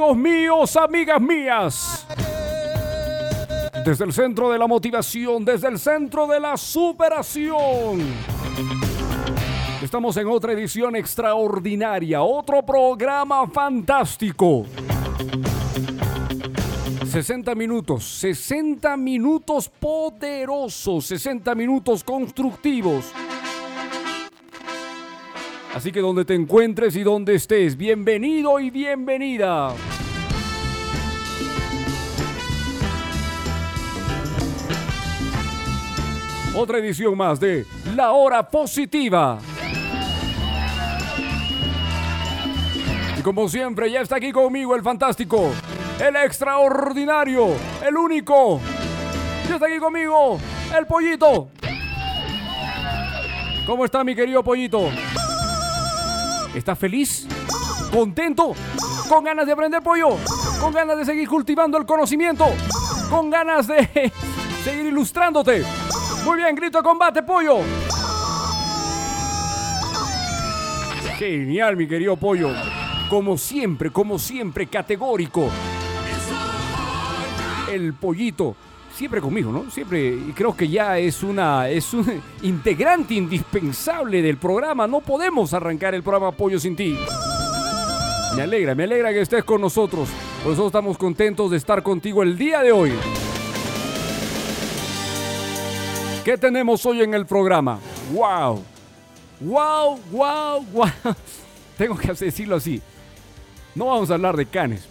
Amigos 0.00 0.16
míos, 0.16 0.76
amigas 0.76 1.20
mías. 1.20 2.06
Desde 3.84 4.06
el 4.06 4.14
centro 4.14 4.50
de 4.50 4.58
la 4.58 4.66
motivación, 4.66 5.44
desde 5.44 5.68
el 5.68 5.78
centro 5.78 6.26
de 6.26 6.40
la 6.40 6.56
superación. 6.56 8.00
Estamos 9.82 10.16
en 10.16 10.26
otra 10.28 10.52
edición 10.52 10.96
extraordinaria, 10.96 12.22
otro 12.22 12.62
programa 12.62 13.46
fantástico. 13.48 14.64
60 17.06 17.54
minutos, 17.54 18.02
60 18.02 18.96
minutos 18.96 19.68
poderosos, 19.68 21.04
60 21.04 21.54
minutos 21.54 22.02
constructivos. 22.02 23.12
Así 25.74 25.92
que 25.92 26.00
donde 26.00 26.24
te 26.24 26.34
encuentres 26.34 26.96
y 26.96 27.04
donde 27.04 27.36
estés, 27.36 27.76
bienvenido 27.76 28.58
y 28.58 28.70
bienvenida. 28.70 29.72
Otra 36.56 36.78
edición 36.78 37.16
más 37.16 37.38
de 37.38 37.64
La 37.94 38.10
Hora 38.10 38.48
Positiva. 38.50 39.38
Y 43.16 43.22
como 43.22 43.48
siempre, 43.48 43.92
ya 43.92 44.00
está 44.00 44.16
aquí 44.16 44.32
conmigo 44.32 44.74
el 44.74 44.82
fantástico, 44.82 45.52
el 46.04 46.16
extraordinario, 46.16 47.46
el 47.86 47.96
único. 47.96 48.60
Ya 49.48 49.54
está 49.54 49.66
aquí 49.66 49.78
conmigo 49.78 50.40
el 50.76 50.86
pollito. 50.86 51.48
¿Cómo 53.66 53.84
está 53.84 54.02
mi 54.02 54.16
querido 54.16 54.42
pollito? 54.42 54.90
¿Estás 56.54 56.78
feliz? 56.78 57.26
¿Contento? 57.92 58.54
¿Con 59.08 59.22
ganas 59.24 59.46
de 59.46 59.52
aprender 59.52 59.82
pollo? 59.82 60.08
¿Con 60.60 60.72
ganas 60.72 60.98
de 60.98 61.04
seguir 61.04 61.28
cultivando 61.28 61.78
el 61.78 61.86
conocimiento? 61.86 62.46
¿Con 63.08 63.30
ganas 63.30 63.68
de 63.68 64.12
seguir 64.64 64.86
ilustrándote? 64.86 65.64
Muy 66.24 66.38
bien, 66.38 66.54
grito 66.56 66.78
de 66.78 66.84
combate, 66.84 67.22
pollo. 67.22 67.58
Genial, 71.18 71.76
mi 71.76 71.86
querido 71.86 72.16
pollo. 72.16 72.50
Como 73.08 73.38
siempre, 73.38 73.90
como 73.90 74.18
siempre, 74.18 74.66
categórico. 74.66 75.48
El 77.70 77.94
pollito. 77.94 78.56
Siempre 79.00 79.22
conmigo, 79.22 79.50
¿no? 79.50 79.70
Siempre, 79.70 80.18
creo 80.34 80.54
que 80.54 80.68
ya 80.68 80.98
es 80.98 81.22
una, 81.22 81.70
es 81.70 81.94
un 81.94 82.20
integrante 82.42 83.14
indispensable 83.14 84.20
del 84.20 84.36
programa. 84.36 84.86
No 84.86 85.00
podemos 85.00 85.54
arrancar 85.54 85.94
el 85.94 86.02
programa 86.02 86.32
Pollo 86.32 86.60
sin 86.60 86.76
ti. 86.76 86.98
Me 88.36 88.42
alegra, 88.42 88.74
me 88.74 88.84
alegra 88.84 89.10
que 89.10 89.22
estés 89.22 89.42
con 89.42 89.62
nosotros. 89.62 90.10
Por 90.44 90.52
eso 90.52 90.66
estamos 90.66 90.98
contentos 90.98 91.50
de 91.50 91.56
estar 91.56 91.82
contigo 91.82 92.22
el 92.22 92.36
día 92.36 92.60
de 92.60 92.72
hoy. 92.72 92.92
¿Qué 96.22 96.36
tenemos 96.36 96.84
hoy 96.84 97.00
en 97.00 97.14
el 97.14 97.24
programa? 97.24 97.78
¡Wow! 98.12 98.62
¡Wow! 99.40 99.98
¡Wow! 100.10 100.66
¡Wow! 100.74 100.88
Tengo 101.78 101.96
que 101.96 102.12
decirlo 102.12 102.56
así. 102.56 102.82
No 103.74 103.86
vamos 103.86 104.10
a 104.10 104.14
hablar 104.16 104.36
de 104.36 104.44
canes. 104.44 104.86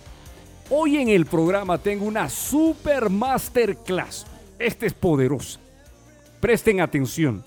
Hoy 0.72 0.98
en 0.98 1.10
el 1.10 1.26
programa 1.26 1.80
tengo 1.80 2.06
una 2.06 2.30
super 2.30 3.10
masterclass. 3.10 4.28
Esta 4.60 4.86
es 4.86 4.94
poderosa. 4.94 5.60
Presten 6.40 6.80
atención. 6.80 7.44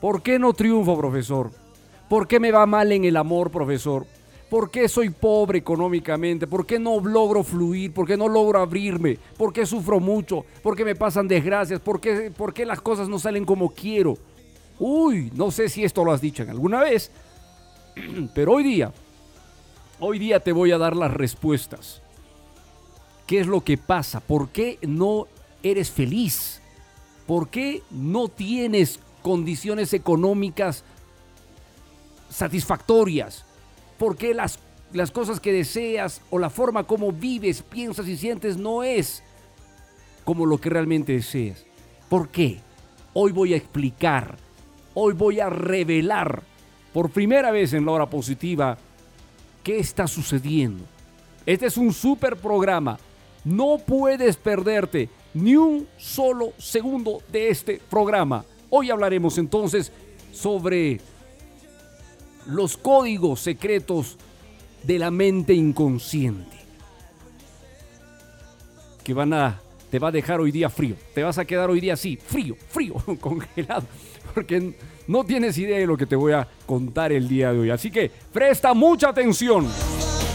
¿Por 0.00 0.20
qué 0.20 0.36
no 0.36 0.52
triunfo, 0.52 0.98
profesor? 0.98 1.52
¿Por 2.08 2.26
qué 2.26 2.40
me 2.40 2.50
va 2.50 2.66
mal 2.66 2.90
en 2.90 3.04
el 3.04 3.16
amor, 3.16 3.52
profesor? 3.52 4.04
¿Por 4.50 4.68
qué 4.68 4.88
soy 4.88 5.10
pobre 5.10 5.60
económicamente? 5.60 6.48
¿Por 6.48 6.66
qué 6.66 6.80
no 6.80 6.98
logro 6.98 7.44
fluir? 7.44 7.92
¿Por 7.92 8.04
qué 8.04 8.16
no 8.16 8.26
logro 8.26 8.58
abrirme? 8.58 9.16
¿Por 9.36 9.52
qué 9.52 9.64
sufro 9.64 10.00
mucho? 10.00 10.44
¿Por 10.60 10.74
qué 10.74 10.84
me 10.84 10.96
pasan 10.96 11.28
desgracias? 11.28 11.78
¿Por 11.78 12.00
qué, 12.00 12.32
por 12.36 12.52
qué 12.52 12.66
las 12.66 12.80
cosas 12.80 13.08
no 13.08 13.20
salen 13.20 13.44
como 13.44 13.70
quiero? 13.70 14.18
Uy, 14.80 15.30
no 15.36 15.52
sé 15.52 15.68
si 15.68 15.84
esto 15.84 16.04
lo 16.04 16.10
has 16.10 16.20
dicho 16.20 16.42
en 16.42 16.50
alguna 16.50 16.80
vez, 16.80 17.12
pero 18.34 18.54
hoy 18.54 18.64
día, 18.64 18.92
hoy 20.00 20.18
día 20.18 20.40
te 20.40 20.50
voy 20.50 20.72
a 20.72 20.78
dar 20.78 20.96
las 20.96 21.14
respuestas. 21.14 22.02
¿Qué 23.28 23.40
es 23.40 23.46
lo 23.46 23.60
que 23.60 23.76
pasa? 23.76 24.20
¿Por 24.20 24.48
qué 24.48 24.78
no 24.80 25.26
eres 25.62 25.90
feliz? 25.90 26.62
¿Por 27.26 27.50
qué 27.50 27.82
no 27.90 28.28
tienes 28.28 29.00
condiciones 29.20 29.92
económicas 29.92 30.82
satisfactorias? 32.30 33.44
¿Por 33.98 34.16
qué 34.16 34.32
las, 34.32 34.58
las 34.94 35.10
cosas 35.10 35.40
que 35.40 35.52
deseas 35.52 36.22
o 36.30 36.38
la 36.38 36.48
forma 36.48 36.84
como 36.84 37.12
vives, 37.12 37.60
piensas 37.60 38.08
y 38.08 38.16
sientes 38.16 38.56
no 38.56 38.82
es 38.82 39.22
como 40.24 40.46
lo 40.46 40.58
que 40.58 40.70
realmente 40.70 41.12
deseas? 41.12 41.66
¿Por 42.08 42.30
qué? 42.30 42.62
Hoy 43.12 43.32
voy 43.32 43.52
a 43.52 43.58
explicar, 43.58 44.38
hoy 44.94 45.12
voy 45.12 45.38
a 45.38 45.50
revelar 45.50 46.42
por 46.94 47.10
primera 47.10 47.50
vez 47.50 47.74
en 47.74 47.84
la 47.84 47.92
hora 47.92 48.08
positiva 48.08 48.78
qué 49.62 49.80
está 49.80 50.06
sucediendo. 50.06 50.82
Este 51.44 51.66
es 51.66 51.76
un 51.76 51.92
super 51.92 52.34
programa. 52.38 52.98
No 53.44 53.78
puedes 53.78 54.36
perderte 54.36 55.08
ni 55.34 55.56
un 55.56 55.86
solo 55.96 56.52
segundo 56.58 57.22
de 57.30 57.48
este 57.48 57.80
programa. 57.90 58.44
Hoy 58.70 58.90
hablaremos 58.90 59.38
entonces 59.38 59.92
sobre 60.32 61.00
los 62.46 62.76
códigos 62.76 63.40
secretos 63.40 64.16
de 64.82 64.98
la 64.98 65.10
mente 65.10 65.52
inconsciente 65.54 66.56
que 69.02 69.14
van 69.14 69.32
a 69.32 69.60
te 69.90 69.98
va 69.98 70.08
a 70.08 70.12
dejar 70.12 70.40
hoy 70.40 70.52
día 70.52 70.68
frío. 70.68 70.96
Te 71.14 71.22
vas 71.22 71.38
a 71.38 71.44
quedar 71.44 71.70
hoy 71.70 71.80
día 71.80 71.94
así, 71.94 72.16
frío, 72.16 72.54
frío, 72.68 72.94
congelado. 73.20 73.84
Porque 74.34 74.74
no 75.06 75.24
tienes 75.24 75.56
idea 75.56 75.78
de 75.78 75.86
lo 75.86 75.96
que 75.96 76.04
te 76.04 76.14
voy 76.14 76.32
a 76.32 76.46
contar 76.66 77.12
el 77.12 77.26
día 77.26 77.52
de 77.52 77.58
hoy. 77.58 77.70
Así 77.70 77.90
que 77.90 78.10
presta 78.32 78.74
mucha 78.74 79.08
atención. 79.08 79.66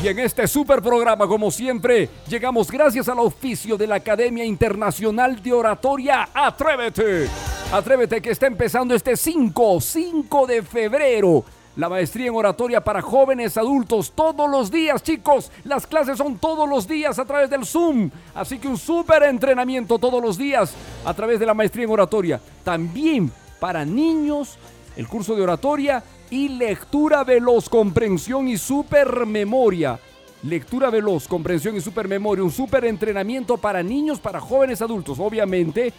Y 0.04 0.10
en 0.10 0.20
este 0.20 0.50
super 0.50 0.82
programa, 0.82 1.26
como 1.28 1.50
siempre, 1.50 2.10
llegamos 2.28 2.70
gracias 2.70 3.08
al 3.08 3.20
oficio 3.20 3.78
de 3.78 3.88
la 3.88 3.96
Academia 3.96 4.44
Internacional 4.44 5.42
de 5.42 5.54
Oratoria 5.54 6.28
Atrévete. 6.34 7.30
Atrévete 7.72 8.22
que 8.22 8.32
está 8.32 8.48
empezando 8.48 8.94
este 8.94 9.16
5, 9.16 9.80
5 9.80 10.46
de 10.46 10.62
febrero. 10.62 11.46
La 11.78 11.88
maestría 11.88 12.28
en 12.28 12.36
oratoria 12.36 12.84
para 12.84 13.02
jóvenes 13.02 13.56
adultos 13.56 14.12
todos 14.14 14.52
los 14.52 14.70
días, 14.70 15.02
chicos. 15.02 15.50
Las 15.64 15.88
clases 15.88 16.18
son 16.18 16.38
todos 16.38 16.68
los 16.68 16.86
días 16.86 17.18
a 17.18 17.24
través 17.24 17.50
del 17.50 17.66
Zoom. 17.66 18.12
Así 18.36 18.60
que 18.60 18.68
un 18.68 18.78
súper 18.78 19.24
entrenamiento 19.24 20.00
todos 20.00 20.22
los 20.22 20.38
días 20.38 20.74
a 21.06 21.14
través 21.14 21.40
de 21.40 21.46
la 21.46 21.54
maestría 21.54 21.86
en 21.86 21.92
oratoria. 21.92 22.42
También 22.66 23.32
para 23.58 23.86
niños, 23.86 24.58
el 24.98 25.08
curso 25.08 25.34
de 25.34 25.44
oratoria 25.44 26.04
y 26.33 26.50
lectura 26.50 27.24
veloz, 27.24 27.69
comprensión 27.69 28.47
y 28.47 28.57
supermemoria. 28.57 30.00
Lectura 30.41 30.89
veloz, 30.89 31.27
comprensión 31.27 31.77
y 31.77 31.81
supermemoria. 31.81 32.44
Un 32.44 32.50
super 32.50 32.85
entrenamiento 32.85 33.57
para 33.57 33.83
niños, 33.83 34.19
para 34.19 34.39
jóvenes 34.39 34.81
adultos. 34.81 35.19
Obviamente, 35.19 35.94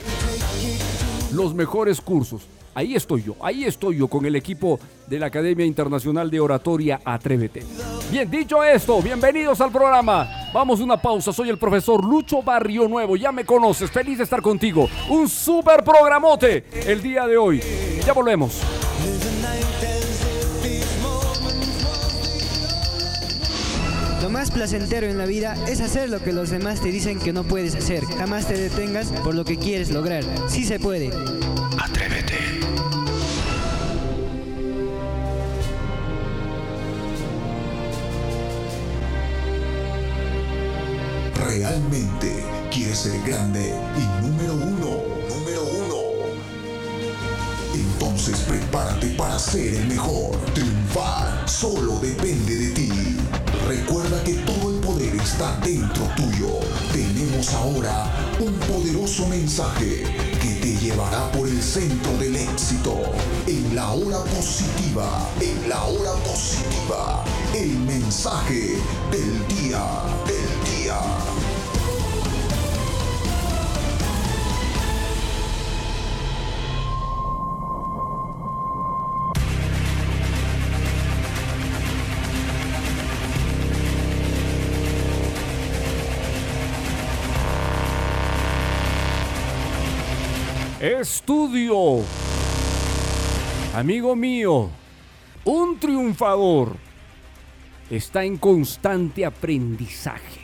Los 1.35 1.53
mejores 1.53 2.01
cursos. 2.01 2.43
Ahí 2.77 2.95
estoy 2.95 3.25
yo, 3.25 3.35
ahí 3.41 3.65
estoy 3.65 3.99
yo 3.99 4.07
con 4.07 4.25
el 4.25 4.37
equipo 4.37 4.79
de 5.09 5.19
la 5.19 5.27
Academia 5.27 5.67
Internacional 5.67 6.31
de 6.31 6.39
Oratoria 6.39 7.01
Atrévete. 7.05 7.65
Bien, 8.11 8.31
dicho 8.31 8.63
esto, 8.63 9.03
bienvenidos 9.03 9.61
al 9.61 9.73
programa. 9.73 10.29
Vamos 10.53 10.81
a 10.81 10.85
una 10.85 10.97
pausa, 10.97 11.33
soy 11.33 11.49
el 11.49 11.59
profesor 11.59 12.05
Lucho 12.05 12.41
Barrio 12.41 12.87
Nuevo, 12.87 13.17
ya 13.17 13.33
me 13.33 13.45
conoces, 13.45 13.91
feliz 13.91 14.19
de 14.19 14.25
estar 14.25 14.43
contigo. 14.43 14.89
Un 15.11 15.29
super 15.29 15.83
programote 15.83 16.65
el 16.87 17.03
día 17.03 17.27
de 17.27 17.37
hoy. 17.37 17.61
Ya 18.07 18.13
volvemos. 18.13 18.61
Lo 24.25 24.31
más 24.31 24.51
placentero 24.51 25.07
en 25.07 25.19
la 25.19 25.27
vida 25.27 25.55
es 25.69 25.83
hacer 25.83 26.09
lo 26.09 26.19
que 26.19 26.33
los 26.33 26.49
demás 26.49 26.81
te 26.81 26.91
dicen 26.91 27.19
que 27.19 27.35
no 27.35 27.45
puedes 27.45 27.75
hacer. 27.75 28.07
Jamás 28.07 28.49
te 28.49 28.57
detengas 28.57 29.09
por 29.23 29.35
lo 29.35 29.45
que 29.45 29.59
quieres 29.59 29.91
lograr. 29.91 30.25
Sí 30.49 30.65
se 30.65 30.79
puede. 30.81 31.11
Atrévete. 31.79 32.39
¿Realmente 41.47 42.43
quieres 42.73 43.01
ser 43.01 43.21
grande 43.27 43.75
y 43.99 44.25
número 44.25 44.55
uno? 44.55 45.03
Número 45.29 45.65
uno. 45.65 45.97
Entonces 47.75 48.39
prepárate 48.49 49.09
para 49.19 49.39
ser 49.39 49.75
el 49.75 49.87
mejor. 49.87 50.35
Triunfar 50.55 51.47
solo 51.47 51.99
depende 52.01 52.57
de 52.57 52.71
ti. 52.71 53.14
Recuerda 53.67 54.23
que 54.25 54.35
todo 54.45 54.71
el 54.71 54.81
poder 54.81 55.15
está 55.17 55.59
dentro 55.65 56.07
tuyo. 56.17 56.61
Tenemos 56.93 57.49
ahora 57.55 58.13
un 58.39 58.53
poderoso 58.55 59.27
mensaje 59.27 60.03
que 60.43 60.55
te 60.61 60.77
llevará 60.77 61.33
por 61.33 61.49
el 61.49 61.63
centro 61.63 62.15
del 62.19 62.37
éxito. 62.37 63.01
En 63.47 63.75
la 63.75 63.91
hora 63.93 64.19
positiva, 64.37 65.31
en 65.41 65.69
la 65.69 65.83
hora 65.83 66.13
positiva, 66.25 67.25
el 67.55 67.79
mensaje 67.79 68.77
del 69.11 69.49
día, 69.57 69.83
Estudio. 90.85 92.03
Amigo 93.75 94.15
mío, 94.15 94.69
un 95.47 95.79
triunfador 95.79 96.77
está 97.89 98.23
en 98.23 98.37
constante 98.37 99.25
aprendizaje. 99.25 100.43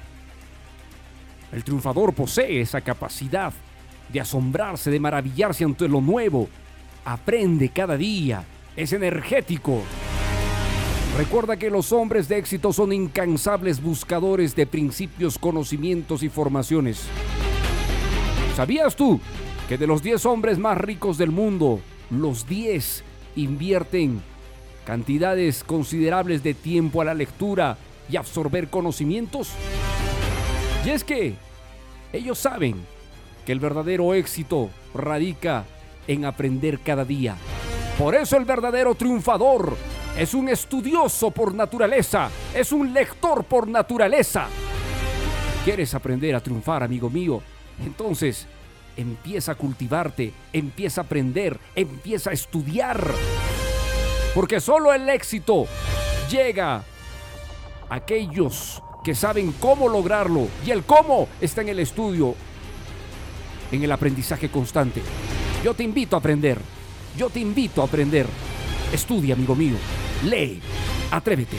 El 1.52 1.62
triunfador 1.62 2.14
posee 2.14 2.62
esa 2.62 2.80
capacidad 2.80 3.52
de 4.08 4.18
asombrarse, 4.18 4.90
de 4.90 4.98
maravillarse 4.98 5.62
ante 5.62 5.86
lo 5.86 6.00
nuevo. 6.00 6.48
Aprende 7.04 7.68
cada 7.68 7.98
día, 7.98 8.42
es 8.76 8.94
energético. 8.94 9.82
Recuerda 11.18 11.58
que 11.58 11.68
los 11.68 11.92
hombres 11.92 12.28
de 12.28 12.38
éxito 12.38 12.72
son 12.72 12.94
incansables 12.94 13.82
buscadores 13.82 14.56
de 14.56 14.66
principios, 14.66 15.38
conocimientos 15.38 16.22
y 16.22 16.30
formaciones. 16.30 17.02
¿Sabías 18.56 18.96
tú 18.96 19.20
que 19.70 19.78
de 19.78 19.86
los 19.86 20.02
10 20.02 20.26
hombres 20.26 20.58
más 20.58 20.76
ricos 20.76 21.16
del 21.16 21.30
mundo, 21.30 21.78
los 22.10 22.48
10 22.48 23.04
invierten 23.36 24.20
cantidades 24.84 25.62
considerables 25.62 26.42
de 26.42 26.54
tiempo 26.54 27.00
a 27.00 27.04
la 27.04 27.14
lectura 27.14 27.78
y 28.10 28.16
absorber 28.16 28.68
conocimientos? 28.68 29.52
Y 30.84 30.90
es 30.90 31.04
que 31.04 31.36
ellos 32.12 32.36
saben 32.36 32.84
que 33.46 33.52
el 33.52 33.60
verdadero 33.60 34.12
éxito 34.12 34.70
radica 34.92 35.66
en 36.08 36.24
aprender 36.24 36.80
cada 36.80 37.04
día. 37.04 37.36
Por 37.96 38.16
eso 38.16 38.36
el 38.36 38.46
verdadero 38.46 38.96
triunfador 38.96 39.76
es 40.18 40.34
un 40.34 40.48
estudioso 40.48 41.30
por 41.30 41.54
naturaleza, 41.54 42.28
es 42.52 42.72
un 42.72 42.92
lector 42.92 43.44
por 43.44 43.68
naturaleza. 43.68 44.48
¿Quieres 45.64 45.94
aprender 45.94 46.34
a 46.34 46.40
triunfar, 46.40 46.82
amigo 46.82 47.08
mío? 47.08 47.40
Entonces, 47.86 48.48
empieza 48.96 49.52
a 49.52 49.54
cultivarte, 49.54 50.32
empieza 50.52 51.00
a 51.00 51.04
aprender, 51.04 51.58
empieza 51.74 52.30
a 52.30 52.32
estudiar. 52.32 53.02
Porque 54.34 54.60
solo 54.60 54.92
el 54.92 55.08
éxito 55.08 55.66
llega 56.30 56.76
a 57.88 57.94
aquellos 57.94 58.82
que 59.02 59.14
saben 59.14 59.52
cómo 59.52 59.88
lograrlo. 59.88 60.48
Y 60.64 60.70
el 60.70 60.84
cómo 60.84 61.28
está 61.40 61.62
en 61.62 61.70
el 61.70 61.80
estudio, 61.80 62.34
en 63.72 63.82
el 63.82 63.92
aprendizaje 63.92 64.48
constante. 64.48 65.02
Yo 65.64 65.74
te 65.74 65.82
invito 65.82 66.16
a 66.16 66.20
aprender. 66.20 66.58
Yo 67.16 67.28
te 67.30 67.40
invito 67.40 67.82
a 67.82 67.86
aprender. 67.86 68.26
Estudia, 68.92 69.34
amigo 69.34 69.54
mío. 69.54 69.76
Lee. 70.24 70.60
Atrévete. 71.10 71.56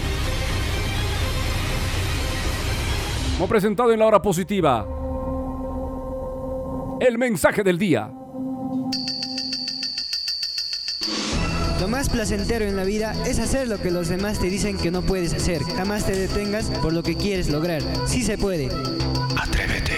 Como 3.38 3.50
presentado 3.50 3.92
en 3.92 4.00
la 4.00 4.06
hora 4.06 4.22
positiva, 4.22 4.86
el 7.02 7.18
mensaje 7.18 7.64
del 7.64 7.80
día. 7.80 8.12
Lo 11.80 11.88
más 11.88 12.10
placentero 12.10 12.64
en 12.64 12.76
la 12.76 12.84
vida 12.84 13.16
es 13.26 13.40
hacer 13.40 13.68
lo 13.68 13.82
que 13.82 13.90
los 13.90 14.08
demás 14.08 14.40
te 14.40 14.52
dicen 14.52 14.78
que 14.78 14.92
no 14.92 15.02
puedes 15.02 15.34
hacer. 15.34 15.64
Jamás 15.64 16.06
te 16.06 16.14
detengas 16.14 16.70
por 16.80 16.94
lo 16.94 17.02
que 17.02 17.16
quieres 17.16 17.50
lograr. 17.50 17.82
Sí 18.06 18.22
se 18.22 18.38
puede. 18.38 18.70
Atrévete. 19.36 19.96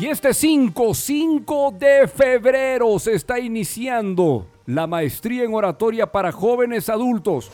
Y 0.00 0.06
este 0.06 0.32
5, 0.32 0.94
5 0.94 1.74
de 1.78 2.08
febrero 2.08 2.98
se 2.98 3.12
está 3.12 3.38
iniciando 3.38 4.46
la 4.64 4.86
maestría 4.86 5.44
en 5.44 5.52
oratoria 5.52 6.10
para 6.10 6.32
jóvenes 6.32 6.88
adultos. 6.88 7.50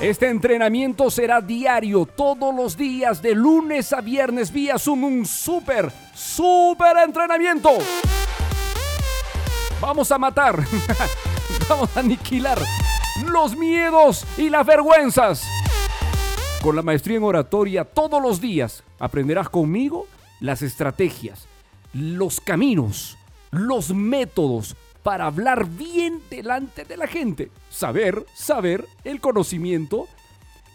Este 0.00 0.28
entrenamiento 0.28 1.10
será 1.10 1.40
diario, 1.40 2.04
todos 2.04 2.54
los 2.54 2.76
días, 2.76 3.22
de 3.22 3.34
lunes 3.34 3.94
a 3.94 4.02
viernes, 4.02 4.52
vía 4.52 4.78
Zoom, 4.78 5.04
un 5.04 5.24
súper, 5.24 5.90
súper 6.14 6.98
entrenamiento. 6.98 7.70
Vamos 9.80 10.12
a 10.12 10.18
matar, 10.18 10.62
vamos 11.68 11.96
a 11.96 12.00
aniquilar 12.00 12.58
los 13.24 13.56
miedos 13.56 14.26
y 14.36 14.50
las 14.50 14.66
vergüenzas. 14.66 15.42
Con 16.62 16.76
la 16.76 16.82
maestría 16.82 17.16
en 17.16 17.24
oratoria 17.24 17.84
todos 17.84 18.20
los 18.20 18.38
días 18.38 18.84
aprenderás 18.98 19.48
conmigo 19.48 20.06
las 20.40 20.60
estrategias, 20.60 21.48
los 21.94 22.38
caminos, 22.42 23.16
los 23.50 23.94
métodos 23.94 24.76
para 25.02 25.24
hablar 25.26 25.66
bien 25.66 26.20
delante 26.28 26.84
de 26.84 26.98
la 26.98 27.06
gente. 27.06 27.50
Saber, 27.76 28.24
saber 28.32 28.86
el 29.04 29.20
conocimiento 29.20 30.08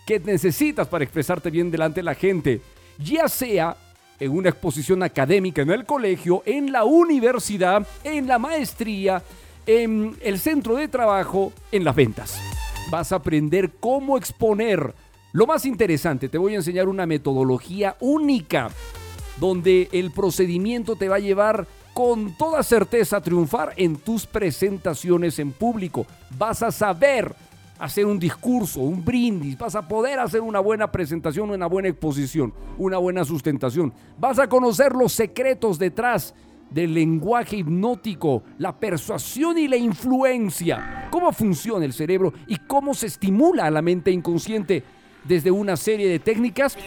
que 0.06 0.20
necesitas 0.20 0.88
para 0.88 1.04
expresarte 1.04 1.50
bien 1.50 1.72
delante 1.72 2.02
de 2.02 2.04
la 2.04 2.14
gente, 2.14 2.62
ya 3.00 3.28
sea 3.28 3.76
en 4.20 4.30
una 4.30 4.50
exposición 4.50 5.02
académica 5.02 5.64
en 5.64 5.72
el 5.72 5.84
colegio, 5.84 6.44
en 6.46 6.72
la 6.72 6.84
universidad, 6.84 7.88
en 8.04 8.28
la 8.28 8.38
maestría, 8.38 9.24
en 9.66 10.16
el 10.22 10.38
centro 10.38 10.76
de 10.76 10.88
trabajo, 10.88 11.52
en 11.72 11.84
las 11.84 11.96
ventas. 11.96 12.40
Vas 12.92 13.12
a 13.12 13.16
aprender 13.16 13.72
cómo 13.80 14.16
exponer. 14.16 14.94
Lo 15.32 15.48
más 15.48 15.66
interesante, 15.66 16.30
te 16.30 16.38
voy 16.38 16.54
a 16.54 16.58
enseñar 16.58 16.88
una 16.88 17.08
metodología 17.08 17.98
única 18.00 18.70
donde 19.38 19.90
el 19.92 20.12
procedimiento 20.12 20.96
te 20.96 21.10
va 21.10 21.16
a 21.16 21.20
llevar 21.20 21.66
con 21.94 22.34
toda 22.34 22.64
certeza 22.64 23.22
triunfar 23.22 23.74
en 23.78 23.98
tus 23.98 24.26
presentaciones 24.26 25.40
en 25.40 25.52
público. 25.52 26.06
Vas 26.38 26.64
a 26.64 26.72
saber 26.72 27.36
hacer 27.80 28.06
un 28.06 28.20
discurso, 28.20 28.80
un 28.80 29.04
brindis, 29.04 29.58
vas 29.58 29.76
a 29.76 29.88
poder 29.88 30.20
hacer 30.20 30.42
una 30.42 30.60
buena 30.60 30.92
presentación, 30.92 31.50
una 31.50 31.66
buena 31.66 31.90
exposición, 31.90 32.54
una 32.78 32.98
buena 32.98 33.26
sustentación. 33.26 33.92
Vas 34.20 34.38
a 34.38 34.48
conocer 34.48 34.94
los 34.94 35.14
secretos 35.14 35.80
detrás 35.80 36.36
del 36.70 36.94
lenguaje 36.94 37.58
hipnótico, 37.58 38.44
la 38.60 38.80
persuasión 38.80 39.58
y 39.58 39.68
la 39.68 39.78
influencia, 39.78 41.08
cómo 41.12 41.32
funciona 41.34 41.84
el 41.84 41.92
cerebro 41.92 42.34
y 42.48 42.56
cómo 42.56 42.94
se 42.94 43.08
estimula 43.08 43.66
a 43.66 43.72
la 43.72 43.82
mente 43.82 44.12
inconsciente 44.12 44.84
desde 45.24 45.52
una 45.52 45.76
serie 45.76 46.08
de 46.08 46.20
técnicas. 46.20 46.78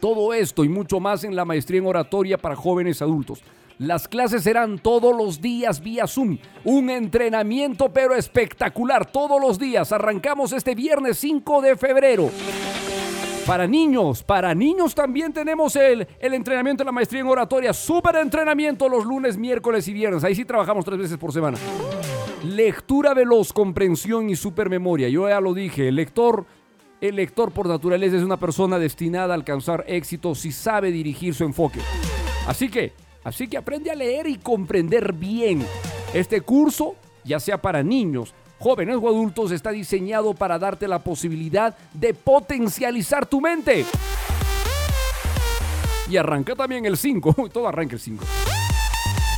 Todo 0.00 0.34
esto 0.34 0.64
y 0.64 0.68
mucho 0.68 1.00
más 1.00 1.24
en 1.24 1.34
la 1.34 1.44
maestría 1.44 1.78
en 1.78 1.86
oratoria 1.86 2.38
para 2.38 2.54
jóvenes 2.54 3.02
adultos. 3.02 3.42
Las 3.78 4.08
clases 4.08 4.42
serán 4.42 4.80
todos 4.80 5.16
los 5.16 5.40
días 5.40 5.80
vía 5.80 6.08
Zoom. 6.08 6.38
Un 6.64 6.90
entrenamiento 6.90 7.92
pero 7.92 8.16
espectacular 8.16 9.06
todos 9.06 9.40
los 9.40 9.56
días. 9.56 9.92
Arrancamos 9.92 10.52
este 10.52 10.74
viernes 10.74 11.18
5 11.18 11.62
de 11.62 11.76
febrero. 11.76 12.28
Para 13.46 13.68
niños, 13.68 14.24
para 14.24 14.52
niños 14.52 14.96
también 14.96 15.32
tenemos 15.32 15.76
el, 15.76 16.08
el 16.18 16.34
entrenamiento 16.34 16.82
de 16.82 16.86
la 16.86 16.92
maestría 16.92 17.20
en 17.20 17.28
oratoria. 17.28 17.72
Súper 17.72 18.16
entrenamiento 18.16 18.88
los 18.88 19.06
lunes, 19.06 19.36
miércoles 19.38 19.86
y 19.86 19.92
viernes. 19.92 20.24
Ahí 20.24 20.34
sí 20.34 20.44
trabajamos 20.44 20.84
tres 20.84 20.98
veces 20.98 21.16
por 21.16 21.32
semana. 21.32 21.56
Lectura 22.42 23.14
veloz, 23.14 23.52
comprensión 23.52 24.28
y 24.28 24.34
supermemoria. 24.34 25.08
Yo 25.08 25.28
ya 25.28 25.40
lo 25.40 25.54
dije, 25.54 25.86
el 25.86 25.94
lector, 25.94 26.46
el 27.00 27.14
lector 27.14 27.52
por 27.52 27.68
naturaleza 27.68 28.16
es 28.16 28.24
una 28.24 28.38
persona 28.38 28.76
destinada 28.80 29.34
a 29.34 29.36
alcanzar 29.36 29.84
éxito 29.86 30.34
si 30.34 30.50
sabe 30.50 30.90
dirigir 30.90 31.32
su 31.32 31.44
enfoque. 31.44 31.78
Así 32.48 32.68
que 32.68 32.92
Así 33.24 33.48
que 33.48 33.56
aprende 33.56 33.90
a 33.90 33.94
leer 33.94 34.26
y 34.26 34.36
comprender 34.36 35.12
bien. 35.12 35.64
Este 36.14 36.40
curso, 36.40 36.94
ya 37.24 37.40
sea 37.40 37.60
para 37.60 37.82
niños, 37.82 38.34
jóvenes 38.58 38.96
o 39.00 39.08
adultos, 39.08 39.50
está 39.50 39.70
diseñado 39.70 40.34
para 40.34 40.58
darte 40.58 40.88
la 40.88 40.98
posibilidad 41.00 41.76
de 41.92 42.14
potencializar 42.14 43.26
tu 43.26 43.40
mente. 43.40 43.84
Y 46.08 46.16
arranca 46.16 46.54
también 46.54 46.86
el 46.86 46.96
5, 46.96 47.48
todo 47.52 47.68
arranca 47.68 47.94
el 47.94 48.00
5. 48.00 48.24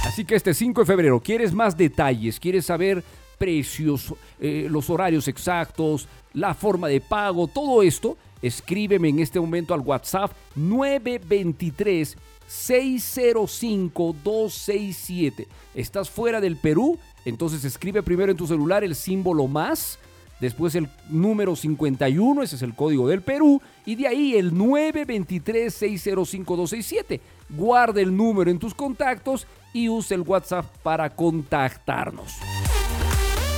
Así 0.07 0.25
que 0.25 0.37
este 0.37 0.55
5 0.55 0.83
de 0.83 0.87
febrero, 0.87 1.21
¿quieres 1.21 1.53
más 1.53 1.77
detalles? 1.77 2.39
¿Quieres 2.39 2.67
saber 2.67 3.03
precios, 3.39 4.15
eh, 4.39 4.67
los 4.71 4.91
horarios 4.91 5.29
exactos, 5.29 6.09
la 6.33 6.55
forma 6.55 6.89
de 6.89 7.01
pago, 7.01 7.47
todo 7.47 7.83
esto? 7.83 8.17
Escríbeme 8.43 9.09
en 9.09 9.19
este 9.19 9.39
momento 9.41 9.75
al 9.75 9.81
WhatsApp 9.81 10.33
923 10.55 12.17
605-267. 12.51 15.47
¿Estás 15.75 16.11
fuera 16.11 16.41
del 16.41 16.57
Perú? 16.57 16.99
Entonces 17.25 17.65
escribe 17.65 18.03
primero 18.03 18.33
en 18.33 18.37
tu 18.37 18.49
celular 18.49 18.83
el 18.83 18.97
símbolo 18.97 19.47
más, 19.47 20.01
después 20.41 20.75
el 20.75 20.89
número 21.09 21.55
51, 21.55 22.43
ese 22.43 22.57
es 22.57 22.63
el 22.63 22.75
código 22.75 23.07
del 23.07 23.23
Perú, 23.23 23.63
y 23.87 23.95
de 23.95 24.09
ahí 24.09 24.35
el 24.35 24.53
923-605-267. 24.53 27.21
Guarda 27.51 28.01
el 28.01 28.17
número 28.17 28.51
en 28.51 28.59
tus 28.59 28.75
contactos 28.75 29.47
y 29.73 29.89
usa 29.89 30.17
el 30.17 30.23
WhatsApp 30.23 30.67
para 30.83 31.09
contactarnos. 31.11 32.33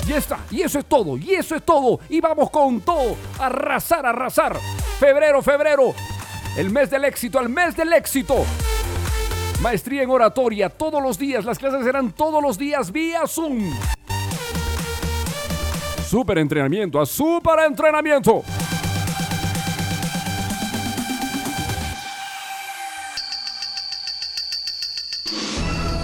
Y 0.06 0.12
está, 0.12 0.40
y 0.50 0.60
eso 0.62 0.80
es 0.80 0.84
todo, 0.84 1.16
y 1.16 1.32
eso 1.32 1.54
es 1.54 1.62
todo, 1.62 2.00
y 2.08 2.20
vamos 2.20 2.50
con 2.50 2.80
todo, 2.80 3.16
arrasar, 3.38 4.04
arrasar. 4.04 4.58
Febrero, 4.98 5.40
febrero, 5.40 5.94
el 6.58 6.70
mes 6.70 6.90
del 6.90 7.04
éxito, 7.04 7.38
el 7.40 7.48
mes 7.48 7.76
del 7.76 7.92
éxito. 7.92 8.44
Maestría 9.62 10.02
en 10.02 10.10
oratoria 10.10 10.68
todos 10.68 11.00
los 11.00 11.16
días. 11.16 11.44
Las 11.44 11.56
clases 11.56 11.84
serán 11.84 12.10
todos 12.10 12.42
los 12.42 12.58
días 12.58 12.90
vía 12.90 13.28
Zoom. 13.28 13.72
Super 16.04 16.38
entrenamiento, 16.38 17.00
a 17.00 17.06
super 17.06 17.60
entrenamiento. 17.64 18.42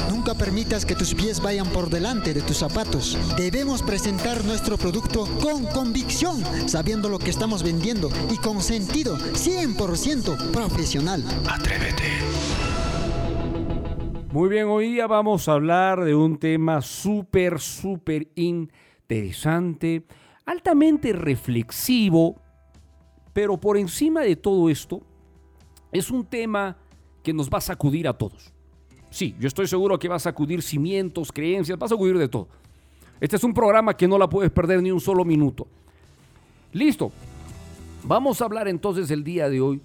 Nunca 0.08 0.34
permitas 0.34 0.86
que 0.86 0.94
tus 0.94 1.12
pies 1.14 1.42
vayan 1.42 1.66
por 1.66 1.90
delante 1.90 2.32
de 2.32 2.42
tus 2.42 2.58
zapatos. 2.58 3.18
Debemos 3.36 3.82
presentar 3.82 4.44
nuestro 4.44 4.78
producto 4.78 5.26
con 5.42 5.66
convicción, 5.66 6.44
sabiendo 6.68 7.08
lo 7.08 7.18
que 7.18 7.30
estamos 7.30 7.64
vendiendo 7.64 8.08
y 8.30 8.36
con 8.36 8.62
sentido 8.62 9.18
100% 9.18 10.52
profesional. 10.52 11.24
Atrévete. 11.50 12.47
Muy 14.30 14.50
bien, 14.50 14.66
hoy 14.66 14.92
día 14.92 15.06
vamos 15.06 15.48
a 15.48 15.54
hablar 15.54 16.04
de 16.04 16.14
un 16.14 16.36
tema 16.36 16.82
súper, 16.82 17.58
súper 17.58 18.28
interesante, 18.34 20.04
altamente 20.44 21.14
reflexivo, 21.14 22.36
pero 23.32 23.56
por 23.56 23.78
encima 23.78 24.20
de 24.20 24.36
todo 24.36 24.68
esto, 24.68 25.00
es 25.90 26.10
un 26.10 26.26
tema 26.26 26.76
que 27.22 27.32
nos 27.32 27.48
va 27.48 27.56
a 27.56 27.62
sacudir 27.62 28.06
a 28.06 28.12
todos. 28.12 28.52
Sí, 29.08 29.34
yo 29.40 29.48
estoy 29.48 29.66
seguro 29.66 29.98
que 29.98 30.08
va 30.08 30.16
a 30.16 30.20
sacudir 30.20 30.60
cimientos, 30.60 31.32
creencias, 31.32 31.78
va 31.80 31.86
a 31.86 31.88
sacudir 31.88 32.18
de 32.18 32.28
todo. 32.28 32.48
Este 33.22 33.36
es 33.36 33.44
un 33.44 33.54
programa 33.54 33.96
que 33.96 34.06
no 34.06 34.18
la 34.18 34.28
puedes 34.28 34.50
perder 34.50 34.82
ni 34.82 34.90
un 34.90 35.00
solo 35.00 35.24
minuto. 35.24 35.66
Listo. 36.74 37.10
Vamos 38.04 38.42
a 38.42 38.44
hablar 38.44 38.68
entonces 38.68 39.10
el 39.10 39.24
día 39.24 39.48
de 39.48 39.62
hoy 39.62 39.80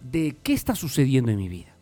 de 0.00 0.34
qué 0.42 0.54
está 0.54 0.74
sucediendo 0.74 1.30
en 1.30 1.36
mi 1.36 1.50
vida. 1.50 1.73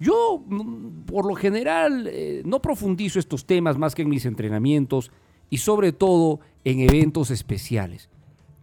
Yo, 0.00 0.42
mm, 0.46 1.04
por 1.06 1.26
lo 1.26 1.34
general, 1.34 2.08
eh, 2.10 2.42
no 2.44 2.62
profundizo 2.62 3.18
estos 3.18 3.46
temas 3.46 3.78
más 3.78 3.94
que 3.94 4.02
en 4.02 4.08
mis 4.08 4.26
entrenamientos 4.26 5.10
y 5.50 5.58
sobre 5.58 5.92
todo 5.92 6.40
en 6.64 6.80
eventos 6.80 7.30
especiales. 7.30 8.08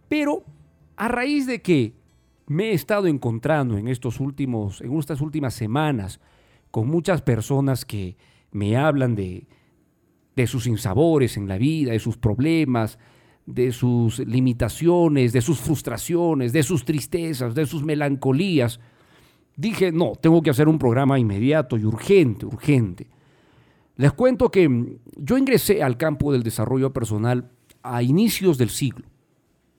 Pero 0.08 0.44
a 0.96 1.08
raíz 1.08 1.46
de 1.46 1.60
que 1.60 1.94
me 2.46 2.70
he 2.70 2.72
estado 2.72 3.06
encontrando 3.06 3.76
en, 3.76 3.88
estos 3.88 4.20
últimos, 4.20 4.80
en 4.80 4.96
estas 4.96 5.20
últimas 5.20 5.54
semanas 5.54 6.20
con 6.70 6.88
muchas 6.88 7.22
personas 7.22 7.84
que 7.84 8.16
me 8.52 8.76
hablan 8.76 9.14
de, 9.14 9.46
de 10.36 10.46
sus 10.46 10.66
insabores 10.66 11.36
en 11.36 11.48
la 11.48 11.58
vida, 11.58 11.92
de 11.92 11.98
sus 11.98 12.16
problemas, 12.16 12.98
de 13.46 13.72
sus 13.72 14.18
limitaciones, 14.20 15.32
de 15.32 15.40
sus 15.40 15.58
frustraciones, 15.58 16.52
de 16.52 16.62
sus 16.62 16.84
tristezas, 16.84 17.54
de 17.54 17.66
sus 17.66 17.82
melancolías, 17.82 18.80
dije, 19.56 19.90
no, 19.92 20.12
tengo 20.20 20.42
que 20.42 20.50
hacer 20.50 20.68
un 20.68 20.78
programa 20.78 21.18
inmediato 21.18 21.76
y 21.76 21.84
urgente, 21.84 22.46
urgente. 22.46 23.08
Les 23.96 24.12
cuento 24.12 24.50
que 24.50 24.68
mm, 24.68 24.98
yo 25.16 25.38
ingresé 25.38 25.82
al 25.82 25.96
campo 25.96 26.32
del 26.32 26.42
desarrollo 26.42 26.92
personal 26.92 27.50
a 27.82 28.02
inicios 28.02 28.58
del 28.58 28.70
siglo 28.70 29.06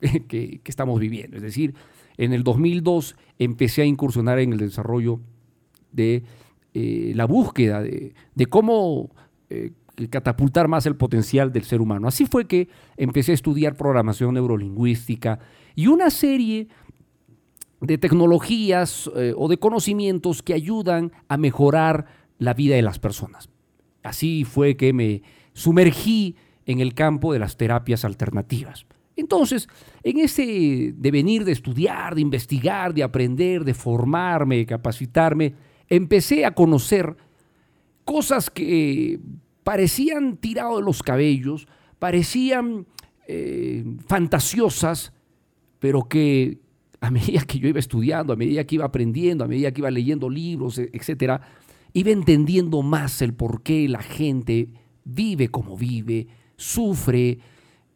que, 0.00 0.60
estamos 0.64 0.98
viviendo. 1.00 1.36
Es 1.36 1.42
decir, 1.42 1.74
en 2.16 2.32
el 2.32 2.42
2002 2.42 3.16
empecé 3.38 3.82
a 3.82 3.86
incursionar 3.86 4.38
en 4.40 4.52
el 4.52 4.58
desarrollo 4.58 5.20
de 5.92 6.24
eh, 6.74 7.12
la 7.14 7.26
búsqueda 7.26 7.80
de, 7.80 8.12
cómo 8.48 9.10
eh, 9.50 9.72
catapultar 10.10 10.68
más 10.68 10.86
el 10.86 10.96
potencial 10.96 11.52
del 11.52 11.64
ser 11.64 11.80
humano. 11.80 12.08
Así 12.08 12.26
fue 12.26 12.46
que 12.46 12.68
empecé 12.96 13.32
a 13.32 13.34
estudiar 13.34 13.76
programación 13.76 14.34
neurolingüística 14.34 15.38
y 15.74 15.86
una 15.86 16.10
serie 16.10 16.68
de 17.80 17.98
tecnologías 17.98 19.10
eh, 19.16 19.34
o 19.36 19.48
de 19.48 19.58
conocimientos 19.58 20.42
que 20.42 20.54
ayudan 20.54 21.12
a 21.28 21.36
mejorar 21.36 22.06
la 22.38 22.54
vida 22.54 22.76
de 22.76 22.82
las 22.82 22.98
personas. 22.98 23.48
Así 24.02 24.44
fue 24.44 24.76
que 24.76 24.92
me 24.92 25.22
sumergí 25.52 26.36
en 26.66 26.80
el 26.80 26.94
campo 26.94 27.32
de 27.32 27.38
las 27.38 27.56
terapias 27.56 28.04
alternativas. 28.04 28.86
Entonces, 29.16 29.68
en 30.04 30.20
ese 30.20 30.94
devenir 30.96 31.44
de 31.44 31.52
estudiar, 31.52 32.14
de 32.14 32.20
investigar, 32.20 32.94
de 32.94 33.02
aprender, 33.02 33.64
de 33.64 33.74
formarme, 33.74 34.58
de 34.58 34.66
capacitarme, 34.66 35.54
empecé 35.88 36.44
a 36.44 36.54
conocer 36.54 37.16
cosas 38.04 38.48
que 38.48 39.18
parecían 39.64 40.36
tirado 40.36 40.78
de 40.78 40.84
los 40.84 41.02
cabellos, 41.02 41.66
parecían 41.98 42.86
eh, 43.26 43.84
fantasiosas, 44.06 45.12
pero 45.80 46.04
que 46.04 46.58
a 47.00 47.10
medida 47.10 47.42
que 47.42 47.58
yo 47.58 47.68
iba 47.68 47.78
estudiando, 47.78 48.32
a 48.32 48.36
medida 48.36 48.64
que 48.64 48.76
iba 48.76 48.84
aprendiendo, 48.84 49.44
a 49.44 49.48
medida 49.48 49.72
que 49.72 49.80
iba 49.80 49.90
leyendo 49.90 50.28
libros, 50.28 50.78
e, 50.78 50.90
etcétera, 50.92 51.40
iba 51.92 52.10
entendiendo 52.10 52.82
más 52.82 53.22
el 53.22 53.34
por 53.34 53.62
qué 53.62 53.88
la 53.88 54.02
gente 54.02 54.68
vive 55.04 55.48
como 55.48 55.76
vive, 55.76 56.26
sufre 56.56 57.38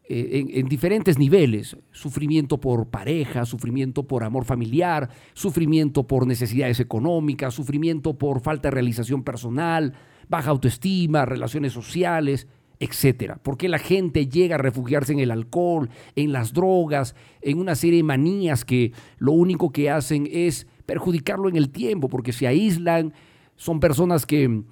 eh, 0.05 0.45
en, 0.55 0.69
diferentes 0.69 1.19
niveles, 1.19 1.77
sufrimiento 1.91 2.61
por 2.61 2.91
pareja, 2.91 3.47
sufrimiento 3.47 4.07
por 4.07 4.25
amor 4.25 4.45
familiar, 4.45 5.09
sufrimiento 5.33 6.07
por 6.07 6.27
necesidades 6.27 6.81
económicas, 6.81 7.55
sufrimiento 7.55 8.19
por 8.19 8.41
falta 8.41 8.69
de 8.69 8.73
realización 8.73 9.23
personal, 9.23 9.95
baja 10.29 10.51
autoestima, 10.51 11.25
relaciones 11.25 11.73
sociales, 11.73 12.47
etcétera. 12.83 13.39
Porque 13.41 13.69
la 13.69 13.79
gente 13.79 14.27
llega 14.27 14.57
a 14.57 14.59
refugiarse 14.59 15.13
en 15.13 15.21
el 15.21 15.31
alcohol, 15.31 15.89
en 16.17 16.33
las 16.33 16.53
drogas, 16.53 17.15
en 17.41 17.59
una 17.59 17.77
serie 17.77 17.99
de 17.99 18.03
manías 18.03 18.65
que 18.65 18.93
lo 19.19 19.31
único 19.31 19.71
que 19.71 19.89
hacen 19.89 20.29
es 20.29 20.67
perjudicarlo 20.85 21.49
en 21.49 21.55
el 21.55 21.71
tiempo, 21.71 22.09
porque 22.09 22.33
se 22.33 22.49
aíslan, 22.49 23.15
son 23.55 23.79
personas 23.79 24.27
que 24.27 24.65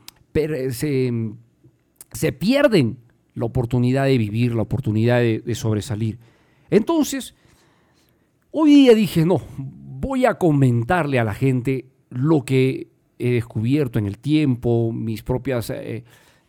se, 0.70 1.12
se 2.10 2.32
pierden 2.32 2.98
la 3.34 3.44
oportunidad 3.44 4.06
de 4.06 4.18
vivir, 4.18 4.56
la 4.56 4.62
oportunidad 4.62 5.20
de, 5.20 5.54
sobresalir. 5.54 6.18
Entonces, 6.68 7.36
hoy 8.50 8.74
día 8.74 8.94
dije, 8.96 9.24
no, 9.24 9.40
voy 9.56 10.24
a 10.24 10.34
comentarle 10.34 11.20
a 11.20 11.24
la 11.24 11.34
gente 11.34 11.86
lo 12.08 12.44
que 12.44 12.88
he 13.20 13.30
descubierto 13.30 14.00
en 14.00 14.06
el 14.06 14.18
tiempo, 14.18 14.90
mis 14.90 15.22
propias 15.22 15.70
eh, 15.70 16.02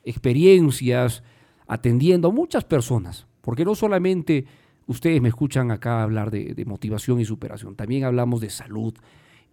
experiencias, 0.03 1.21
atendiendo 1.71 2.27
a 2.27 2.31
muchas 2.31 2.65
personas, 2.65 3.27
porque 3.39 3.63
no 3.63 3.75
solamente 3.75 4.45
ustedes 4.87 5.21
me 5.21 5.29
escuchan 5.29 5.71
acá 5.71 6.03
hablar 6.03 6.29
de 6.29 6.65
motivación 6.65 7.21
y 7.21 7.25
superación, 7.25 7.77
también 7.77 8.03
hablamos 8.03 8.41
de 8.41 8.49
salud, 8.49 8.93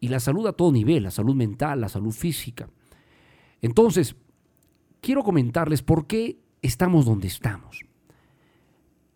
y 0.00 0.08
la 0.08 0.18
salud 0.18 0.44
a 0.48 0.52
todo 0.52 0.72
nivel, 0.72 1.04
la 1.04 1.12
salud 1.12 1.36
mental, 1.36 1.80
la 1.80 1.88
salud 1.88 2.10
física. 2.10 2.68
Entonces, 3.62 4.16
quiero 5.00 5.22
comentarles 5.22 5.82
por 5.82 6.08
qué 6.08 6.38
estamos 6.60 7.06
donde 7.06 7.28
estamos. 7.28 7.84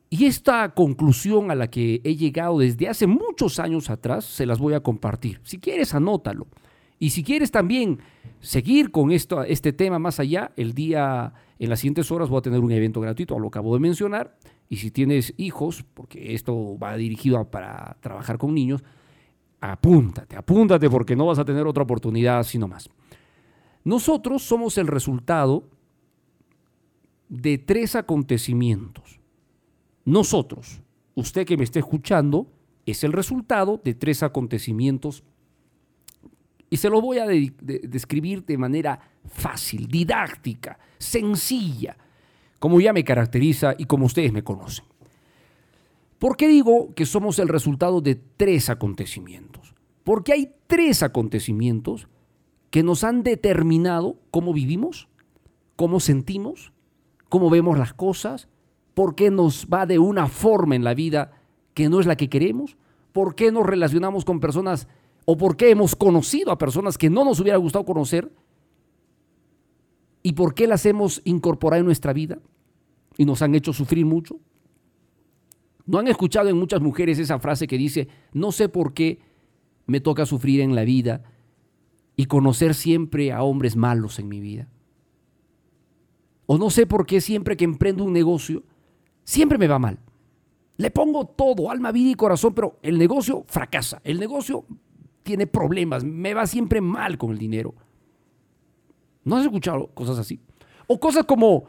Y 0.09 0.27
esta 0.27 0.73
conclusión 0.73 1.51
a 1.51 1.57
la 1.57 1.71
que 1.71 2.01
he 2.05 2.15
llegado 2.15 2.61
desde 2.61 2.89
hace 2.89 3.09
muchos 3.09 3.59
años 3.59 3.91
atrás, 3.91 4.25
se 4.25 4.47
las 4.47 4.61
voy 4.61 4.75
a 4.75 4.81
compartir. 4.81 5.41
Si 5.43 5.59
quieres, 5.59 5.93
anótalo. 5.93 6.47
Y 7.01 7.11
si 7.11 7.25
quieres 7.25 7.51
también 7.51 7.99
seguir 8.43 8.91
con 8.91 9.13
esto, 9.13 9.43
este 9.45 9.73
tema 9.73 9.99
más 9.99 10.21
allá, 10.21 10.53
el 10.57 10.75
día, 10.75 11.33
en 11.59 11.71
las 11.71 11.81
siguientes 11.81 12.11
horas 12.11 12.29
voy 12.29 12.41
a 12.41 12.43
tener 12.43 12.61
un 12.61 12.73
evento 12.73 13.01
gratuito, 13.01 13.39
lo 13.39 13.49
acabo 13.49 13.73
de 13.73 13.81
mencionar. 13.81 14.37
Y 14.69 14.77
si 14.77 14.91
tienes 14.91 15.33
hijos, 15.37 15.85
porque 15.95 16.35
esto 16.35 16.77
va 16.79 16.97
dirigido 16.97 17.51
para 17.51 17.97
trabajar 18.01 18.39
con 18.39 18.55
niños, 18.55 18.83
apúntate, 19.61 20.37
apúntate 20.37 20.91
porque 20.91 21.15
no 21.15 21.27
vas 21.27 21.39
a 21.39 21.45
tener 21.45 21.67
otra 21.67 21.85
oportunidad 21.85 22.43
sino 22.43 22.69
más. 22.69 22.91
Nosotros 23.85 24.43
somos 24.43 24.77
el 24.77 24.89
resultado 24.89 25.69
de 27.29 27.59
tres 27.59 27.95
acontecimientos. 27.97 29.21
Nosotros, 30.05 30.83
usted 31.15 31.47
que 31.47 31.57
me 31.57 31.65
esté 31.65 31.79
escuchando, 31.79 32.49
es 32.87 33.05
el 33.05 33.13
resultado 33.13 33.81
de 33.85 33.95
tres 33.95 34.23
acontecimientos 34.23 35.23
y 36.73 36.79
se 36.79 36.89
lo 36.89 37.01
voy 37.03 37.19
a 37.19 37.27
describir 37.27 38.45
de 38.45 38.57
manera 38.57 38.99
fácil, 39.27 39.87
didáctica, 39.87 40.79
sencilla, 40.99 41.97
como 42.59 42.81
ya 42.81 42.93
me 42.93 43.05
caracteriza 43.05 43.75
y 43.77 43.85
como 43.85 44.07
ustedes 44.07 44.33
me 44.33 44.43
conocen. 44.43 44.87
¿Por 46.19 46.37
qué 46.37 46.49
digo 46.49 46.95
que 46.95 47.05
somos 47.05 47.39
el 47.39 47.49
resultado 47.49 48.01
de 48.01 48.15
tres 48.15 48.71
acontecimientos? 48.71 49.75
Porque 50.03 50.33
hay 50.33 50.55
tres 50.67 51.03
acontecimientos 51.03 52.09
que 52.71 52.83
nos 52.83 53.05
han 53.05 53.23
determinado 53.23 54.17
cómo 54.31 54.55
vivimos, 54.55 55.09
cómo 55.77 56.01
sentimos 56.01 56.73
cómo 57.33 57.49
vemos 57.49 57.79
las 57.79 57.95
cosas, 57.95 58.47
por 58.93 59.15
qué 59.15 59.31
nos 59.31 59.67
va 59.73 59.87
de 59.87 59.99
una 59.99 60.27
forma 60.27 60.77
en 60.77 60.85
la 60.85 60.93
vida 60.93 61.33
que 61.73 61.89
no 61.89 61.99
es 61.99 62.05
la 62.05 62.15
que 62.15 62.29
queremos, 62.29 62.77
por 63.13 63.35
qué 63.35 63.51
nos 63.51 63.65
relacionamos 63.65 64.27
con 64.27 64.39
personas 64.39 64.87
o 65.25 65.37
por 65.37 65.57
qué 65.57 65.71
hemos 65.71 65.95
conocido 65.95 66.51
a 66.51 66.59
personas 66.59 66.99
que 66.99 67.11
no 67.11 67.25
nos 67.25 67.41
hubiera 67.41 67.59
gustado 67.59 67.85
conocer 67.85 68.33
y 70.23 70.33
por 70.33 70.55
qué 70.55 70.67
las 70.67 70.87
hemos 70.87 71.21
incorporado 71.25 71.81
en 71.81 71.87
nuestra 71.87 72.13
vida 72.13 72.39
y 73.17 73.25
nos 73.25 73.43
han 73.43 73.55
hecho 73.55 73.73
sufrir 73.73 74.07
mucho. 74.07 74.41
¿No 75.85 75.99
han 75.99 76.09
escuchado 76.09 76.49
en 76.49 76.59
muchas 76.59 76.81
mujeres 76.81 77.19
esa 77.19 77.39
frase 77.39 77.67
que 77.67 77.77
dice, 77.77 78.09
no 78.33 78.53
sé 78.53 78.69
por 78.69 78.95
qué 78.95 79.21
me 79.87 80.01
toca 80.01 80.27
sufrir 80.27 80.61
en 80.61 80.75
la 80.75 80.85
vida 80.85 81.25
y 82.17 82.27
conocer 82.27 82.75
siempre 82.75 83.33
a 83.33 83.43
hombres 83.43 83.77
malos 83.77 84.19
en 84.19 84.29
mi 84.29 84.41
vida? 84.41 84.69
O 86.47 86.59
no 86.59 86.71
sé 86.71 86.87
por 86.87 87.07
qué 87.07 87.21
siempre 87.21 87.57
que 87.57 87.65
emprendo 87.65 88.05
un 88.05 88.13
negocio, 88.13 88.63
siempre 89.25 89.59
me 89.59 89.69
va 89.69 89.79
mal. 89.79 89.99
Le 90.77 90.91
pongo 90.91 91.27
todo, 91.27 91.71
alma, 91.71 91.93
vida 91.93 92.11
y 92.11 92.15
corazón, 92.15 92.55
pero 92.55 92.79
el 92.83 92.99
negocio 92.99 93.45
fracasa. 93.47 94.01
El 94.05 94.19
negocio 94.19 94.65
tiene 95.23 95.47
problemas, 95.47 96.05
me 96.05 96.35
va 96.35 96.47
siempre 96.47 96.81
mal 96.81 97.19
con 97.19 97.31
el 97.31 97.39
dinero. 97.39 97.75
¿No 99.25 99.37
has 99.37 99.45
escuchado 99.45 99.89
cosas 99.95 100.19
así? 100.19 100.41
O 100.87 100.99
cosas 100.99 101.25
como, 101.25 101.65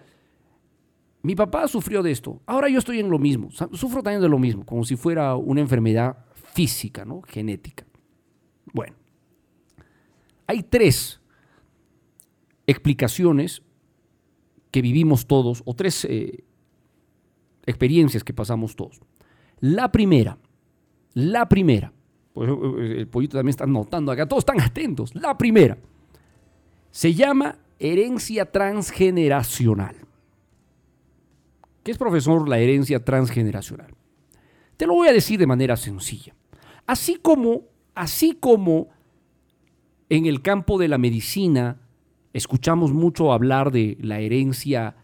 mi 1.22 1.36
papá 1.36 1.68
sufrió 1.68 2.02
de 2.04 2.12
esto, 2.12 2.42
ahora 2.46 2.70
yo 2.70 2.80
estoy 2.80 3.00
en 3.00 3.10
lo 3.10 3.20
mismo, 3.20 3.50
sufro 3.52 4.02
también 4.02 4.22
de 4.22 4.30
lo 4.30 4.40
mismo, 4.40 4.66
como 4.66 4.84
si 4.84 4.96
fuera 4.96 5.36
una 5.36 5.62
enfermedad 5.62 6.18
física, 6.34 7.06
¿no? 7.06 7.22
Genética. 7.22 7.86
Bueno, 8.74 8.96
hay 10.48 10.64
tres 10.64 11.22
explicaciones 12.66 13.62
que 14.72 14.82
vivimos 14.82 15.28
todos, 15.28 15.62
o 15.66 15.76
tres 15.76 16.06
eh, 16.06 16.44
experiencias 17.66 18.24
que 18.24 18.34
pasamos 18.34 18.76
todos. 18.76 19.00
La 19.60 19.92
primera, 19.92 20.38
la 21.14 21.48
primera, 21.48 21.94
pues 22.34 22.50
eh, 22.50 22.96
el 23.00 23.08
pollito 23.08 23.38
también 23.38 23.52
está 23.52 23.66
notando 23.66 24.12
acá, 24.12 24.28
todos 24.28 24.42
están 24.42 24.62
atentos. 24.62 25.14
La 25.16 25.38
primera, 25.38 25.78
se 26.92 27.14
llama 27.14 27.58
herencia 27.80 28.52
transgeneracional. 28.52 29.96
¿Qué 31.84 31.92
es, 31.92 31.98
profesor, 31.98 32.48
la 32.48 32.60
herencia 32.60 33.04
transgeneracional? 33.04 33.94
Te 34.78 34.88
lo 34.88 34.94
voy 34.94 35.10
a 35.10 35.14
decir 35.14 35.38
de 35.40 35.48
manera 35.48 35.76
sencilla. 35.76 36.34
Así 36.86 37.16
como, 37.22 37.64
así 37.94 38.38
como 38.40 38.90
en 40.10 40.26
el 40.26 40.42
campo 40.42 40.78
de 40.78 40.88
la 40.88 40.98
medicina 40.98 41.80
escuchamos 42.34 42.94
mucho 42.94 43.32
hablar 43.32 43.72
de 43.72 43.98
la 44.02 44.20
herencia 44.20 44.96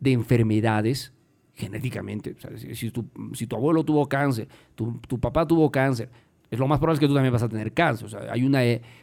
de 0.00 0.12
enfermedades 0.12 1.12
genéticamente. 1.54 2.36
si, 2.74 2.90
tu, 2.90 3.56
abuelo 3.56 3.84
tuvo 3.84 4.08
cáncer, 4.08 4.48
tu, 4.74 5.20
papá 5.20 5.46
tuvo 5.46 5.70
cáncer, 5.70 6.08
es 6.50 6.58
lo 6.58 6.66
más 6.66 6.78
probable 6.78 7.00
que 7.00 7.08
tú 7.08 7.14
también 7.14 7.32
vas 7.32 7.42
a 7.42 7.48
tener 7.48 7.72
cáncer. 7.72 8.08
hay, 8.30 8.44
una, 8.44 8.60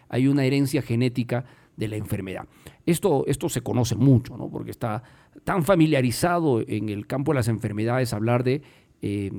hay 0.10 0.28
una 0.28 0.44
herencia 0.44 0.82
genética 0.82 1.46
de 1.78 1.88
la 1.88 1.96
enfermedad. 1.96 2.48
Esto, 2.86 3.26
esto 3.28 3.50
se 3.50 3.62
conoce 3.62 3.96
mucho, 3.96 4.38
¿no? 4.38 4.50
porque 4.50 4.72
está 4.72 5.04
tan 5.44 5.64
familiarizado 5.64 6.62
en 6.66 6.90
el 6.90 7.08
campo 7.08 7.34
de 7.34 7.36
las 7.36 7.48
enfermedades 7.48 8.14
hablar 8.14 8.44
de, 8.44 8.62
eh, 9.02 9.32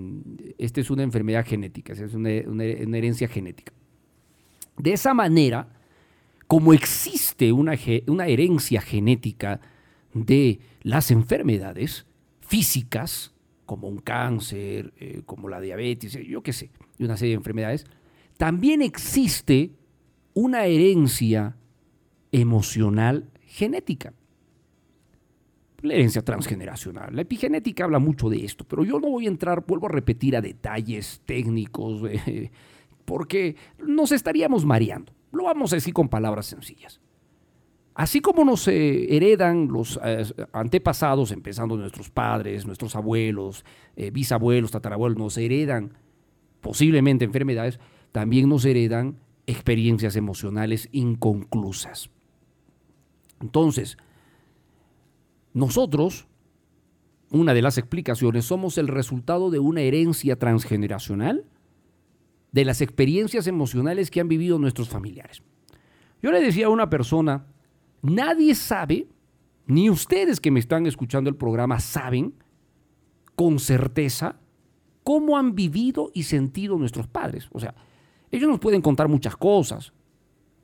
esta 0.59 0.81
es 0.81 0.90
una 0.90 1.03
enfermedad 1.03 1.45
genética, 1.47 1.92
es 1.92 2.14
una 2.14 2.64
herencia 2.64 3.29
genética. 3.29 3.73
De 4.77 4.92
esa 4.92 5.14
manera, 5.14 5.69
como 6.47 6.73
existe 6.73 7.53
una, 7.53 7.73
una 8.07 8.27
herencia 8.27 8.81
genética 8.81 9.61
de 10.12 10.61
las 10.83 11.11
enfermedades 11.11 12.07
físicas, 12.40 13.35
como 13.66 13.88
un 13.88 13.98
cáncer, 13.98 14.94
eh, 14.96 15.22
como 15.26 15.48
la 15.48 15.61
diabetes, 15.61 16.14
eh, 16.14 16.24
yo 16.24 16.42
qué 16.42 16.52
sé, 16.52 16.70
y 16.98 17.05
una 17.05 17.16
serie 17.16 17.33
de 17.33 17.38
enfermedades, 17.38 17.85
también 18.38 18.81
existe 18.81 19.72
una 20.33 20.66
herencia 20.66 21.57
emocional 22.33 23.29
genética. 23.42 24.14
La 25.83 25.94
herencia 25.94 26.22
transgeneracional. 26.22 27.14
La 27.14 27.22
epigenética 27.22 27.85
habla 27.85 27.98
mucho 27.98 28.31
de 28.31 28.44
esto, 28.44 28.64
pero 28.64 28.85
yo 28.85 28.98
no 28.98 29.11
voy 29.11 29.26
a 29.26 29.29
entrar, 29.29 29.64
vuelvo 29.66 29.87
a 29.87 29.90
repetir, 29.90 30.37
a 30.37 30.40
detalles 30.40 31.20
técnicos, 31.26 32.02
eh, 32.26 32.50
porque 33.05 33.57
nos 33.79 34.12
estaríamos 34.12 34.64
mareando. 34.64 35.12
Lo 35.33 35.44
vamos 35.44 35.72
a 35.72 35.76
decir 35.76 35.92
con 35.92 36.09
palabras 36.09 36.46
sencillas. 36.46 37.00
Así 37.96 38.20
como 38.20 38.44
nos 38.44 38.68
eh, 38.68 39.16
heredan 39.16 39.68
los 39.68 39.98
eh, 40.04 40.22
antepasados, 40.52 41.32
empezando 41.32 41.78
nuestros 41.78 42.11
padres, 42.11 42.66
nuestros 42.66 42.94
abuelos, 42.94 43.64
eh, 43.96 44.11
bisabuelos, 44.11 44.70
tatarabuelos, 44.70 45.16
nos 45.16 45.38
heredan 45.38 45.94
posiblemente 46.61 47.24
enfermedades, 47.24 47.80
también 48.12 48.50
nos 48.50 48.66
heredan 48.66 49.18
experiencias 49.46 50.14
emocionales 50.14 50.90
inconclusas. 50.92 52.11
Entonces, 53.40 53.96
nosotros, 55.54 56.28
una 57.30 57.54
de 57.54 57.62
las 57.62 57.78
explicaciones, 57.78 58.44
somos 58.44 58.76
el 58.76 58.88
resultado 58.88 59.50
de 59.50 59.59
una 59.59 59.80
herencia 59.80 60.38
transgeneracional 60.38 61.46
de 62.52 62.64
las 62.66 62.82
experiencias 62.82 63.46
emocionales 63.46 64.11
que 64.11 64.20
han 64.20 64.28
vivido 64.28 64.59
nuestros 64.59 64.90
familiares. 64.90 65.42
Yo 66.22 66.30
le 66.30 66.42
decía 66.42 66.66
a 66.66 66.70
una 66.70 66.90
persona, 66.90 67.46
nadie 68.02 68.54
sabe 68.54 69.09
ni 69.66 69.90
ustedes 69.90 70.40
que 70.40 70.50
me 70.50 70.61
están 70.61 70.87
escuchando 70.87 71.28
el 71.28 71.37
programa 71.37 71.80
saben 71.80 72.35
con 73.35 73.59
certeza 73.59 74.37
cómo 75.02 75.37
han 75.37 75.54
vivido 75.54 76.11
y 76.14 76.24
sentido 76.24 76.78
nuestros 76.78 77.06
padres. 77.06 77.48
O 77.52 77.61
sea, 77.61 77.74
ellos 78.30 78.48
nos 78.48 78.61
pueden 78.61 78.82
contar 78.82 79.09
muchas 79.09 79.37
cosas, 79.37 79.92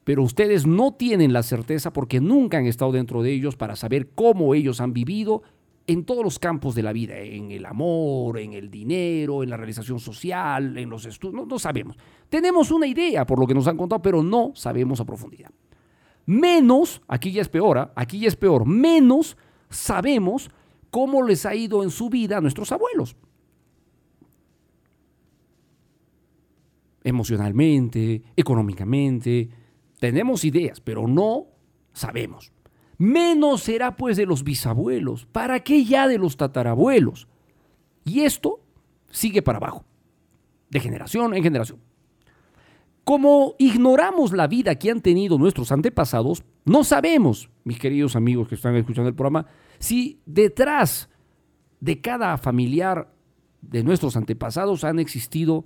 pero 0.05 0.23
ustedes 0.23 0.67
no 0.67 0.95
tienen 0.95 1.33
la 1.33 1.43
certeza 1.43 1.93
porque 1.93 2.21
nunca 2.21 2.59
han 2.59 2.67
estado 2.67 2.93
dentro 2.93 3.23
de 3.23 3.33
ellos 3.33 3.57
para 3.57 3.77
saber 3.77 4.11
cómo 4.15 4.55
ellos 4.55 4.81
han 4.81 4.93
vivido 4.93 5.43
en 5.87 6.05
todos 6.05 6.25
los 6.25 6.39
campos 6.39 6.75
de 6.75 6.83
la 6.83 6.93
vida, 6.93 7.19
en 7.19 7.51
el 7.51 7.67
amor, 7.67 8.39
en 8.39 8.53
el 8.53 8.71
dinero, 8.71 9.43
en 9.43 9.51
la 9.51 9.57
realización 9.57 9.99
social, 9.99 10.77
en 10.79 10.89
los 10.89 11.05
estudios, 11.07 11.47
no, 11.47 11.59
sabemos. 11.59 11.97
Tenemos 12.29 12.71
una 12.71 12.87
idea 12.87 13.27
por 13.27 13.39
lo 13.39 13.47
que 13.47 13.55
nos 13.55 13.67
han 13.67 13.77
contado, 13.77 14.01
pero 14.01 14.23
no 14.23 14.53
sabemos 14.55 15.01
a 15.01 15.05
profundidad. 15.05 15.51
Menos, 16.27 17.03
aquí 17.09 17.33
ya 17.33 17.43
es 17.43 17.49
peor, 17.49 17.79
¿ah? 17.79 17.93
aquí 17.97 18.21
ya 18.21 18.29
es 18.29 18.37
peor, 18.37 18.65
menos 18.67 19.37
sabemos 19.71 20.51
cómo 20.91 21.23
les 21.23 21.47
ha 21.47 21.55
ido 21.55 21.83
en 21.83 21.91
su 21.91 22.11
vida 22.11 22.39
a 22.39 22.41
nuestros 22.41 22.71
abuelos. 22.71 23.17
Emocionalmente, 27.03 28.23
económicamente, 28.37 29.49
tenemos 29.99 30.45
ideas, 30.45 30.81
pero 30.81 31.09
no 31.09 31.47
sabemos. 31.93 32.53
Menos 32.99 33.63
será 33.63 33.97
pues 33.97 34.17
de 34.17 34.27
los 34.27 34.45
bisabuelos. 34.45 35.27
¿Para 35.27 35.61
qué 35.61 35.85
ya 35.85 36.07
de 36.07 36.19
los 36.19 36.37
tatarabuelos? 36.37 37.27
Y 38.05 38.21
esto 38.21 38.61
sigue 39.11 39.43
para 39.43 39.59
abajo, 39.59 39.85
de 40.71 40.81
generación 40.81 41.35
en 41.35 41.43
generación. 41.43 41.81
Como 43.05 43.57
ignoramos 43.59 44.33
la 44.33 44.47
vida 44.47 44.77
que 44.77 44.91
han 44.91 45.01
tenido 45.01 45.39
nuestros 45.39 45.73
antepasados, 45.73 46.45
no 46.65 46.85
sabemos, 46.85 47.51
mis 47.65 47.79
queridos 47.79 48.15
amigos 48.15 48.49
que 48.49 48.55
están 48.55 48.77
escuchando 48.77 49.09
el 49.09 49.15
programa, 49.15 49.47
si 49.79 50.21
detrás 50.25 51.09
de 51.81 52.01
cada 52.01 52.39
familiar 52.39 53.13
de 53.61 53.83
nuestros 53.83 54.17
antepasados 54.17 54.85
han 54.85 55.01
existido 55.01 55.65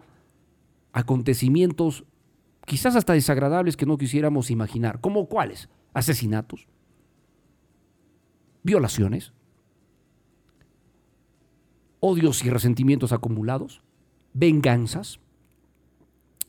acontecimientos 0.93 2.05
quizás 2.65 2.97
hasta 2.97 3.13
desagradables 3.13 3.77
que 3.77 3.87
no 3.87 3.97
quisiéramos 3.97 4.51
imaginar, 4.51 5.01
como 5.01 5.29
cuáles, 5.29 5.69
asesinatos, 5.95 6.69
violaciones, 8.63 9.33
odios 12.01 12.45
y 12.45 12.51
resentimientos 12.51 13.13
acumulados, 13.13 13.83
venganzas. 14.33 15.21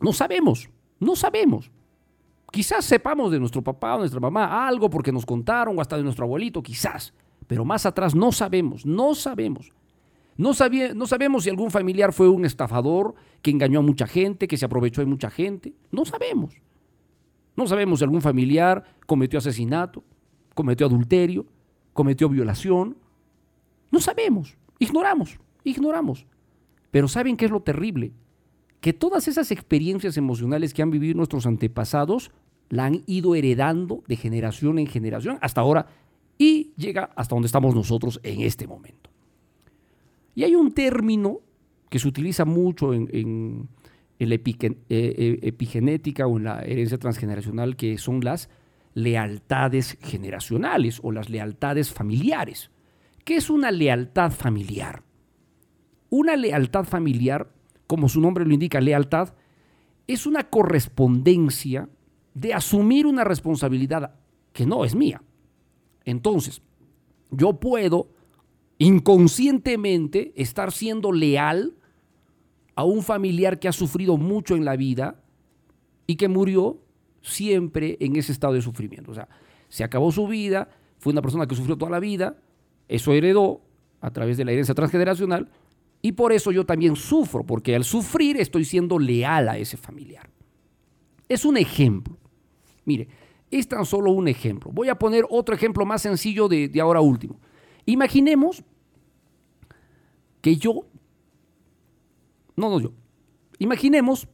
No 0.01 0.11
sabemos, 0.11 0.69
no 0.99 1.15
sabemos. 1.15 1.71
Quizás 2.51 2.85
sepamos 2.85 3.31
de 3.31 3.39
nuestro 3.39 3.61
papá 3.61 3.95
o 3.95 3.99
nuestra 3.99 4.19
mamá 4.19 4.67
algo 4.67 4.89
porque 4.89 5.11
nos 5.11 5.25
contaron 5.25 5.77
o 5.77 5.81
hasta 5.81 5.97
de 5.97 6.03
nuestro 6.03 6.25
abuelito, 6.25 6.63
quizás. 6.63 7.13
Pero 7.45 7.65
más 7.65 7.85
atrás 7.85 8.15
no 8.15 8.31
sabemos, 8.31 8.85
no 8.85 9.15
sabemos. 9.15 9.71
No, 10.37 10.51
no, 10.93 11.07
sabemos 11.07 11.43
si 11.43 11.49
algún 11.49 11.71
familiar 11.71 12.13
fue 12.13 12.29
un 12.29 12.45
estafador 12.45 13.15
que 13.41 13.49
engañó 13.49 13.79
a 13.79 13.81
mucha 13.81 14.05
gente, 14.05 14.47
que 14.47 14.55
se 14.55 14.65
aprovechó 14.65 15.01
de 15.01 15.07
mucha 15.07 15.31
gente. 15.31 15.73
No 15.91 16.05
sabemos. 16.05 16.61
No 17.55 17.65
sabemos 17.65 17.99
si 17.99 18.05
algún 18.05 18.21
familiar 18.21 18.83
cometió 19.07 19.39
asesinato, 19.39 20.03
cometió 20.53 20.85
adulterio, 20.85 21.47
cometió 21.93 22.29
violación. 22.29 22.97
No 23.89 23.99
sabemos, 23.99 24.55
ignoramos, 24.77 25.39
ignoramos. 25.63 26.27
Pero 26.91 27.07
¿saben 27.07 27.35
qué 27.35 27.45
es 27.45 27.51
lo 27.51 27.61
terrible? 27.61 28.13
Que 28.81 28.93
todas 28.93 29.27
esas 29.27 29.51
experiencias 29.51 30.17
emocionales 30.17 30.73
que 30.73 30.81
han 30.81 30.91
vivido 30.91 31.15
nuestros 31.15 31.45
antepasados 31.45 32.31
la 32.69 32.85
han 32.85 33.03
ido 33.05 33.35
heredando 33.35 34.03
de 34.07 34.15
generación 34.15 34.79
en 34.79 34.87
generación 34.87 35.37
hasta 35.41 35.61
ahora 35.61 35.87
y 36.37 36.73
llega 36.77 37.09
hasta 37.15 37.35
donde 37.35 37.47
estamos 37.47 37.73
nosotros 37.73 38.19
en 38.23 38.41
este 38.41 38.67
momento. 38.67 39.09
Y 40.35 40.43
hay 40.43 40.55
un 40.55 40.71
término 40.71 41.39
que 41.89 41.99
se 41.99 42.07
utiliza 42.07 42.45
mucho 42.45 42.93
en, 42.93 43.69
la 44.19 44.35
eh, 44.35 44.75
eh, 44.89 45.39
epigenética 45.41 46.27
o 46.27 46.37
en 46.37 46.43
la 46.43 46.61
herencia 46.61 46.97
transgeneracional, 46.97 47.75
que 47.75 47.97
son 47.97 48.23
las 48.23 48.49
lealtades 48.93 49.97
generacionales 50.01 50.99
o 51.01 51.11
las 51.11 51.29
lealtades 51.29 51.91
familiares. 51.91 52.69
¿Qué 53.23 53.35
es 53.35 53.49
una 53.49 53.71
lealtad 53.71 54.31
familiar? 54.31 55.03
Una 56.09 56.35
lealtad 56.35 56.83
familiar, 56.83 57.51
como 57.87 58.09
su 58.09 58.21
nombre 58.21 58.45
lo 58.45 58.53
indica, 58.53 58.81
lealtad, 58.81 59.33
es 60.05 60.25
una 60.25 60.49
correspondencia 60.49 61.89
de 62.33 62.53
asumir 62.53 63.07
una 63.07 63.23
responsabilidad 63.23 64.15
que 64.53 64.65
no 64.65 64.85
es 64.85 64.95
mía. 64.95 65.21
Entonces, 66.05 66.61
yo 67.31 67.59
puedo 67.59 68.09
inconscientemente 68.77 70.33
estar 70.35 70.71
siendo 70.71 71.11
leal 71.11 71.73
a 72.75 72.83
un 72.83 73.01
familiar 73.01 73.59
que 73.59 73.67
ha 73.67 73.73
sufrido 73.73 74.17
mucho 74.17 74.55
en 74.55 74.63
la 74.63 74.75
vida 74.75 75.21
y 76.05 76.15
que 76.15 76.27
murió 76.27 76.77
siempre 77.21 77.97
en 77.99 78.15
ese 78.15 78.31
estado 78.31 78.53
de 78.53 78.61
sufrimiento. 78.61 79.11
O 79.11 79.15
sea, 79.15 79.27
se 79.67 79.83
acabó 79.83 80.11
su 80.11 80.27
vida, 80.27 80.69
fue 80.99 81.11
una 81.11 81.21
persona 81.21 81.47
que 81.47 81.55
sufrió 81.55 81.77
toda 81.77 81.91
la 81.91 81.99
vida, 81.99 82.37
eso 82.87 83.13
heredó 83.13 83.61
a 83.99 84.11
través 84.11 84.37
de 84.37 84.45
la 84.45 84.51
herencia 84.51 84.75
transgeneracional 84.75 85.49
y 86.01 86.11
por 86.11 86.31
eso 86.31 86.51
yo 86.51 86.65
también 86.65 86.95
sufro, 86.95 87.43
porque 87.43 87.75
al 87.75 87.83
sufrir 87.83 88.37
estoy 88.37 88.65
siendo 88.65 88.99
leal 88.99 89.49
a 89.49 89.57
ese 89.57 89.77
familiar. 89.77 90.29
Es 91.27 91.43
un 91.45 91.57
ejemplo. 91.57 92.17
Mire, 92.85 93.07
es 93.51 93.67
tan 93.67 93.85
solo 93.85 94.11
un 94.11 94.27
ejemplo. 94.27 94.71
Voy 94.71 94.89
a 94.89 94.95
poner 94.95 95.25
otro 95.29 95.55
ejemplo 95.55 95.85
más 95.85 96.01
sencillo 96.01 96.47
de, 96.47 96.67
de 96.69 96.81
ahora 96.81 97.01
último. 97.01 97.39
Imaginemos 97.85 98.63
que 100.41 100.55
yo, 100.55 100.85
no, 102.55 102.69
no 102.69 102.79
yo, 102.79 102.91
imaginemos 103.59 104.27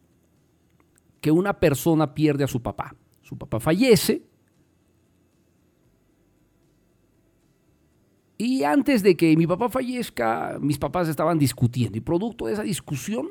que 1.22 1.32
una 1.32 1.60
persona 1.60 2.14
pierde 2.14 2.44
a 2.44 2.48
su 2.48 2.62
papá. 2.62 2.96
Su 3.22 3.38
papá 3.38 3.60
fallece. 3.60 4.24
Y 8.38 8.64
antes 8.64 9.04
de 9.04 9.16
que 9.16 9.36
mi 9.38 9.48
papá 9.48 9.70
fallezca, 9.70 10.58
mis 10.60 10.78
papás 10.78 11.08
estaban 11.08 11.38
discutiendo. 11.38 11.98
Y 11.98 12.02
producto 12.02 12.48
de 12.48 12.54
esa 12.54 12.64
discusión, 12.64 13.30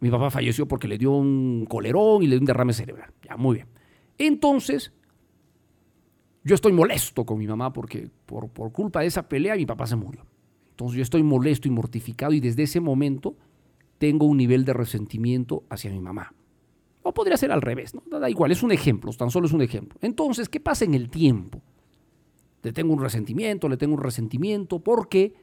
mi 0.00 0.10
papá 0.10 0.30
falleció 0.30 0.66
porque 0.66 0.88
le 0.88 0.98
dio 0.98 1.12
un 1.12 1.66
colerón 1.68 2.22
y 2.22 2.26
le 2.26 2.36
dio 2.36 2.40
un 2.40 2.46
derrame 2.46 2.72
cerebral. 2.72 3.12
Ya, 3.22 3.36
muy 3.36 3.56
bien. 3.56 3.68
Entonces, 4.18 4.92
yo 6.44 6.54
estoy 6.54 6.72
molesto 6.72 7.24
con 7.24 7.38
mi 7.38 7.46
mamá 7.46 7.72
porque 7.72 8.10
por, 8.26 8.48
por 8.48 8.72
culpa 8.72 9.00
de 9.00 9.06
esa 9.06 9.28
pelea 9.28 9.56
mi 9.56 9.66
papá 9.66 9.86
se 9.86 9.96
murió. 9.96 10.26
Entonces 10.70 10.96
yo 10.96 11.02
estoy 11.02 11.22
molesto 11.22 11.68
y 11.68 11.70
mortificado 11.70 12.32
y 12.32 12.40
desde 12.40 12.64
ese 12.64 12.80
momento 12.80 13.36
tengo 13.98 14.26
un 14.26 14.36
nivel 14.36 14.64
de 14.64 14.72
resentimiento 14.72 15.64
hacia 15.70 15.90
mi 15.90 16.00
mamá. 16.00 16.34
O 17.02 17.14
podría 17.14 17.36
ser 17.36 17.52
al 17.52 17.62
revés, 17.62 17.94
¿no? 17.94 18.02
Da 18.18 18.30
igual, 18.30 18.50
es 18.50 18.62
un 18.62 18.72
ejemplo, 18.72 19.12
tan 19.12 19.30
solo 19.30 19.46
es 19.46 19.52
un 19.52 19.62
ejemplo. 19.62 19.98
Entonces, 20.02 20.48
¿qué 20.48 20.60
pasa 20.60 20.84
en 20.84 20.94
el 20.94 21.10
tiempo? 21.10 21.62
Le 22.62 22.72
tengo 22.72 22.92
un 22.92 23.00
resentimiento, 23.00 23.68
le 23.68 23.76
tengo 23.76 23.94
un 23.94 24.00
resentimiento, 24.00 24.78
porque 24.78 25.34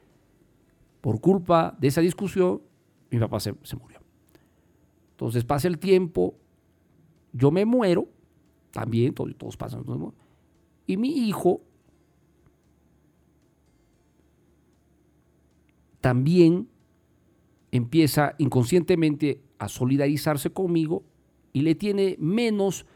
por 1.00 1.20
culpa 1.20 1.76
de 1.78 1.88
esa 1.88 2.00
discusión, 2.00 2.62
mi 3.10 3.18
papá 3.18 3.40
se, 3.40 3.52
murió. 3.52 4.00
Entonces 5.12 5.44
pasa 5.44 5.68
el 5.68 5.78
tiempo, 5.78 6.34
yo 7.32 7.50
me 7.50 7.64
muero, 7.64 8.08
también, 8.70 9.12
todos, 9.12 9.36
todos 9.36 9.56
pasan, 9.56 9.84
y 10.86 10.96
mi 10.96 11.28
hijo 11.28 11.60
también 16.00 16.68
empieza 17.70 18.34
inconscientemente 18.38 19.42
a 19.58 19.68
solidarizarse 19.68 20.50
conmigo 20.50 21.04
y 21.52 21.60
le 21.60 21.74
tiene 21.74 22.16
menos, 22.18 22.86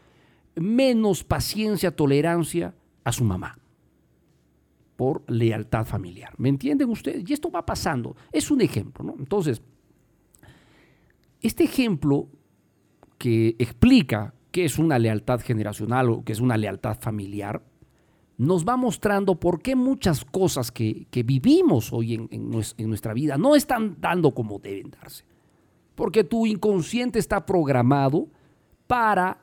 menos 0.55 1.23
paciencia, 1.23 1.95
tolerancia 1.95 2.73
a 3.03 3.11
su 3.11 3.23
mamá 3.23 3.59
por 4.95 5.23
lealtad 5.27 5.85
familiar. 5.85 6.33
¿Me 6.37 6.49
entienden 6.49 6.89
ustedes? 6.89 7.23
Y 7.29 7.33
esto 7.33 7.51
va 7.51 7.65
pasando. 7.65 8.15
Es 8.31 8.49
un 8.51 8.61
ejemplo, 8.61 9.03
¿no? 9.03 9.15
Entonces, 9.17 9.61
este 11.41 11.63
ejemplo 11.65 12.27
que 13.17 13.55
explica 13.59 14.33
qué 14.51 14.65
es 14.65 14.79
una 14.79 14.97
lealtad 14.97 15.41
generacional 15.41 16.09
o 16.09 16.23
qué 16.23 16.31
es 16.31 16.39
una 16.39 16.57
lealtad 16.57 16.97
familiar, 16.99 17.61
nos 18.37 18.65
va 18.65 18.77
mostrando 18.77 19.39
por 19.39 19.61
qué 19.61 19.75
muchas 19.75 20.25
cosas 20.25 20.71
que, 20.71 21.07
vivimos 21.25 21.93
hoy 21.93 22.15
en, 22.15 22.29
en 22.31 22.89
nuestra 22.89 23.13
vida 23.13 23.37
no 23.37 23.55
están 23.55 23.97
dando 23.99 24.33
como 24.33 24.59
deben 24.59 24.91
darse. 24.91 25.23
Porque 25.95 26.23
tu 26.25 26.45
inconsciente 26.45 27.19
está 27.19 27.45
programado 27.45 28.27
para 28.87 29.39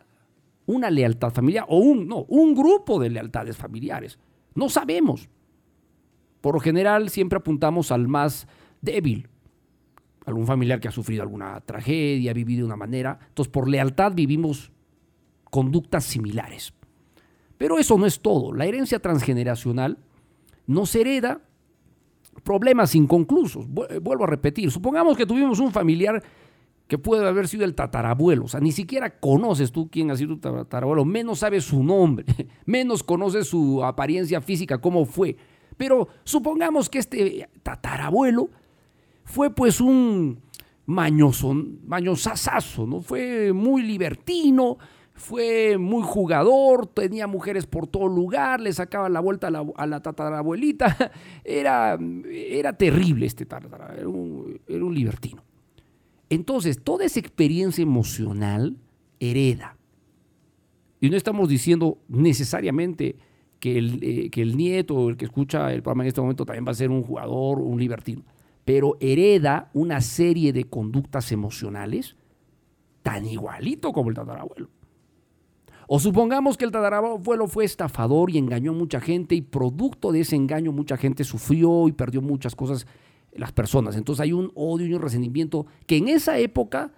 una 0.67 0.91
lealtad 0.91 1.33
familiar 1.33 1.65
o 1.69 1.79
un, 1.79 2.07
no, 2.07 2.25
un 2.29 2.55
grupo 2.55 3.01
de 3.01 3.11
lealtades 3.11 3.57
familiares. 3.57 4.19
No 4.55 4.69
sabemos. 4.69 5.29
Por 6.43 6.57
lo 6.57 6.61
general 6.61 7.09
siempre 7.09 7.39
apuntamos 7.39 7.91
al 7.91 8.09
más 8.09 8.47
débil, 8.83 9.29
algún 10.27 10.47
familiar 10.47 10.81
que 10.81 10.89
ha 10.89 10.93
sufrido 10.93 11.23
alguna 11.23 11.59
tragedia, 11.61 12.33
ha 12.33 12.35
vivido 12.35 12.59
de 12.59 12.67
una 12.67 12.77
manera. 12.77 13.19
Entonces, 13.29 13.51
por 13.51 13.69
lealtad 13.69 14.13
vivimos 14.15 14.71
conductas 15.45 16.05
similares. 16.05 16.75
Pero 17.57 17.79
eso 17.79 17.97
no 17.97 18.07
es 18.07 18.21
todo. 18.21 18.53
La 18.53 18.67
herencia 18.67 18.99
transgeneracional 18.99 19.99
nos 20.67 20.95
hereda 20.95 21.41
problemas 22.43 22.95
inconclusos. 22.95 23.67
Vuelvo 23.69 24.25
a 24.25 24.27
repetir, 24.27 24.71
supongamos 24.71 25.17
que 25.17 25.27
tuvimos 25.27 25.61
un 25.61 25.71
familiar 25.71 26.23
que 26.89 26.99
puede 26.99 27.27
haber 27.27 27.49
sido 27.49 27.65
el 27.65 27.75
tatarabuelo, 27.75 28.45
o 28.45 28.49
sea, 28.49 28.61
ni 28.61 28.73
siquiera 28.73 29.19
conoces 29.19 29.73
tú 29.73 29.89
quién 29.89 30.11
ha 30.11 30.17
sido 30.17 30.35
tu 30.35 30.41
tatarabuelo, 30.41 31.07
menos 31.07 31.39
sabes 31.39 31.65
su 31.65 31.83
nombre, 31.83 32.27
menos 32.67 33.03
conoces 33.03 33.47
su 33.47 33.83
apariencia 33.83 34.41
física, 34.41 34.79
cómo 34.79 35.07
fue. 35.07 35.37
Pero 35.83 36.07
supongamos 36.23 36.89
que 36.89 37.01
este 37.01 37.49
tatarabuelo 37.65 38.51
fue 39.25 39.53
pues 39.53 39.81
un 39.81 40.41
mañoso, 40.87 41.55
¿no? 41.55 43.01
Fue 43.01 43.53
muy 43.53 43.83
libertino, 43.83 44.79
fue 45.13 45.79
muy 45.79 46.05
jugador, 46.05 46.87
tenía 46.87 47.27
mujeres 47.27 47.67
por 47.67 47.89
todo 47.89 48.07
lugar, 48.07 48.61
le 48.61 48.73
sacaba 48.73 49.09
la 49.09 49.19
vuelta 49.19 49.49
a 49.49 49.87
la, 49.89 50.01
tatarabuelita. 50.01 51.11
Era, 51.45 51.99
era 52.31 52.75
terrible 52.75 53.27
este 53.27 53.45
tatarabuelo, 53.45 54.47
era 54.69 54.85
un 54.85 54.95
libertino. 54.95 55.43
Entonces, 56.31 56.81
toda 56.81 57.07
esa 57.07 57.19
experiencia 57.19 57.83
emocional 57.83 58.77
hereda. 59.19 59.77
Y 61.01 61.11
no 61.11 61.17
estamos 61.17 61.49
diciendo 61.49 61.99
necesariamente 62.07 63.17
que 63.63 63.79
el, 63.79 64.01
eh, 64.03 64.29
que 64.29 64.43
el 64.43 64.57
nieto 64.57 64.97
o 64.97 65.09
el 65.09 65.17
que 65.17 65.25
escucha 65.25 65.73
el 65.73 65.85
programa 65.85 66.03
en 66.03 66.09
este 66.09 66.21
momento 66.21 66.45
también 66.45 66.67
va 66.67 66.73
a 66.73 66.75
ser 66.75 66.91
un 66.91 67.05
jugador, 67.05 67.61
un 67.61 67.79
libertino, 67.79 68.25
pero 68.65 68.97
hereda 68.99 69.71
una 69.73 70.01
serie 70.01 70.53
de 70.53 70.65
conductas 70.65 71.31
emocionales 71.31 72.17
tan 73.05 73.25
igualito 73.25 73.93
como 73.93 74.11
el 74.11 74.17
tatarabuelo. 74.17 74.69
O 75.87 76.01
supongamos 76.01 76.57
que 76.57 76.65
el 76.65 76.73
tatarabuelo 76.73 77.47
fue 77.47 77.65
estafador 77.65 78.33
y 78.33 78.39
engañó 78.39 78.73
a 78.73 78.75
mucha 78.75 79.01
gente 79.01 79.37
y 79.37 79.43
producto 79.43 80.11
de 80.11 80.23
ese 80.23 80.35
engaño 80.35 80.73
mucha 80.73 80.97
gente 80.97 81.23
sufrió 81.23 81.87
y 81.87 81.93
perdió 81.93 82.21
muchas 82.21 82.57
cosas 82.57 82.89
las 83.33 83.53
personas. 83.53 83.95
Entonces 83.95 84.23
hay 84.23 84.33
un 84.33 84.51
odio 84.57 84.89
y 84.89 84.95
un 84.95 85.03
resentimiento 85.03 85.67
que 85.87 85.99
en 85.99 86.09
esa 86.09 86.37
época 86.37 86.91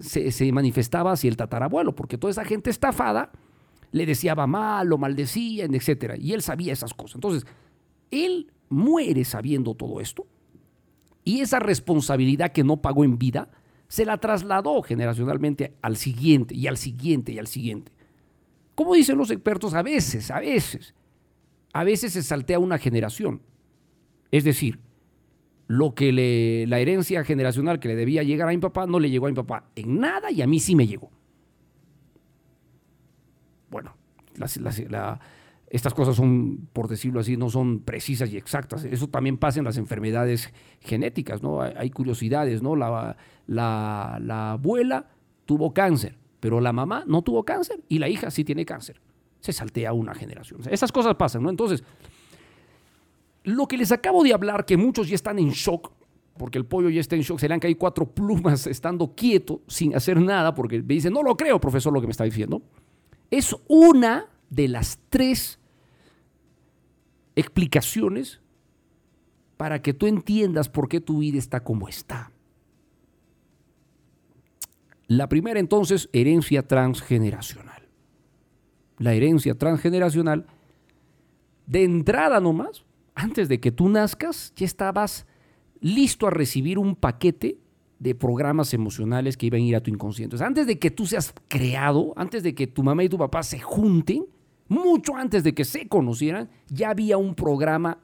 se, 0.00 0.50
manifestaba 0.50 1.12
hacia 1.12 1.28
el 1.28 1.36
tatarabuelo, 1.36 1.94
porque 1.94 2.18
toda 2.18 2.32
esa 2.32 2.44
gente 2.44 2.70
estafada 2.70 3.30
le 3.96 4.04
deseaba 4.04 4.46
mal, 4.46 4.86
lo 4.86 4.98
maldecía, 4.98 5.64
etc. 5.64 6.14
Y 6.20 6.32
él 6.32 6.42
sabía 6.42 6.72
esas 6.72 6.92
cosas. 6.92 7.14
Entonces, 7.16 7.46
él 8.10 8.52
muere 8.68 9.24
sabiendo 9.24 9.74
todo 9.74 10.00
esto 10.00 10.26
y 11.24 11.40
esa 11.40 11.60
responsabilidad 11.60 12.52
que 12.52 12.62
no 12.62 12.82
pagó 12.82 13.04
en 13.04 13.18
vida 13.18 13.48
se 13.88 14.04
la 14.04 14.18
trasladó 14.18 14.82
generacionalmente 14.82 15.74
al 15.80 15.96
siguiente 15.96 16.54
y 16.54 16.66
al 16.66 16.76
siguiente 16.76 17.32
y 17.32 17.38
al 17.38 17.46
siguiente. 17.46 17.92
Como 18.74 18.94
dicen 18.94 19.16
los 19.16 19.30
expertos, 19.30 19.72
a 19.74 19.82
veces, 19.82 20.30
a 20.30 20.40
veces, 20.40 20.94
a 21.72 21.84
veces 21.84 22.12
se 22.12 22.22
saltea 22.22 22.58
una 22.58 22.78
generación. 22.78 23.40
Es 24.30 24.44
decir, 24.44 24.78
lo 25.68 25.94
que 25.94 26.12
le, 26.12 26.66
la 26.66 26.80
herencia 26.80 27.24
generacional 27.24 27.80
que 27.80 27.88
le 27.88 27.96
debía 27.96 28.22
llegar 28.22 28.48
a 28.48 28.52
mi 28.52 28.58
papá 28.58 28.86
no 28.86 29.00
le 29.00 29.08
llegó 29.08 29.26
a 29.26 29.30
mi 29.30 29.36
papá 29.36 29.70
en 29.74 29.98
nada 29.98 30.30
y 30.30 30.42
a 30.42 30.46
mí 30.46 30.60
sí 30.60 30.76
me 30.76 30.86
llegó. 30.86 31.10
Estas 35.68 35.94
cosas 35.94 36.16
son, 36.16 36.68
por 36.72 36.88
decirlo 36.88 37.20
así, 37.20 37.36
no 37.36 37.50
son 37.50 37.80
precisas 37.80 38.30
y 38.30 38.36
exactas. 38.36 38.84
Eso 38.84 39.08
también 39.08 39.36
pasa 39.36 39.58
en 39.58 39.64
las 39.64 39.78
enfermedades 39.78 40.52
genéticas, 40.80 41.42
¿no? 41.42 41.60
Hay, 41.60 41.90
curiosidades, 41.90 42.62
¿no? 42.62 42.76
La, 42.76 43.16
la, 43.46 44.18
la 44.20 44.52
abuela 44.52 45.08
tuvo 45.44 45.74
cáncer 45.74 46.16
pero 46.46 46.60
la 46.60 46.72
mamá 46.72 47.04
no 47.08 47.22
tuvo 47.22 47.44
cáncer 47.44 47.80
y 47.88 47.98
la 47.98 48.08
hija 48.08 48.30
sí 48.30 48.44
tiene 48.44 48.64
cáncer. 48.64 49.00
Se 49.40 49.52
saltea 49.52 49.92
una 49.92 50.14
generación. 50.14 50.60
Esas 50.70 50.92
cosas 50.92 51.14
pasan, 51.16 51.42
¿no? 51.42 51.50
Entonces, 51.50 51.82
lo 53.42 53.66
que 53.66 53.76
les 53.76 53.92
acabo 53.92 54.22
de 54.22 54.32
hablar, 54.32 54.64
que 54.64 54.76
muchos 54.76 55.08
ya 55.08 55.14
están 55.14 55.38
en 55.38 55.50
shock, 55.50 55.92
porque 56.38 56.58
el 56.58 56.66
pollo 56.66 56.88
ya 56.88 57.00
está 57.00 57.16
en 57.16 57.22
shock, 57.22 57.38
se 57.38 57.48
le 57.48 57.54
han 57.54 57.60
caído 57.60 57.78
cuatro 57.78 58.06
plumas 58.06 58.66
estando 58.68 59.14
quieto, 59.14 59.62
sin 59.66 59.94
hacer 59.94 60.20
nada, 60.20 60.54
porque 60.54 60.78
me 60.78 60.94
dicen, 60.94 61.12
no 61.12 61.22
lo 61.22 61.36
creo, 61.36 61.60
profesor, 61.60 61.92
lo 61.92 62.00
que 62.00 62.06
me 62.06 62.12
está 62.12 62.24
diciendo. 62.24 62.62
Es 63.30 63.56
una 63.68 64.26
de 64.50 64.68
las 64.68 64.98
tres 65.08 65.58
explicaciones 67.34 68.40
para 69.56 69.82
que 69.82 69.94
tú 69.94 70.06
entiendas 70.06 70.68
por 70.68 70.88
qué 70.88 71.00
tu 71.00 71.18
vida 71.18 71.38
está 71.38 71.62
como 71.62 71.88
está. 71.88 72.32
La 75.06 75.28
primera 75.28 75.60
entonces, 75.60 76.08
herencia 76.12 76.66
transgeneracional. 76.66 77.88
La 78.98 79.14
herencia 79.14 79.54
transgeneracional, 79.56 80.46
de 81.66 81.84
entrada 81.84 82.40
nomás, 82.40 82.84
antes 83.14 83.48
de 83.48 83.60
que 83.60 83.70
tú 83.70 83.88
nazcas, 83.88 84.52
ya 84.56 84.66
estabas 84.66 85.26
listo 85.80 86.26
a 86.26 86.30
recibir 86.30 86.78
un 86.78 86.96
paquete 86.96 87.58
de 87.98 88.14
programas 88.14 88.74
emocionales 88.74 89.36
que 89.36 89.46
iban 89.46 89.60
a 89.60 89.64
ir 89.64 89.76
a 89.76 89.80
tu 89.80 89.90
inconsciente. 89.90 90.42
antes 90.44 90.66
de 90.66 90.78
que 90.78 90.90
tú 90.90 91.06
seas 91.06 91.32
creado, 91.48 92.12
antes 92.16 92.42
de 92.42 92.54
que 92.54 92.66
tu 92.66 92.82
mamá 92.82 93.04
y 93.04 93.08
tu 93.08 93.18
papá 93.18 93.42
se 93.42 93.58
junten, 93.58 94.26
mucho 94.68 95.16
antes 95.16 95.44
de 95.44 95.54
que 95.54 95.64
se 95.64 95.88
conocieran, 95.88 96.50
ya 96.68 96.90
había 96.90 97.16
un 97.16 97.34
programa 97.34 97.98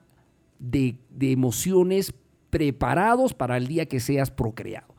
de, 0.59 0.96
emociones 1.20 2.14
preparados 2.50 3.35
para 3.35 3.57
el 3.57 3.66
día 3.66 3.87
que 3.87 4.00
seas 4.00 4.31
procreado. 4.31 4.94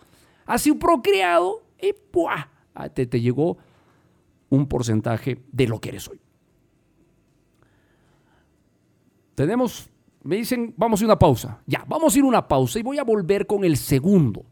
Así 0.45 0.69
un 0.71 0.79
procreado 0.79 1.63
y 1.81 1.93
¡buah! 2.11 2.47
Ah, 2.75 2.89
te, 2.89 3.05
te 3.05 3.21
llegó 3.21 3.57
un 4.49 4.67
porcentaje 4.67 5.39
de 5.51 5.67
lo 5.67 5.79
que 5.79 5.89
eres 5.89 6.07
hoy. 6.07 6.19
Tenemos, 9.35 9.89
me 10.23 10.35
dicen, 10.35 10.73
vamos 10.77 10.99
a 10.99 11.03
ir 11.03 11.07
una 11.07 11.17
pausa. 11.19 11.61
Ya, 11.65 11.85
vamos 11.87 12.13
a 12.13 12.17
ir 12.17 12.23
una 12.23 12.47
pausa 12.47 12.79
y 12.79 12.83
voy 12.83 12.97
a 12.97 13.03
volver 13.03 13.47
con 13.47 13.63
el 13.63 13.77
segundo. 13.77 14.45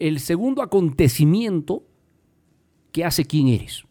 El 0.00 0.18
segundo 0.18 0.62
acontecimiento 0.62 1.84
que 2.90 3.04
hace 3.04 3.24
quién 3.24 3.46
eres. 3.46 3.84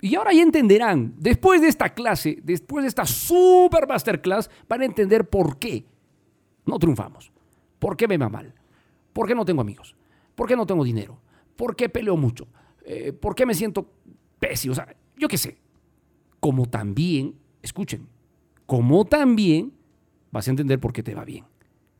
Y 0.00 0.14
ahora 0.14 0.32
ya 0.32 0.42
entenderán, 0.42 1.14
después 1.18 1.60
de 1.60 1.68
esta 1.68 1.92
clase, 1.92 2.38
después 2.42 2.84
de 2.84 2.88
esta 2.88 3.04
super 3.04 3.86
masterclass, 3.86 4.50
van 4.68 4.82
a 4.82 4.84
entender 4.86 5.28
por 5.28 5.58
qué 5.58 5.84
no 6.64 6.78
triunfamos. 6.78 7.32
¿Por 7.78 7.96
qué 7.96 8.08
me 8.08 8.16
va 8.16 8.28
mal? 8.28 8.54
¿Por 9.12 9.26
qué 9.26 9.34
no 9.34 9.44
tengo 9.44 9.60
amigos? 9.60 9.96
¿Por 10.34 10.46
qué 10.46 10.56
no 10.56 10.66
tengo 10.66 10.84
dinero? 10.84 11.18
¿Por 11.56 11.74
qué 11.74 11.88
peleo 11.88 12.16
mucho? 12.16 12.46
Eh, 12.84 13.12
¿Por 13.12 13.34
qué 13.34 13.46
me 13.46 13.54
siento 13.54 13.90
pésimo? 14.38 14.72
O 14.72 14.74
sea, 14.74 14.94
yo 15.16 15.28
qué 15.28 15.38
sé. 15.38 15.58
Como 16.40 16.66
también, 16.66 17.34
escuchen, 17.62 18.06
como 18.66 19.04
también 19.04 19.72
vas 20.30 20.46
a 20.46 20.50
entender 20.50 20.78
por 20.78 20.92
qué 20.92 21.02
te 21.02 21.14
va 21.14 21.24
bien, 21.24 21.44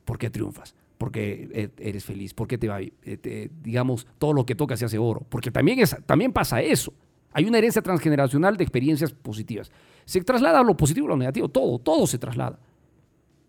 por 0.05 0.19
qué 0.19 0.29
triunfas, 0.31 0.75
por 0.99 1.13
qué 1.13 1.49
eh, 1.53 1.71
eres 1.79 2.05
feliz, 2.05 2.35
por 2.35 2.49
qué 2.49 2.59
te 2.59 2.69
va 2.69 2.81
eh, 2.81 3.51
digamos, 3.63 4.07
todo 4.19 4.33
lo 4.33 4.47
que 4.47 4.55
toca 4.55 4.77
se 4.77 4.85
hace 4.85 4.99
oro. 4.99 5.25
Porque 5.29 5.51
también, 5.51 5.79
es, 5.81 5.97
también 6.07 6.33
pasa 6.33 6.61
eso. 6.61 6.93
Hay 7.33 7.45
una 7.45 7.59
herencia 7.59 7.83
transgeneracional 7.83 8.57
de 8.57 8.65
experiencias 8.65 9.13
positivas. 9.13 9.71
Se 10.05 10.21
traslada 10.23 10.63
lo 10.63 10.77
positivo 10.77 11.07
y 11.07 11.11
lo 11.11 11.17
negativo, 11.17 11.49
todo, 11.49 11.79
todo 11.79 12.07
se 12.07 12.19
traslada. 12.19 12.59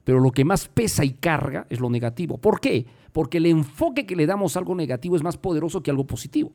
Pero 0.04 0.20
lo 0.20 0.32
que 0.32 0.46
más 0.46 0.68
pesa 0.68 1.04
y 1.06 1.12
carga 1.12 1.68
es 1.70 1.80
lo 1.80 1.90
negativo. 1.90 2.38
¿Por 2.38 2.60
qué? 2.60 2.86
porque 3.18 3.40
el 3.40 3.48
enfoque 3.48 4.06
que 4.06 4.16
le 4.16 4.28
damos 4.28 4.56
a 4.56 4.60
algo 4.60 4.76
negativo 4.76 5.16
es 5.16 5.24
más 5.24 5.38
poderoso 5.38 5.82
que 5.82 5.90
algo 5.90 6.06
positivo. 6.06 6.52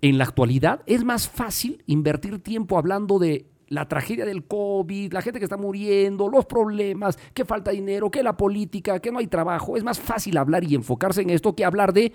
En 0.00 0.16
la 0.16 0.24
actualidad 0.24 0.80
es 0.86 1.04
más 1.04 1.28
fácil 1.28 1.82
invertir 1.84 2.42
tiempo 2.42 2.78
hablando 2.78 3.18
de 3.18 3.44
la 3.68 3.86
tragedia 3.88 4.24
del 4.24 4.44
COVID, 4.44 5.12
la 5.12 5.22
gente 5.22 5.38
que 5.38 5.44
está 5.44 5.56
muriendo, 5.56 6.28
los 6.28 6.46
problemas, 6.46 7.18
que 7.34 7.44
falta 7.44 7.70
dinero, 7.70 8.10
que 8.10 8.22
la 8.22 8.36
política, 8.36 9.00
que 9.00 9.12
no 9.12 9.18
hay 9.18 9.26
trabajo. 9.26 9.76
Es 9.76 9.84
más 9.84 10.00
fácil 10.00 10.36
hablar 10.36 10.64
y 10.64 10.74
enfocarse 10.74 11.22
en 11.22 11.30
esto 11.30 11.54
que 11.54 11.64
hablar 11.64 11.92
de 11.92 12.12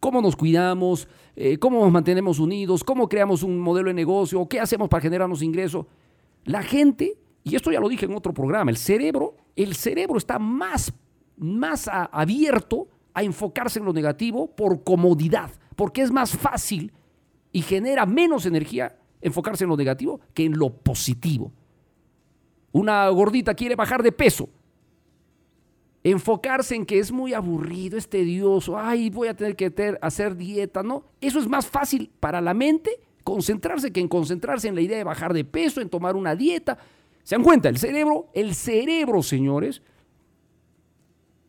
cómo 0.00 0.20
nos 0.20 0.36
cuidamos, 0.36 1.08
eh, 1.36 1.58
cómo 1.58 1.80
nos 1.80 1.92
mantenemos 1.92 2.38
unidos, 2.38 2.84
cómo 2.84 3.08
creamos 3.08 3.42
un 3.42 3.58
modelo 3.58 3.88
de 3.88 3.94
negocio, 3.94 4.46
qué 4.48 4.60
hacemos 4.60 4.88
para 4.88 5.02
generarnos 5.02 5.42
ingresos. 5.42 5.86
La 6.44 6.62
gente, 6.62 7.18
y 7.44 7.56
esto 7.56 7.70
ya 7.70 7.80
lo 7.80 7.88
dije 7.88 8.06
en 8.06 8.14
otro 8.14 8.32
programa, 8.32 8.70
el 8.70 8.76
cerebro, 8.76 9.36
el 9.56 9.74
cerebro 9.74 10.18
está 10.18 10.38
más 10.38 10.92
más 11.38 11.88
abierto 11.88 12.88
a 13.14 13.22
enfocarse 13.22 13.78
en 13.78 13.84
lo 13.84 13.92
negativo 13.92 14.54
por 14.54 14.84
comodidad, 14.84 15.50
porque 15.76 16.02
es 16.02 16.10
más 16.10 16.36
fácil 16.36 16.92
y 17.52 17.62
genera 17.62 18.06
menos 18.06 18.46
energía 18.46 18.98
enfocarse 19.20 19.64
en 19.64 19.70
lo 19.70 19.76
negativo 19.76 20.20
que 20.34 20.44
en 20.44 20.58
lo 20.58 20.70
positivo. 20.70 21.52
Una 22.72 23.08
gordita 23.08 23.54
quiere 23.54 23.76
bajar 23.76 24.02
de 24.02 24.12
peso. 24.12 24.48
Enfocarse 26.04 26.74
en 26.74 26.86
que 26.86 26.98
es 26.98 27.10
muy 27.10 27.34
aburrido, 27.34 27.98
es 27.98 28.08
tedioso, 28.08 28.78
ay, 28.78 29.10
voy 29.10 29.28
a 29.28 29.34
tener 29.34 29.56
que 29.56 29.98
hacer 30.00 30.36
dieta, 30.36 30.82
¿no? 30.82 31.04
Eso 31.20 31.38
es 31.38 31.48
más 31.48 31.66
fácil 31.66 32.10
para 32.20 32.40
la 32.40 32.54
mente 32.54 33.00
concentrarse 33.24 33.92
que 33.92 34.00
en 34.00 34.08
concentrarse 34.08 34.68
en 34.68 34.74
la 34.74 34.80
idea 34.80 34.96
de 34.96 35.04
bajar 35.04 35.34
de 35.34 35.44
peso, 35.44 35.80
en 35.80 35.90
tomar 35.90 36.16
una 36.16 36.34
dieta. 36.34 36.78
¿Se 37.24 37.34
dan 37.34 37.44
cuenta? 37.44 37.68
El 37.68 37.76
cerebro, 37.76 38.30
el 38.32 38.54
cerebro, 38.54 39.22
señores, 39.22 39.82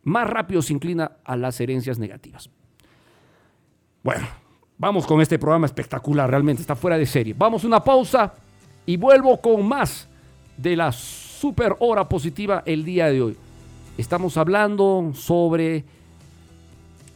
más 0.03 0.29
rápido 0.29 0.61
se 0.61 0.73
inclina 0.73 1.19
a 1.23 1.37
las 1.37 1.59
herencias 1.61 1.97
negativas. 1.97 2.49
Bueno, 4.03 4.27
vamos 4.79 5.05
con 5.05 5.21
este 5.21 5.37
programa 5.37 5.67
espectacular, 5.67 6.29
realmente 6.29 6.61
está 6.61 6.75
fuera 6.75 6.97
de 6.97 7.05
serie. 7.05 7.35
Vamos 7.37 7.63
una 7.63 7.83
pausa 7.83 8.33
y 8.85 8.97
vuelvo 8.97 9.39
con 9.39 9.67
más 9.67 10.07
de 10.57 10.75
las 10.75 10.95
super 10.95 11.75
hora 11.79 12.09
positiva 12.09 12.63
el 12.65 12.83
día 12.83 13.07
de 13.07 13.21
hoy. 13.21 13.37
Estamos 13.97 14.37
hablando 14.37 15.11
sobre 15.13 15.83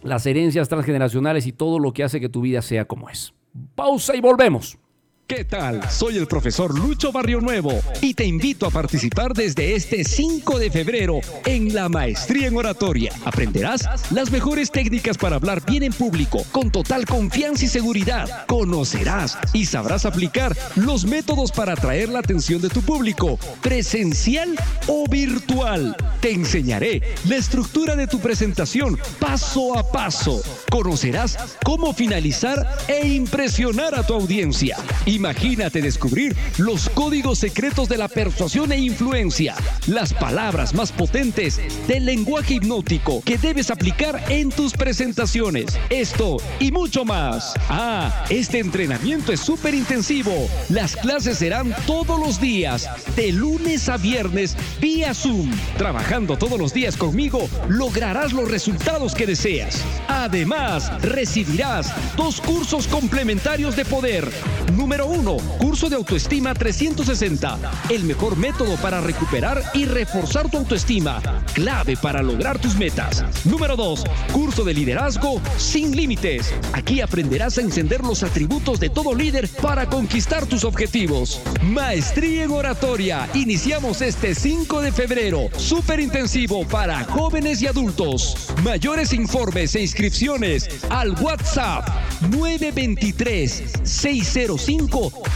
las 0.04 0.26
herencias 0.26 0.68
transgeneracionales 0.68 1.48
y 1.48 1.54
todo 1.54 1.80
lo 1.80 1.94
que 1.94 2.04
hace 2.04 2.20
que 2.20 2.30
tu 2.30 2.42
vida 2.42 2.62
sea 2.62 2.86
como 2.86 3.10
es. 3.10 3.34
Pausa 3.74 4.16
y 4.16 4.22
volvemos. 4.22 4.78
¿Qué 5.26 5.46
tal? 5.46 5.90
Soy 5.90 6.18
el 6.18 6.28
profesor 6.28 6.78
Lucho 6.78 7.14
Barrio 7.14 7.40
Nuevo 7.40 7.80
y 8.02 8.14
te 8.14 8.26
invito 8.26 8.68
a 8.68 8.72
participar 8.72 9.34
desde 9.34 9.74
este 9.74 10.04
5 10.04 10.60
de 10.60 10.70
febrero 10.70 11.22
en 11.46 11.74
la 11.74 11.88
maestría 11.88 12.50
en 12.50 12.58
oratoria. 12.58 13.14
Aprenderás 13.24 13.88
las 14.12 14.32
mejores 14.32 14.70
técnicas 14.70 15.18
para 15.18 15.38
hablar 15.38 15.66
bien 15.66 15.84
en 15.84 15.94
público, 15.94 16.44
con 16.52 16.72
total 16.72 17.06
confianza 17.06 17.64
y 17.64 17.68
seguridad. 17.70 18.46
Conocerás 18.48 19.38
y 19.54 19.66
sabrás 19.66 20.06
aplicar 20.06 20.58
los 20.76 21.06
métodos 21.06 21.54
para 21.54 21.72
atraer 21.72 22.10
la 22.10 22.20
atención 22.20 22.62
de 22.62 22.70
tu 22.70 22.82
público, 22.82 23.40
presencial 23.62 24.54
o 24.88 25.08
virtual. 25.10 25.96
Te 26.20 26.32
enseñaré 26.34 27.02
la 27.30 27.38
estructura 27.38 27.96
de 27.96 28.08
tu 28.08 28.20
presentación 28.20 29.00
paso 29.20 29.78
a 29.78 29.90
paso. 29.90 30.44
Conocerás 30.70 31.38
cómo 31.64 31.94
finalizar 31.94 32.78
e 32.90 33.08
impresionar 33.08 33.96
a 33.96 34.06
tu 34.06 34.14
audiencia. 34.14 34.78
Imagínate 35.14 35.80
descubrir 35.80 36.36
los 36.58 36.90
códigos 36.90 37.38
secretos 37.38 37.88
de 37.88 38.00
la 38.00 38.08
persuasión 38.08 38.72
e 38.72 38.80
influencia, 38.80 39.54
las 39.86 40.12
palabras 40.12 40.74
más 40.74 40.92
potentes 40.92 41.62
del 41.88 42.08
lenguaje 42.08 42.56
hipnótico 42.56 43.22
que 43.22 43.38
debes 43.38 43.70
aplicar 43.70 44.24
en 44.30 44.50
tus 44.50 44.74
presentaciones. 44.74 45.78
Esto 45.92 46.38
y 46.60 46.72
mucho 46.72 47.06
más. 47.06 47.54
Ah, 47.70 48.26
este 48.32 48.58
entrenamiento 48.58 49.32
es 49.32 49.40
súper 49.40 49.76
intensivo. 49.76 50.50
Las 50.70 50.96
clases 50.96 51.38
serán 51.38 51.76
todos 51.86 52.20
los 52.20 52.42
días, 52.42 52.90
de 53.16 53.32
lunes 53.32 53.90
a 53.90 53.98
viernes, 53.98 54.58
vía 54.82 55.14
Zoom. 55.14 55.52
Trabajando 55.78 56.40
todos 56.40 56.58
los 56.58 56.74
días 56.74 56.98
conmigo, 56.98 57.48
lograrás 57.70 58.34
los 58.34 58.50
resultados 58.50 59.14
que 59.14 59.28
deseas. 59.28 59.80
Además, 60.08 60.92
recibirás 61.04 61.94
dos 62.18 62.42
cursos 62.42 62.88
complementarios 62.88 63.76
de 63.76 63.86
poder. 63.86 64.28
Número 64.76 65.03
1. 65.06 65.38
Curso 65.60 65.90
de 65.90 65.96
autoestima 65.96 66.54
360. 66.54 67.58
El 67.90 68.04
mejor 68.04 68.38
método 68.38 68.76
para 68.78 69.02
recuperar 69.02 69.64
y 69.74 69.86
reforzar 69.86 70.50
tu 70.50 70.58
autoestima. 70.58 71.22
Clave 71.54 71.98
para 71.98 72.22
lograr 72.22 72.60
tus 72.60 72.76
metas. 72.76 73.24
Número 73.46 73.76
2. 73.76 74.04
Curso 74.32 74.64
de 74.64 74.74
liderazgo 74.74 75.42
sin 75.58 75.96
límites. 75.96 76.54
Aquí 76.74 77.02
aprenderás 77.02 77.58
a 77.58 77.62
encender 77.62 78.04
los 78.04 78.24
atributos 78.24 78.80
de 78.80 78.90
todo 78.90 79.14
líder 79.16 79.48
para 79.62 79.90
conquistar 79.90 80.46
tus 80.46 80.64
objetivos. 80.64 81.42
Maestría 81.64 82.44
en 82.44 82.52
oratoria. 82.52 83.30
Iniciamos 83.34 84.02
este 84.02 84.36
5 84.36 84.82
de 84.82 84.92
febrero. 84.92 85.50
Súper 85.58 86.00
intensivo 86.00 86.66
para 86.68 87.04
jóvenes 87.06 87.62
y 87.62 87.68
adultos. 87.68 88.50
Mayores 88.64 89.14
informes 89.14 89.76
e 89.76 89.82
inscripciones 89.82 90.70
al 90.90 91.12
WhatsApp 91.22 91.88
923 92.30 93.64
605 93.84 94.93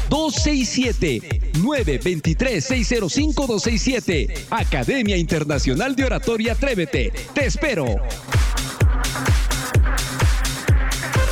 267 0.10 1.22
923 1.62 2.64
605 2.64 3.48
267 3.48 4.48
Academia 4.50 5.18
Internacional 5.18 5.96
de 5.96 6.04
Oratoria 6.04 6.54
Atrévete. 6.54 7.12
Te 7.34 7.46
espero. 7.46 7.86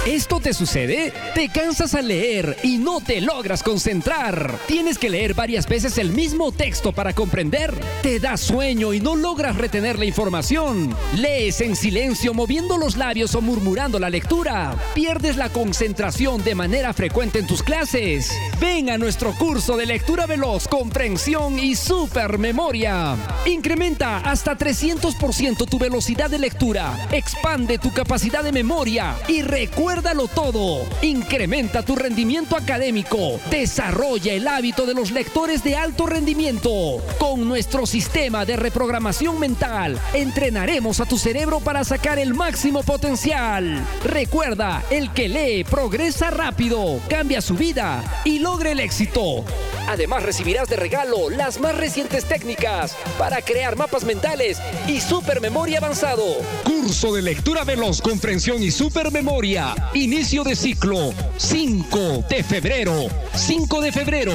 ¿Esto 0.06 0.40
te 0.40 0.54
sucede? 0.54 1.12
Te 1.34 1.50
cansas 1.50 1.96
al 1.96 2.10
leer 2.10 2.58
y 2.62 2.78
no 2.78 3.02
te 3.02 3.22
logras 3.22 3.64
concentrar. 3.64 4.56
Tienes 4.68 5.00
que 5.00 5.10
leer 5.10 5.34
varias 5.34 5.68
veces 5.68 5.98
el 5.98 6.12
mismo 6.12 6.52
texto 6.52 6.92
para 6.92 7.14
comprender. 7.14 7.74
Te 8.04 8.20
da 8.20 8.38
sueño 8.38 8.94
y 8.94 9.00
no 9.00 9.16
logras 9.16 9.58
retener 9.58 9.98
la 9.98 10.06
información. 10.06 10.96
Lees 11.16 11.60
en 11.62 11.76
silencio 11.76 12.36
moviendo 12.36 12.78
los 12.78 12.98
labios 12.98 13.34
o 13.34 13.42
murmurando 13.42 13.98
la 13.98 14.12
lectura. 14.12 14.76
Pierdes 14.94 15.38
la 15.38 15.50
concentración 15.50 16.44
de 16.44 16.54
manera 16.54 16.94
frecuente 16.94 17.40
en 17.40 17.48
tus 17.48 17.64
clases. 17.64 18.32
Ven 18.60 18.92
a 18.92 19.00
nuestro 19.00 19.34
curso 19.34 19.76
de 19.76 19.88
lectura 19.88 20.28
veloz, 20.28 20.68
comprensión 20.68 21.58
y 21.58 21.76
supermemoria. 21.76 23.16
Incrementa 23.48 24.18
hasta 24.18 24.56
300% 24.56 25.68
tu 25.68 25.80
velocidad 25.80 26.30
de 26.30 26.38
lectura. 26.38 27.08
Expande 27.12 27.80
tu 27.80 27.92
capacidad 27.92 28.44
de 28.44 28.52
memoria 28.52 29.16
y 29.28 29.42
recuerda 29.42 29.95
Recuérdalo 29.96 30.28
todo. 30.28 30.86
Incrementa 31.04 31.82
tu 31.82 31.96
rendimiento 31.96 32.58
académico. 32.58 33.40
Desarrolla 33.50 34.34
el 34.34 34.46
hábito 34.46 34.86
de 34.86 34.94
los 34.94 35.12
lectores 35.12 35.64
de 35.64 35.78
alto 35.78 36.06
rendimiento. 36.06 37.02
Con 37.18 37.48
nuestro 37.48 37.86
sistema 37.86 38.44
de 38.44 38.58
reprogramación 38.58 39.40
mental, 39.40 39.98
entrenaremos 40.14 41.00
a 41.00 41.06
tu 41.06 41.18
cerebro 41.18 41.62
para 41.62 41.86
sacar 41.86 42.20
el 42.20 42.34
máximo 42.34 42.84
potencial. 42.84 43.88
Recuerda, 44.04 44.84
el 44.90 45.14
que 45.14 45.30
lee 45.30 45.64
progresa 45.64 46.30
rápido, 46.30 47.00
cambia 47.08 47.40
su 47.40 47.54
vida 47.54 48.04
y 48.26 48.40
logra 48.40 48.72
el 48.72 48.82
éxito. 48.82 49.46
Además 49.88 50.24
recibirás 50.24 50.68
de 50.68 50.76
regalo 50.76 51.30
las 51.30 51.60
más 51.60 51.78
recientes 51.78 52.26
técnicas 52.26 52.98
para 53.18 53.42
crear 53.42 53.78
mapas 53.78 54.04
mentales 54.04 54.58
y 54.88 55.00
supermemoria 55.00 55.78
avanzado. 55.78 56.26
Curso 56.64 57.14
de 57.14 57.22
lectura 57.22 57.64
veloz, 57.64 58.02
comprensión 58.02 58.62
y 58.64 58.72
supermemoria. 58.72 59.76
Inicio 59.94 60.44
de 60.44 60.56
ciclo 60.56 61.14
5 61.38 62.26
de 62.30 62.44
febrero. 62.44 63.08
5 63.34 63.82
de 63.82 63.92
febrero. 63.92 64.34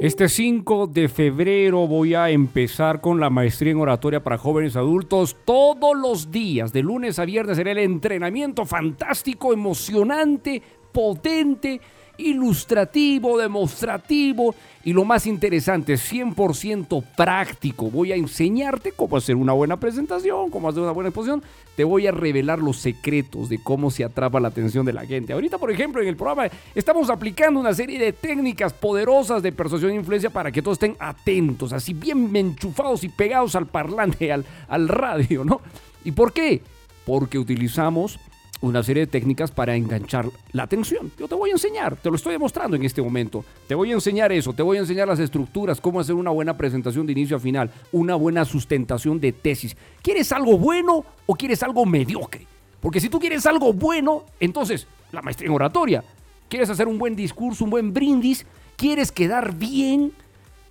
Este 0.00 0.28
5 0.28 0.86
de 0.86 1.08
febrero 1.08 1.88
voy 1.88 2.14
a 2.14 2.30
empezar 2.30 3.00
con 3.00 3.18
la 3.18 3.30
maestría 3.30 3.72
en 3.72 3.80
oratoria 3.80 4.22
para 4.22 4.38
jóvenes 4.38 4.76
adultos. 4.76 5.36
Todos 5.44 5.96
los 5.96 6.30
días, 6.30 6.72
de 6.72 6.82
lunes 6.82 7.18
a 7.18 7.24
viernes, 7.24 7.56
será 7.56 7.72
el 7.72 7.78
entrenamiento 7.78 8.64
fantástico, 8.64 9.52
emocionante, 9.52 10.62
potente 10.92 11.80
ilustrativo, 12.18 13.38
demostrativo 13.38 14.54
y 14.84 14.92
lo 14.92 15.04
más 15.04 15.26
interesante, 15.26 15.94
100% 15.94 17.04
práctico. 17.16 17.90
Voy 17.90 18.12
a 18.12 18.16
enseñarte 18.16 18.92
cómo 18.92 19.16
hacer 19.16 19.36
una 19.36 19.52
buena 19.52 19.78
presentación, 19.78 20.50
cómo 20.50 20.68
hacer 20.68 20.82
una 20.82 20.92
buena 20.92 21.08
exposición. 21.08 21.42
Te 21.76 21.84
voy 21.84 22.06
a 22.06 22.12
revelar 22.12 22.58
los 22.58 22.78
secretos 22.78 23.48
de 23.48 23.62
cómo 23.62 23.90
se 23.90 24.04
atrapa 24.04 24.40
la 24.40 24.48
atención 24.48 24.84
de 24.84 24.92
la 24.92 25.06
gente. 25.06 25.32
Ahorita, 25.32 25.58
por 25.58 25.70
ejemplo, 25.70 26.02
en 26.02 26.08
el 26.08 26.16
programa 26.16 26.48
estamos 26.74 27.10
aplicando 27.10 27.60
una 27.60 27.74
serie 27.74 27.98
de 27.98 28.12
técnicas 28.12 28.72
poderosas 28.72 29.42
de 29.42 29.52
persuasión 29.52 29.92
e 29.92 29.96
influencia 29.96 30.30
para 30.30 30.50
que 30.50 30.62
todos 30.62 30.76
estén 30.76 30.96
atentos, 30.98 31.72
así 31.72 31.94
bien 31.94 32.34
enchufados 32.34 33.04
y 33.04 33.08
pegados 33.08 33.54
al 33.54 33.66
parlante, 33.66 34.32
al, 34.32 34.44
al 34.68 34.88
radio, 34.88 35.44
¿no? 35.44 35.60
¿Y 36.04 36.12
por 36.12 36.32
qué? 36.32 36.62
Porque 37.04 37.38
utilizamos 37.38 38.18
una 38.60 38.82
serie 38.82 39.06
de 39.06 39.06
técnicas 39.06 39.50
para 39.50 39.76
enganchar 39.76 40.26
la 40.52 40.64
atención. 40.64 41.12
Yo 41.18 41.28
te 41.28 41.34
voy 41.34 41.50
a 41.50 41.52
enseñar, 41.52 41.96
te 41.96 42.10
lo 42.10 42.16
estoy 42.16 42.32
demostrando 42.32 42.76
en 42.76 42.84
este 42.84 43.02
momento. 43.02 43.44
Te 43.66 43.74
voy 43.74 43.90
a 43.90 43.94
enseñar 43.94 44.32
eso, 44.32 44.52
te 44.52 44.62
voy 44.62 44.76
a 44.78 44.80
enseñar 44.80 45.08
las 45.08 45.20
estructuras, 45.20 45.80
cómo 45.80 46.00
hacer 46.00 46.14
una 46.14 46.30
buena 46.30 46.56
presentación 46.56 47.06
de 47.06 47.12
inicio 47.12 47.36
a 47.36 47.40
final, 47.40 47.70
una 47.92 48.14
buena 48.14 48.44
sustentación 48.44 49.20
de 49.20 49.32
tesis. 49.32 49.76
¿Quieres 50.02 50.32
algo 50.32 50.58
bueno 50.58 51.04
o 51.26 51.34
quieres 51.34 51.62
algo 51.62 51.86
mediocre? 51.86 52.46
Porque 52.80 53.00
si 53.00 53.08
tú 53.08 53.18
quieres 53.18 53.46
algo 53.46 53.72
bueno, 53.72 54.24
entonces 54.40 54.86
la 55.12 55.22
maestría 55.22 55.48
en 55.48 55.54
oratoria. 55.54 56.04
¿Quieres 56.48 56.70
hacer 56.70 56.88
un 56.88 56.98
buen 56.98 57.14
discurso, 57.14 57.64
un 57.64 57.70
buen 57.70 57.92
brindis? 57.92 58.46
¿Quieres 58.76 59.12
quedar 59.12 59.54
bien? 59.54 60.12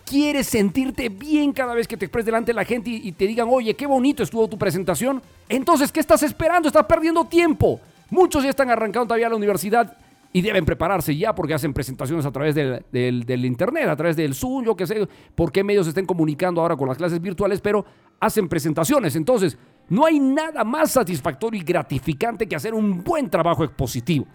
¿Quieres 0.08 0.48
sentirte 0.48 1.10
bien 1.10 1.52
cada 1.52 1.74
vez 1.74 1.86
que 1.86 1.98
te 1.98 2.06
expreses 2.06 2.28
delante 2.28 2.52
de 2.52 2.56
la 2.56 2.64
gente 2.64 2.90
y, 2.90 3.12
te 3.12 3.28
digan, 3.28 3.50
oye, 3.52 3.74
qué 3.74 3.86
bonito 3.86 4.24
estuvo 4.24 4.48
tu 4.48 4.58
presentación? 4.58 5.22
Entonces, 5.50 5.92
¿qué 5.92 6.00
estás 6.00 6.24
esperando? 6.24 6.70
Estás 6.70 6.86
perdiendo 6.86 7.26
tiempo. 7.26 7.82
Muchos 8.10 8.42
ya 8.42 8.50
están 8.50 8.70
arrancando 8.70 9.08
todavía 9.08 9.28
a 9.28 9.32
la 9.32 9.36
universidad 9.36 9.98
y 10.32 10.42
deben 10.42 10.64
prepararse 10.64 11.14
ya 11.14 11.36
porque 11.36 11.54
hacen 11.54 11.74
presentaciones 11.74 12.26
a 12.26 12.32
través 12.32 12.56
del, 12.56 12.86
del, 12.90 13.46
internet, 13.46 13.90
a 13.90 13.98
través 13.98 14.16
del 14.16 14.34
Zoom, 14.34 14.64
yo 14.64 14.78
qué 14.78 14.88
sé, 14.88 15.06
por 15.36 15.52
qué 15.52 15.62
medios 15.62 15.86
estén 15.88 16.06
comunicando 16.06 16.62
ahora 16.62 16.78
con 16.78 16.88
las 16.88 16.98
clases 16.98 17.20
virtuales, 17.20 17.60
pero 17.60 17.84
hacen 18.22 18.48
presentaciones. 18.48 19.14
Entonces, 19.18 19.58
no 19.90 20.06
hay 20.06 20.22
nada 20.22 20.64
más 20.64 20.92
satisfactorio 20.92 21.60
y 21.60 21.66
gratificante 21.66 22.48
que 22.48 22.56
hacer 22.56 22.74
un 22.74 23.04
buen 23.04 23.30
trabajo 23.30 23.66
expositivo. 23.66 24.26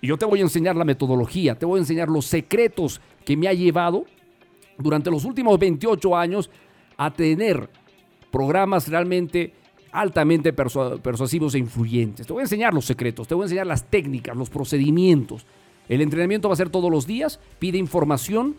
Y 0.00 0.06
yo 0.06 0.16
te 0.16 0.24
voy 0.24 0.40
a 0.40 0.44
enseñar 0.44 0.74
la 0.74 0.86
metodología, 0.86 1.54
te 1.54 1.66
voy 1.66 1.80
a 1.80 1.82
enseñar 1.82 2.08
los 2.08 2.24
secretos 2.24 3.02
que 3.26 3.36
me 3.36 3.46
ha 3.46 3.52
llevado 3.52 4.06
durante 4.78 5.10
los 5.10 5.24
últimos 5.24 5.58
28 5.58 6.16
años 6.16 6.50
a 6.96 7.12
tener 7.12 7.68
programas 8.30 8.88
realmente 8.88 9.52
altamente 9.92 10.52
persuasivos 10.52 11.54
e 11.54 11.58
influyentes. 11.58 12.26
Te 12.26 12.32
voy 12.32 12.40
a 12.40 12.44
enseñar 12.44 12.74
los 12.74 12.84
secretos, 12.84 13.26
te 13.26 13.34
voy 13.34 13.44
a 13.44 13.46
enseñar 13.46 13.66
las 13.66 13.86
técnicas, 13.86 14.36
los 14.36 14.50
procedimientos. 14.50 15.46
El 15.88 16.00
entrenamiento 16.00 16.48
va 16.48 16.54
a 16.54 16.56
ser 16.56 16.68
todos 16.68 16.90
los 16.90 17.06
días. 17.06 17.40
Pide 17.58 17.78
información 17.78 18.56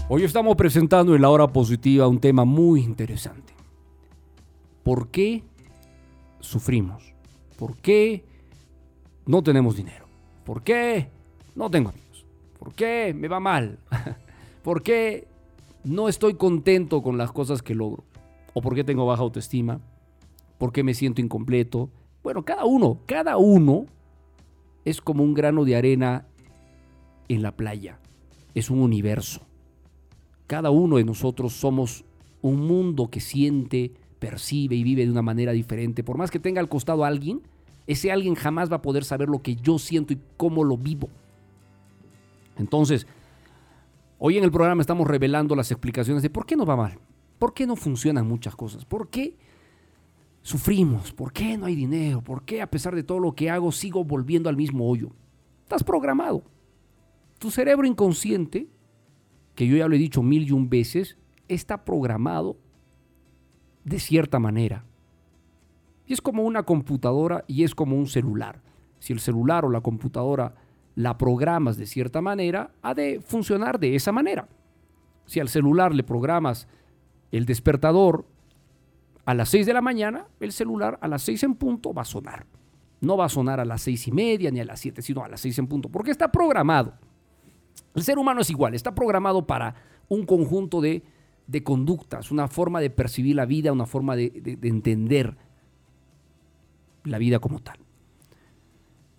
Hoy 0.08 0.24
estamos 0.24 0.56
presentando 0.56 1.14
en 1.14 1.22
la 1.22 1.30
hora 1.30 1.46
positiva 1.46 2.08
un 2.08 2.18
tema 2.18 2.44
muy 2.44 2.82
interesante. 2.82 3.54
¿Por 4.82 5.10
qué 5.10 5.44
sufrimos? 6.40 7.14
¿Por 7.56 7.76
qué 7.76 8.24
no 9.26 9.44
tenemos 9.44 9.76
dinero? 9.76 10.06
¿Por 10.44 10.64
qué 10.64 11.08
no 11.54 11.70
tengo 11.70 11.90
amigos? 11.90 12.26
¿Por 12.58 12.74
qué 12.74 13.14
me 13.16 13.28
va 13.28 13.38
mal? 13.38 13.78
¿Por 14.64 14.82
qué 14.82 15.29
no 15.84 16.08
estoy 16.08 16.34
contento 16.34 17.02
con 17.02 17.18
las 17.18 17.32
cosas 17.32 17.62
que 17.62 17.74
logro? 17.74 18.04
¿O 18.54 18.60
por 18.60 18.74
qué 18.74 18.84
tengo 18.84 19.06
baja 19.06 19.22
autoestima? 19.22 19.80
¿Por 20.58 20.72
qué 20.72 20.82
me 20.82 20.94
siento 20.94 21.20
incompleto? 21.20 21.90
Bueno, 22.22 22.44
cada 22.44 22.64
uno, 22.64 23.00
cada 23.06 23.36
uno 23.36 23.86
es 24.84 25.00
como 25.00 25.22
un 25.22 25.34
grano 25.34 25.64
de 25.64 25.76
arena 25.76 26.26
en 27.28 27.42
la 27.42 27.56
playa. 27.56 27.98
Es 28.54 28.70
un 28.70 28.80
universo. 28.80 29.40
Cada 30.46 30.70
uno 30.70 30.96
de 30.96 31.04
nosotros 31.04 31.52
somos 31.52 32.04
un 32.42 32.66
mundo 32.66 33.08
que 33.08 33.20
siente, 33.20 33.92
percibe 34.18 34.76
y 34.76 34.82
vive 34.82 35.04
de 35.04 35.12
una 35.12 35.22
manera 35.22 35.52
diferente. 35.52 36.02
Por 36.02 36.18
más 36.18 36.30
que 36.30 36.40
tenga 36.40 36.60
al 36.60 36.68
costado 36.68 37.04
a 37.04 37.08
alguien, 37.08 37.40
ese 37.86 38.12
alguien 38.12 38.34
jamás 38.34 38.70
va 38.70 38.76
a 38.76 38.82
poder 38.82 39.04
saber 39.04 39.28
lo 39.28 39.42
que 39.42 39.56
yo 39.56 39.78
siento 39.78 40.12
y 40.12 40.18
cómo 40.36 40.64
lo 40.64 40.76
vivo. 40.76 41.08
Entonces, 42.58 43.06
hoy 44.20 44.38
en 44.38 44.44
el 44.44 44.52
programa 44.52 44.80
estamos 44.80 45.08
revelando 45.08 45.56
las 45.56 45.72
explicaciones 45.72 46.22
de 46.22 46.30
por 46.30 46.46
qué 46.46 46.54
nos 46.54 46.68
va 46.68 46.76
mal, 46.76 47.00
por 47.40 47.52
qué 47.52 47.66
no 47.66 47.74
funcionan 47.74 48.28
muchas 48.28 48.54
cosas, 48.54 48.84
por 48.84 49.08
qué 49.10 49.36
sufrimos, 50.42 51.12
por 51.12 51.32
qué 51.32 51.58
no 51.58 51.66
hay 51.66 51.74
dinero, 51.74 52.22
por 52.22 52.44
qué 52.44 52.62
a 52.62 52.70
pesar 52.70 52.94
de 52.94 53.02
todo 53.02 53.18
lo 53.18 53.34
que 53.34 53.50
hago 53.50 53.72
sigo 53.72 54.04
volviendo 54.04 54.48
al 54.48 54.56
mismo 54.56 54.88
hoyo. 54.88 55.10
Estás 55.64 55.82
programado. 55.82 56.44
Tu 57.38 57.50
cerebro 57.50 57.86
inconsciente 57.86 58.68
que 59.60 59.66
yo 59.66 59.76
ya 59.76 59.88
lo 59.88 59.94
he 59.94 59.98
dicho 59.98 60.22
mil 60.22 60.48
y 60.48 60.52
un 60.52 60.70
veces, 60.70 61.18
está 61.48 61.84
programado 61.84 62.56
de 63.84 63.98
cierta 63.98 64.38
manera. 64.38 64.86
Y 66.06 66.14
es 66.14 66.20
como 66.20 66.44
una 66.44 66.62
computadora 66.62 67.44
y 67.46 67.64
es 67.64 67.74
como 67.74 67.96
un 67.96 68.06
celular. 68.06 68.62
Si 69.00 69.12
el 69.12 69.20
celular 69.20 69.66
o 69.66 69.70
la 69.70 69.80
computadora 69.80 70.54
la 71.02 71.16
programas 71.16 71.76
de 71.76 71.86
cierta 71.86 72.20
manera, 72.20 72.72
ha 72.82 72.94
de 72.94 73.20
funcionar 73.20 73.80
de 73.80 73.94
esa 73.94 74.12
manera. 74.12 74.48
Si 75.26 75.40
al 75.40 75.48
celular 75.48 75.94
le 75.94 76.02
programas 76.02 76.68
el 77.32 77.46
despertador 77.46 78.26
a 79.24 79.34
las 79.34 79.48
6 79.50 79.66
de 79.66 79.72
la 79.72 79.80
mañana, 79.80 80.26
el 80.40 80.52
celular 80.52 80.98
a 81.00 81.08
las 81.08 81.22
6 81.22 81.42
en 81.44 81.54
punto 81.54 81.94
va 81.94 82.02
a 82.02 82.06
sonar. 82.06 82.46
No 83.00 83.16
va 83.16 83.26
a 83.26 83.28
sonar 83.30 83.60
a 83.60 83.64
las 83.64 83.80
seis 83.80 84.06
y 84.08 84.12
media 84.12 84.50
ni 84.50 84.60
a 84.60 84.64
las 84.64 84.80
7, 84.80 85.00
sino 85.00 85.24
a 85.24 85.28
las 85.28 85.40
6 85.40 85.60
en 85.60 85.66
punto, 85.68 85.88
porque 85.88 86.10
está 86.10 86.30
programado. 86.30 86.92
El 87.94 88.02
ser 88.02 88.18
humano 88.18 88.42
es 88.42 88.50
igual, 88.50 88.74
está 88.74 88.94
programado 88.94 89.46
para 89.46 89.74
un 90.08 90.26
conjunto 90.26 90.82
de, 90.82 91.02
de 91.46 91.62
conductas, 91.62 92.30
una 92.30 92.46
forma 92.46 92.78
de 92.80 92.90
percibir 92.90 93.36
la 93.36 93.46
vida, 93.46 93.72
una 93.72 93.86
forma 93.86 94.16
de 94.16 94.58
entender 94.62 95.38
la 97.04 97.16
vida 97.16 97.38
como 97.38 97.60
tal. 97.60 97.78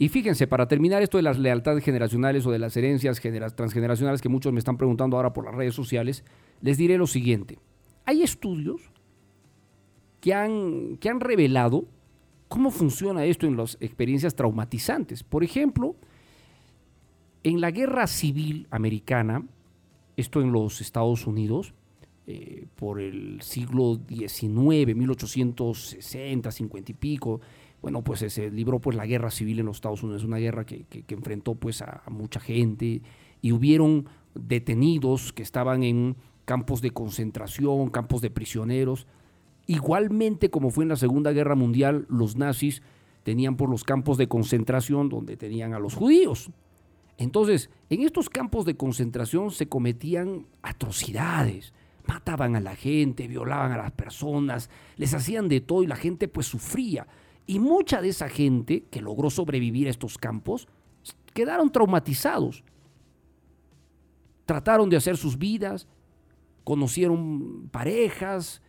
Y 0.02 0.10
fíjense, 0.10 0.47
para 0.47 0.68
terminar 0.68 1.04
esto 1.04 1.18
de 1.18 1.22
las 1.22 1.38
lealtades 1.38 1.84
generacionales 1.84 2.43
o 2.47 2.52
de 2.52 2.58
las 2.58 2.76
herencias 2.76 3.22
transgeneracionales 3.56 4.20
que 4.20 4.30
muchos 4.30 4.52
me 4.52 4.58
están 4.58 4.76
preguntando 4.76 5.16
ahora 5.16 5.32
por 5.32 5.45
las 5.45 5.54
redes 5.54 5.76
sociales, 5.76 6.26
les 6.60 6.80
diré 6.80 6.97
lo 6.97 7.06
siguiente. 7.06 7.60
Hay 8.06 8.24
estudios 8.24 8.82
que 10.20 10.34
han, 10.34 10.97
que 10.97 11.08
han 11.08 11.20
revelado 11.20 11.86
cómo 12.47 12.72
funciona 12.72 13.26
esto 13.26 13.45
en 13.45 13.56
las 13.56 13.78
experiencias 13.80 14.34
traumatizantes. 14.34 15.22
Por 15.22 15.43
ejemplo, 15.43 15.95
en 17.43 17.62
la 17.62 17.70
guerra 17.70 18.08
civil 18.08 18.66
americana, 18.72 19.45
esto 20.18 20.41
en 20.41 20.52
los 20.52 20.82
Estados 20.82 21.28
Unidos, 21.28 21.76
eh, 22.26 22.66
por 22.76 22.99
el 22.99 23.39
siglo 23.43 23.99
XIX, 24.10 24.95
1860, 24.95 26.52
50 26.52 26.91
y 26.91 26.95
pico, 26.95 27.39
bueno, 27.82 28.03
pues 28.03 28.19
se 28.19 28.51
libró 28.51 28.79
pues 28.79 28.95
la 28.95 29.05
guerra 29.05 29.32
civil 29.32 29.59
en 29.59 29.65
los 29.65 29.77
Estados 29.77 30.03
Unidos, 30.03 30.23
una 30.23 30.38
guerra 30.38 30.65
que, 30.65 30.84
que, 30.84 31.13
enfrentó 31.13 31.55
pues 31.55 31.82
a, 31.82 32.03
a, 32.05 32.09
mucha 32.09 32.39
gente 32.39 33.01
y 33.41 33.51
hubieron 33.51 34.07
detenidos 34.36 35.34
que 35.34 35.43
estaban 35.43 35.84
en 35.84 36.15
campos 36.45 36.82
de 36.82 36.91
concentración, 36.91 37.89
campos 37.89 38.21
de 38.21 38.29
prisioneros. 38.29 39.07
Igualmente 39.67 40.49
como 40.49 40.69
fue 40.69 40.84
en 40.84 40.89
la 40.89 40.95
Segunda 40.95 41.32
Guerra 41.32 41.55
Mundial, 41.55 42.05
los 42.09 42.36
nazis 42.36 42.82
tenían 43.23 43.55
por 43.57 43.69
los 43.69 43.84
campos 43.84 44.17
de 44.17 44.27
concentración 44.27 45.09
donde 45.09 45.38
tenían 45.38 45.73
a 45.73 45.79
los 45.79 45.95
judíos. 45.95 46.51
Entonces, 47.17 47.69
en 47.89 48.01
estos 48.01 48.29
campos 48.29 48.65
de 48.65 48.75
concentración 48.75 49.51
se 49.51 49.67
cometían 49.67 50.47
atrocidades, 50.63 51.73
mataban 52.07 52.55
a 52.55 52.59
la 52.59 52.75
gente, 52.75 53.27
violaban 53.27 53.71
a 53.71 53.77
las 53.77 53.91
personas, 53.91 54.69
les 54.97 55.13
hacían 55.13 55.47
de 55.47 55.61
todo 55.61 55.84
y 55.84 55.88
la 55.88 55.95
gente 55.95 56.27
pues 56.27 56.47
sufría. 56.47 57.07
Y 57.52 57.60
mucha 57.60 58.02
de 58.02 58.08
esa 58.08 58.30
gente 58.30 58.86
que 58.89 59.02
logró 59.02 59.30
sobrevivir 59.30 59.88
a 59.88 59.89
estos 59.89 60.18
campos 60.18 60.70
quedaron 61.34 61.70
traumatizados. 61.70 62.64
Trataron 64.45 64.89
de 64.89 64.95
hacer 64.95 65.18
sus 65.18 65.38
vidas, 65.38 65.86
conocieron 66.64 67.68
parejas, 67.70 68.62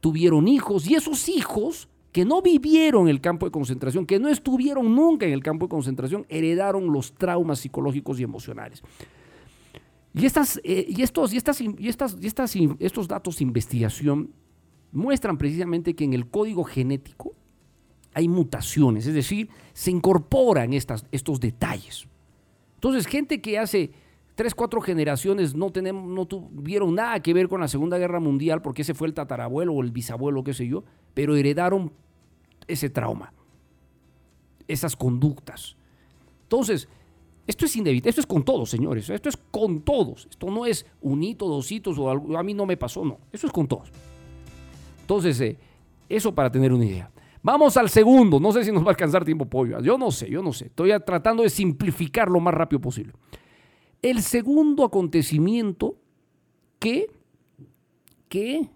tuvieron 0.00 0.48
hijos 0.48 0.90
y 0.90 0.96
esos 0.96 1.28
hijos 1.28 1.88
que 2.10 2.24
no 2.24 2.42
vivieron 2.42 3.06
el 3.06 3.20
campo 3.20 3.46
de 3.46 3.52
concentración, 3.52 4.04
que 4.04 4.18
no 4.18 4.28
estuvieron 4.28 4.92
nunca 4.92 5.24
en 5.26 5.32
el 5.32 5.44
campo 5.44 5.66
de 5.66 5.70
concentración, 5.70 6.26
heredaron 6.28 6.92
los 6.92 7.14
traumas 7.14 7.60
psicológicos 7.60 8.18
y 8.18 8.24
emocionales. 8.24 8.82
Y, 10.12 10.26
estas, 10.26 10.60
eh, 10.64 10.86
y, 10.88 11.02
estos, 11.02 11.32
y, 11.32 11.36
estas, 11.36 11.60
y, 11.60 11.76
estas, 11.86 12.16
y 12.20 12.26
estas, 12.26 12.56
estos 12.80 13.06
datos 13.06 13.38
de 13.38 13.44
investigación 13.44 14.34
muestran 14.90 15.38
precisamente 15.38 15.94
que 15.94 16.02
en 16.02 16.14
el 16.14 16.28
código 16.28 16.64
genético 16.64 17.36
hay 18.12 18.28
mutaciones, 18.28 19.06
es 19.06 19.14
decir, 19.14 19.48
se 19.72 19.90
incorporan 19.90 20.72
estas, 20.72 21.06
estos 21.12 21.40
detalles. 21.40 22.06
Entonces, 22.74 23.06
gente 23.06 23.40
que 23.40 23.58
hace 23.58 23.90
tres, 24.34 24.54
cuatro 24.54 24.80
generaciones 24.80 25.54
no, 25.54 25.70
tenemos, 25.70 26.08
no 26.08 26.26
tuvieron 26.26 26.94
nada 26.94 27.20
que 27.20 27.34
ver 27.34 27.48
con 27.48 27.60
la 27.60 27.68
Segunda 27.68 27.98
Guerra 27.98 28.20
Mundial, 28.20 28.62
porque 28.62 28.82
ese 28.82 28.94
fue 28.94 29.06
el 29.06 29.14
tatarabuelo 29.14 29.74
o 29.74 29.82
el 29.82 29.90
bisabuelo, 29.90 30.42
qué 30.42 30.54
sé 30.54 30.66
yo, 30.66 30.82
pero 31.14 31.36
heredaron 31.36 31.92
ese 32.66 32.90
trauma, 32.90 33.32
esas 34.66 34.96
conductas. 34.96 35.76
Entonces, 36.44 36.88
esto 37.46 37.64
es 37.64 37.76
inevitable, 37.76 38.10
esto 38.10 38.20
es 38.20 38.26
con 38.26 38.44
todos, 38.44 38.70
señores, 38.70 39.10
esto 39.10 39.28
es 39.28 39.36
con 39.36 39.80
todos. 39.80 40.26
Esto 40.30 40.50
no 40.50 40.66
es 40.66 40.86
un 41.00 41.22
hito, 41.22 41.46
dos 41.46 41.70
hitos 41.70 41.98
o 41.98 42.10
algo, 42.10 42.38
a 42.38 42.42
mí 42.42 42.54
no 42.54 42.66
me 42.66 42.76
pasó, 42.76 43.04
no, 43.04 43.18
eso 43.32 43.46
es 43.46 43.52
con 43.52 43.66
todos. 43.66 43.90
Entonces, 45.02 45.40
eh, 45.40 45.58
eso 46.08 46.34
para 46.34 46.50
tener 46.50 46.72
una 46.72 46.84
idea. 46.84 47.10
Vamos 47.42 47.76
al 47.76 47.88
segundo. 47.88 48.38
No 48.38 48.52
sé 48.52 48.64
si 48.64 48.72
nos 48.72 48.82
va 48.82 48.88
a 48.88 48.90
alcanzar 48.90 49.24
tiempo, 49.24 49.46
pollo. 49.46 49.80
Yo 49.80 49.96
no 49.96 50.10
sé, 50.10 50.28
yo 50.30 50.42
no 50.42 50.52
sé. 50.52 50.66
Estoy 50.66 50.92
tratando 51.04 51.42
de 51.42 51.50
simplificar 51.50 52.28
lo 52.28 52.40
más 52.40 52.54
rápido 52.54 52.80
posible. 52.80 53.12
El 54.02 54.22
segundo 54.22 54.84
acontecimiento 54.84 55.96
que, 56.78 57.10
que 58.28 58.68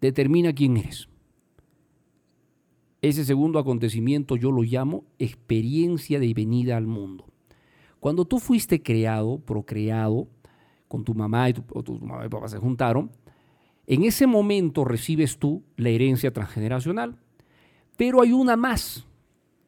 determina 0.00 0.52
quién 0.52 0.76
eres. 0.76 1.08
Ese 3.02 3.24
segundo 3.24 3.58
acontecimiento 3.58 4.36
yo 4.36 4.50
lo 4.50 4.62
llamo 4.62 5.04
experiencia 5.18 6.20
de 6.20 6.34
venida 6.34 6.76
al 6.76 6.86
mundo. 6.86 7.26
Cuando 7.98 8.26
tú 8.26 8.38
fuiste 8.38 8.82
creado, 8.82 9.38
procreado, 9.38 10.28
con 10.88 11.04
tu 11.04 11.14
mamá 11.14 11.48
y 11.48 11.52
tu, 11.52 11.62
o 11.72 11.82
tu 11.82 11.98
mamá 12.00 12.26
y 12.26 12.28
papá 12.28 12.48
se 12.48 12.58
juntaron, 12.58 13.10
En 13.86 14.04
ese 14.04 14.26
momento 14.26 14.84
recibes 14.84 15.38
tú 15.38 15.64
la 15.76 15.88
herencia 15.88 16.32
transgeneracional. 16.32 17.16
Pero 18.00 18.22
hay 18.22 18.32
una 18.32 18.56
más 18.56 19.06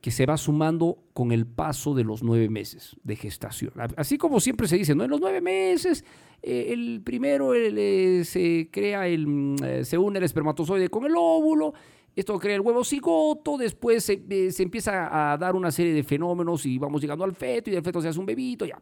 que 0.01 0.11
se 0.11 0.25
va 0.25 0.39
sumando 0.39 0.97
con 1.13 1.33
el 1.33 1.45
paso 1.45 1.93
de 1.93 2.03
los 2.03 2.23
nueve 2.23 2.49
meses 2.49 2.97
de 3.05 3.15
gestación. 3.15 3.75
Así 3.95 4.17
como 4.17 4.41
siempre 4.41 4.67
se 4.67 4.79
dice, 4.79 4.95
¿no? 4.95 5.05
En 5.05 5.11
los 5.11 5.21
nueve 5.21 5.43
meses, 5.43 6.03
eh, 6.41 6.69
el 6.71 7.03
primero 7.05 7.53
eh, 7.53 8.25
se 8.25 8.71
crea 8.73 9.07
el, 9.07 9.27
mm, 9.27 9.57
eh, 9.63 9.85
se 9.85 9.99
une 9.99 10.19
el 10.19 10.25
espermatozoide 10.25 10.89
con 10.89 11.05
el 11.05 11.13
óvulo, 11.15 11.75
esto 12.17 12.39
crea 12.39 12.55
el 12.55 12.63
huevo 12.63 12.83
cigoto, 12.85 13.59
después 13.59 14.03
se, 14.03 14.51
se, 14.51 14.63
empieza 14.63 15.33
a 15.33 15.37
dar 15.37 15.55
una 15.55 15.71
serie 15.71 15.93
de 15.93 16.03
fenómenos 16.03 16.65
y 16.65 16.79
vamos 16.79 17.03
llegando 17.03 17.25
al 17.25 17.35
feto 17.35 17.69
y 17.69 17.75
del 17.75 17.85
feto 17.85 18.01
se 18.01 18.09
hace 18.09 18.19
un 18.19 18.25
bebito, 18.25 18.65
ya 18.65 18.79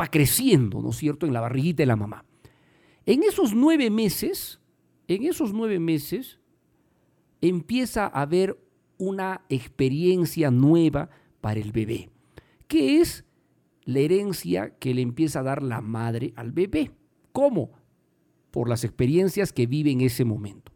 va 0.00 0.06
creciendo, 0.06 0.80
¿no 0.80 0.88
es 0.88 0.96
cierto?, 0.96 1.26
en 1.26 1.34
la 1.34 1.42
barriguita 1.42 1.82
de 1.82 1.86
la 1.86 1.96
mamá. 1.96 2.24
En 3.04 3.22
esos 3.24 3.54
nueve 3.54 3.90
meses, 3.90 4.58
en 5.06 5.24
esos 5.24 5.52
nueve 5.52 5.78
meses, 5.78 6.38
empieza 7.42 8.06
a 8.06 8.22
haber 8.22 8.56
una 8.98 9.42
experiencia 9.48 10.50
nueva 10.50 11.10
para 11.40 11.60
el 11.60 11.72
bebé, 11.72 12.10
que 12.68 13.00
es 13.00 13.24
la 13.84 14.00
herencia 14.00 14.76
que 14.78 14.94
le 14.94 15.02
empieza 15.02 15.40
a 15.40 15.44
dar 15.44 15.62
la 15.62 15.80
madre 15.80 16.32
al 16.36 16.52
bebé. 16.52 16.90
¿Cómo? 17.32 17.70
Por 18.50 18.68
las 18.68 18.84
experiencias 18.84 19.52
que 19.52 19.66
vive 19.66 19.90
en 19.90 20.00
ese 20.00 20.24
momento. 20.24 20.72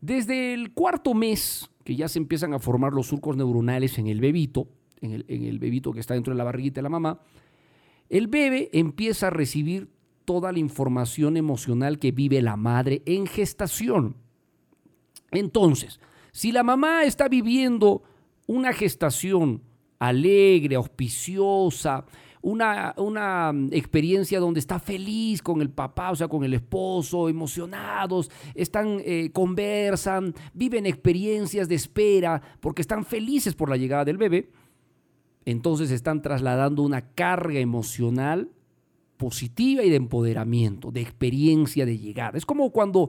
Desde 0.00 0.54
el 0.54 0.72
cuarto 0.72 1.14
mes, 1.14 1.70
que 1.82 1.96
ya 1.96 2.08
se 2.08 2.18
empiezan 2.18 2.54
a 2.54 2.58
formar 2.58 2.92
los 2.92 3.08
surcos 3.08 3.36
neuronales 3.36 3.98
en 3.98 4.06
el 4.06 4.20
bebito, 4.20 4.68
en 5.00 5.12
el, 5.12 5.24
en 5.28 5.44
el 5.44 5.58
bebito 5.58 5.92
que 5.92 6.00
está 6.00 6.14
dentro 6.14 6.32
de 6.32 6.38
la 6.38 6.44
barriguita 6.44 6.76
de 6.76 6.82
la 6.82 6.88
mamá, 6.88 7.20
el 8.08 8.28
bebé 8.28 8.70
empieza 8.72 9.28
a 9.28 9.30
recibir 9.30 9.88
toda 10.24 10.52
la 10.52 10.58
información 10.58 11.36
emocional 11.36 11.98
que 11.98 12.12
vive 12.12 12.42
la 12.42 12.56
madre 12.56 13.02
en 13.06 13.26
gestación. 13.26 14.16
Entonces, 15.30 16.00
si 16.36 16.52
la 16.52 16.62
mamá 16.62 17.04
está 17.04 17.30
viviendo 17.30 18.02
una 18.46 18.74
gestación 18.74 19.62
alegre, 19.98 20.76
auspiciosa, 20.76 22.04
una, 22.42 22.92
una, 22.98 23.54
mm, 23.54 23.70
experiencia 23.72 24.38
donde 24.38 24.60
está 24.60 24.78
feliz 24.78 25.40
con 25.40 25.62
el 25.62 25.70
papá, 25.70 26.10
o 26.10 26.14
sea, 26.14 26.28
con 26.28 26.44
el 26.44 26.52
esposo, 26.52 27.30
emocionados, 27.30 28.30
están, 28.54 29.00
eh, 29.02 29.30
conversan, 29.32 30.34
viven 30.52 30.84
experiencias 30.84 31.70
de 31.70 31.76
espera 31.76 32.42
porque 32.60 32.82
están 32.82 33.06
felices 33.06 33.54
por 33.54 33.70
la 33.70 33.78
llegada 33.78 34.04
del 34.04 34.18
bebé, 34.18 34.50
entonces 35.46 35.90
están 35.90 36.20
trasladando 36.20 36.82
una 36.82 37.14
carga 37.14 37.60
emocional 37.60 38.50
positiva 39.16 39.82
y 39.82 39.88
de 39.88 39.96
empoderamiento, 39.96 40.92
de 40.92 41.00
experiencia 41.00 41.86
de 41.86 41.96
llegada. 41.96 42.36
Es 42.36 42.44
como 42.44 42.72
cuando 42.72 43.08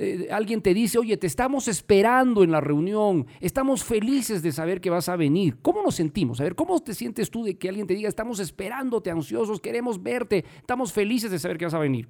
eh, 0.00 0.28
alguien 0.30 0.62
te 0.62 0.72
dice, 0.74 0.96
oye, 0.96 1.16
te 1.16 1.26
estamos 1.26 1.66
esperando 1.66 2.44
en 2.44 2.52
la 2.52 2.60
reunión, 2.60 3.26
estamos 3.40 3.82
felices 3.82 4.42
de 4.42 4.52
saber 4.52 4.80
que 4.80 4.90
vas 4.90 5.08
a 5.08 5.16
venir. 5.16 5.56
¿Cómo 5.60 5.82
nos 5.82 5.96
sentimos? 5.96 6.38
A 6.38 6.44
ver, 6.44 6.54
¿cómo 6.54 6.78
te 6.78 6.94
sientes 6.94 7.32
tú 7.32 7.42
de 7.42 7.58
que 7.58 7.68
alguien 7.68 7.84
te 7.84 7.94
diga, 7.94 8.08
estamos 8.08 8.38
esperándote, 8.38 9.10
ansiosos, 9.10 9.60
queremos 9.60 10.00
verte, 10.00 10.44
estamos 10.56 10.92
felices 10.92 11.32
de 11.32 11.40
saber 11.40 11.58
que 11.58 11.64
vas 11.64 11.74
a 11.74 11.80
venir? 11.80 12.08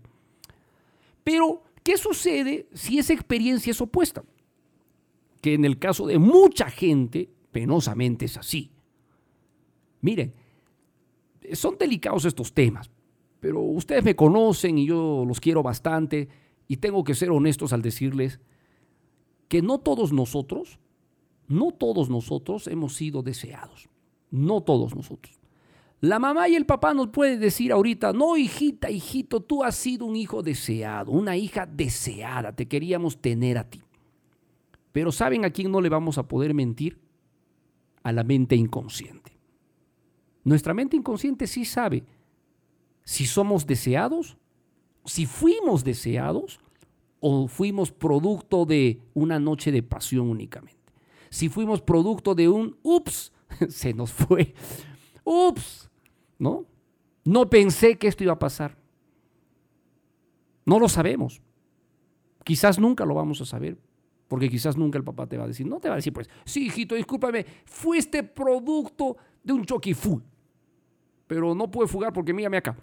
Pero, 1.25 1.63
¿qué 1.83 1.97
sucede 1.97 2.69
si 2.75 2.99
esa 2.99 3.15
experiencia 3.15 3.71
es 3.71 3.81
opuesta? 3.81 4.23
Que 5.41 5.55
en 5.55 5.65
el 5.65 5.79
caso 5.79 6.07
de 6.07 6.19
mucha 6.19 6.69
gente, 6.69 7.31
penosamente 7.51 8.27
es 8.27 8.37
así. 8.37 8.71
Miren, 10.03 10.35
son 11.55 11.79
delicados 11.79 12.27
estos 12.27 12.53
temas, 12.53 12.91
pero 13.41 13.63
ustedes 13.63 14.05
me 14.05 14.15
conocen 14.15 14.77
y 14.77 14.87
yo 14.87 15.25
los 15.27 15.41
quiero 15.41 15.63
bastante 15.63 16.29
y 16.69 16.77
tengo 16.77 17.03
que 17.03 17.15
ser 17.15 17.31
honestos 17.31 17.73
al 17.73 17.83
decirles 17.83 18.41
que 19.49 19.63
no 19.63 19.79
todos 19.79 20.13
nosotros, 20.13 20.79
no 21.49 21.73
todos 21.73 22.11
nosotros 22.11 22.67
hemos 22.67 22.95
sido 22.95 23.23
deseados. 23.23 23.89
No 24.31 24.61
todos 24.61 24.95
nosotros. 24.95 25.41
La 26.01 26.19
mamá 26.19 26.49
y 26.49 26.55
el 26.55 26.67
papá 26.67 26.95
nos 26.95 27.09
pueden 27.09 27.41
decir 27.41 27.73
ahorita, 27.73 28.13
no, 28.13 28.37
hijita, 28.37 28.91
hijito, 28.91 29.41
tú 29.41 29.65
has 29.65 29.75
sido 29.75 30.05
un 30.05 30.15
hijo 30.15 30.43
deseado, 30.43 31.11
una 31.11 31.37
hija 31.37 31.67
deseada, 31.67 32.55
te 32.55 32.69
queríamos 32.69 33.21
tener 33.21 33.59
a 33.59 33.69
ti. 33.69 33.83
Pero 34.93 35.11
¿saben 35.11 35.45
a 35.45 35.51
quién 35.51 35.73
no 35.73 35.81
le 35.81 35.89
vamos 35.89 36.19
a 36.19 36.29
poder 36.29 36.55
mentir? 36.55 37.01
A 38.03 38.13
la 38.13 38.23
mente 38.23 38.55
inconsciente. 38.55 39.33
Nuestra 40.45 40.73
mente 40.73 40.97
inconsciente 40.97 41.47
sí 41.47 41.65
sabe 41.65 42.05
si 43.03 43.27
somos 43.27 43.67
deseados 43.67 44.37
si 45.09 45.25
fuimos 45.25 45.85
deseados 45.85 46.61
o 47.21 47.49
fuimos 47.49 47.91
producto 47.91 48.67
de 48.67 49.01
una 49.15 49.41
noche 49.41 49.73
de 49.73 49.83
pasión 49.83 50.29
únicamente. 50.29 50.79
Si 51.31 51.49
fuimos 51.49 51.81
producto 51.81 52.35
de 52.35 52.49
un, 52.49 52.77
ups, 52.83 53.33
se 53.69 53.95
nos 53.95 54.13
fue, 54.13 54.55
ups, 55.25 55.91
¿no? 56.39 56.67
No 57.25 57.49
pensé 57.49 57.97
que 57.97 58.07
esto 58.07 58.23
iba 58.23 58.35
a 58.35 58.39
pasar. 58.39 58.77
No 60.65 60.79
lo 60.79 60.89
sabemos. 60.89 61.41
Quizás 62.45 62.79
nunca 62.79 63.05
lo 63.05 63.15
vamos 63.15 63.41
a 63.41 63.47
saber, 63.47 63.79
porque 64.29 64.49
quizás 64.49 64.77
nunca 64.77 64.99
el 64.99 65.05
papá 65.05 65.27
te 65.27 65.37
va 65.37 65.45
a 65.45 65.49
decir, 65.49 65.67
no 65.67 65.81
te 65.81 65.89
va 65.89 65.95
a 65.95 65.97
decir, 65.97 66.13
pues, 66.13 66.29
sí, 66.45 66.67
hijito, 66.67 66.95
discúlpame, 66.95 67.45
fuiste 67.65 68.23
producto 68.23 69.17
de 69.43 69.53
un 69.55 69.65
choque 69.65 69.95
full, 69.95 70.21
pero 71.27 71.55
no 71.55 71.71
pude 71.71 71.89
fugar 71.89 72.13
porque 72.13 72.33
mírame 72.33 72.59
acá. 72.59 72.77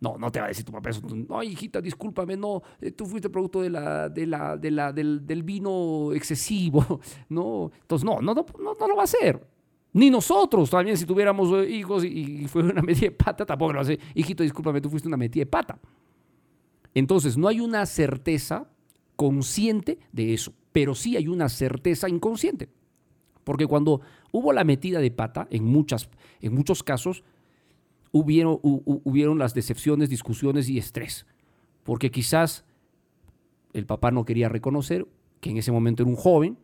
No, 0.00 0.16
no 0.16 0.30
te 0.30 0.38
va 0.38 0.46
a 0.46 0.48
decir 0.48 0.64
tu 0.64 0.72
papá 0.72 0.90
eso. 0.90 1.02
No, 1.28 1.42
hijita, 1.42 1.80
discúlpame, 1.80 2.36
no, 2.36 2.62
eh, 2.80 2.92
tú 2.92 3.06
fuiste 3.06 3.28
producto 3.28 3.62
de 3.62 3.70
la, 3.70 4.08
de 4.08 4.26
la, 4.26 4.56
de 4.56 4.70
la, 4.70 4.92
del, 4.92 5.42
vino 5.42 6.12
excesivo. 6.12 7.00
No, 7.28 7.70
entonces 7.82 8.04
no, 8.04 8.20
no, 8.20 8.34
no, 8.34 8.46
no, 8.58 8.88
lo 8.88 8.94
va 8.94 9.02
a 9.02 9.04
hacer. 9.04 9.44
Ni 9.92 10.10
nosotros 10.10 10.70
también, 10.70 10.96
si 10.96 11.04
tuviéramos 11.04 11.52
eh, 11.52 11.70
hijos 11.70 12.04
y, 12.04 12.46
fue 12.46 12.62
una 12.62 12.82
metida 12.82 13.08
de 13.08 13.10
pata, 13.12 13.44
tampoco 13.44 13.72
lo 13.72 13.76
va 13.76 13.80
a 13.80 13.82
hacer. 13.82 13.98
Hijito, 14.14 14.42
discúlpame, 14.42 14.80
tú 14.80 14.88
fuiste 14.88 15.08
una 15.08 15.16
metida 15.16 15.42
de 15.42 15.46
pata. 15.46 15.78
Entonces, 16.94 17.36
no 17.36 17.48
hay 17.48 17.60
una 17.60 17.84
certeza 17.86 18.68
consciente 19.16 19.98
de 20.12 20.34
eso, 20.34 20.52
pero 20.72 20.94
sí 20.94 21.16
hay 21.16 21.26
una 21.26 21.48
certeza 21.48 22.08
inconsciente. 22.08 22.68
Porque 23.42 23.66
cuando 23.66 24.00
hubo 24.30 24.52
la 24.52 24.62
metida 24.62 25.00
de 25.00 25.10
pata, 25.10 25.48
en, 25.50 25.64
muchas, 25.64 26.08
en 26.40 26.54
muchos 26.54 26.82
casos, 26.82 27.24
hubieron, 28.18 29.38
las 29.38 29.54
decepciones, 29.54 30.10
discusiones 30.10 30.68
y 30.68 30.78
estrés, 30.78 31.26
porque 31.84 32.10
quizás 32.10 32.64
el 33.72 33.86
papá 33.86 34.10
no 34.10 34.24
quería 34.24 34.48
reconocer 34.48 35.06
que 35.40 35.50
en 35.50 35.58
ese 35.58 35.72
momento 35.72 36.02
era 36.02 36.10
un 36.10 36.16
joven, 36.16 36.58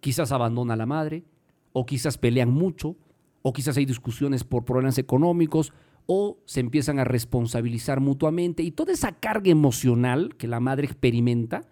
quizás 0.00 0.32
abandona 0.32 0.74
a 0.74 0.76
la 0.76 0.86
madre, 0.86 1.24
o 1.72 1.86
quizás 1.86 2.18
pelean 2.18 2.50
mucho, 2.50 2.96
o 3.42 3.52
quizás 3.52 3.76
hay 3.76 3.86
discusiones 3.86 4.44
por 4.44 4.64
problemas 4.64 4.98
económicos, 4.98 5.72
o 6.06 6.38
se 6.44 6.60
empiezan 6.60 6.98
a 6.98 7.04
responsabilizar 7.04 8.00
mutuamente, 8.00 8.62
y 8.62 8.72
toda 8.72 8.92
esa 8.92 9.12
carga 9.12 9.50
emocional 9.50 10.34
que 10.36 10.48
la 10.48 10.60
madre 10.60 10.86
experimenta, 10.86 11.62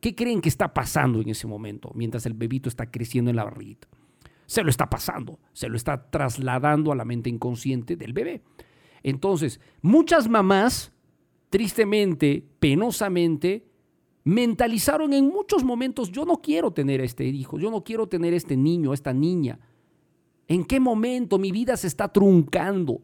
¿qué 0.00 0.14
creen 0.14 0.40
que 0.40 0.48
está 0.48 0.74
pasando 0.74 1.20
en 1.20 1.30
ese 1.30 1.46
momento 1.46 1.90
mientras 1.94 2.26
el 2.26 2.34
bebito 2.34 2.68
está 2.68 2.90
creciendo 2.90 3.30
en 3.30 3.36
la 3.36 3.44
barriguita? 3.44 3.88
Se 4.46 4.62
lo 4.62 4.70
está 4.70 4.88
pasando, 4.88 5.38
se 5.52 5.68
lo 5.68 5.76
está 5.76 6.10
trasladando 6.10 6.92
a 6.92 6.96
la 6.96 7.04
mente 7.04 7.28
inconsciente 7.28 7.96
del 7.96 8.12
bebé. 8.12 8.42
Entonces, 9.02 9.60
muchas 9.82 10.28
mamás, 10.28 10.92
tristemente, 11.50 12.44
penosamente, 12.58 13.66
mentalizaron 14.24 15.12
en 15.12 15.26
muchos 15.26 15.62
momentos, 15.62 16.10
yo 16.10 16.24
no 16.24 16.40
quiero 16.40 16.72
tener 16.72 17.00
a 17.00 17.04
este 17.04 17.24
hijo, 17.24 17.58
yo 17.58 17.70
no 17.70 17.84
quiero 17.84 18.08
tener 18.08 18.34
a 18.34 18.36
este 18.36 18.56
niño, 18.56 18.90
a 18.90 18.94
esta 18.94 19.12
niña. 19.12 19.60
¿En 20.48 20.64
qué 20.64 20.80
momento 20.80 21.38
mi 21.38 21.52
vida 21.52 21.76
se 21.76 21.86
está 21.86 22.08
truncando? 22.08 23.02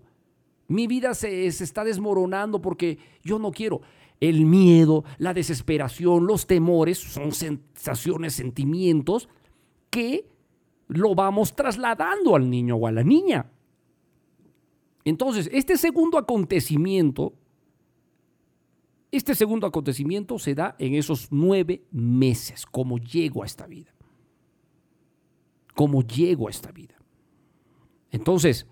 Mi 0.68 0.86
vida 0.86 1.14
se, 1.14 1.50
se 1.52 1.64
está 1.64 1.84
desmoronando 1.84 2.60
porque 2.60 2.98
yo 3.22 3.38
no 3.38 3.50
quiero. 3.50 3.82
El 4.20 4.46
miedo, 4.46 5.04
la 5.18 5.34
desesperación, 5.34 6.26
los 6.26 6.46
temores 6.46 6.98
son 6.98 7.32
sensaciones, 7.32 8.34
sentimientos 8.34 9.28
que 9.90 10.31
lo 10.94 11.14
vamos 11.14 11.54
trasladando 11.54 12.36
al 12.36 12.48
niño 12.48 12.76
o 12.76 12.86
a 12.86 12.92
la 12.92 13.02
niña. 13.02 13.50
Entonces, 15.04 15.48
este 15.52 15.76
segundo 15.76 16.18
acontecimiento, 16.18 17.34
este 19.10 19.34
segundo 19.34 19.66
acontecimiento 19.66 20.38
se 20.38 20.54
da 20.54 20.76
en 20.78 20.94
esos 20.94 21.28
nueve 21.30 21.84
meses, 21.90 22.66
como 22.66 22.98
llego 22.98 23.42
a 23.42 23.46
esta 23.46 23.66
vida. 23.66 23.92
Como 25.74 26.02
llego 26.02 26.48
a 26.48 26.50
esta 26.50 26.70
vida. 26.70 26.94
Entonces, 28.10 28.66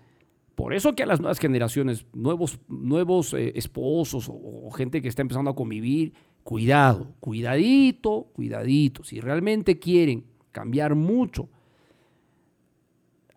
por 0.55 0.73
eso 0.73 0.93
que 0.93 1.03
a 1.03 1.07
las 1.07 1.19
nuevas 1.19 1.39
generaciones, 1.39 2.05
nuevos, 2.13 2.59
nuevos 2.67 3.33
eh, 3.33 3.53
esposos 3.55 4.29
o, 4.29 4.33
o 4.33 4.71
gente 4.71 5.01
que 5.01 5.07
está 5.07 5.21
empezando 5.21 5.49
a 5.49 5.55
convivir, 5.55 6.13
cuidado, 6.43 7.15
cuidadito, 7.19 8.27
cuidadito. 8.33 9.03
Si 9.03 9.19
realmente 9.19 9.79
quieren 9.79 10.25
cambiar 10.51 10.95
mucho 10.95 11.49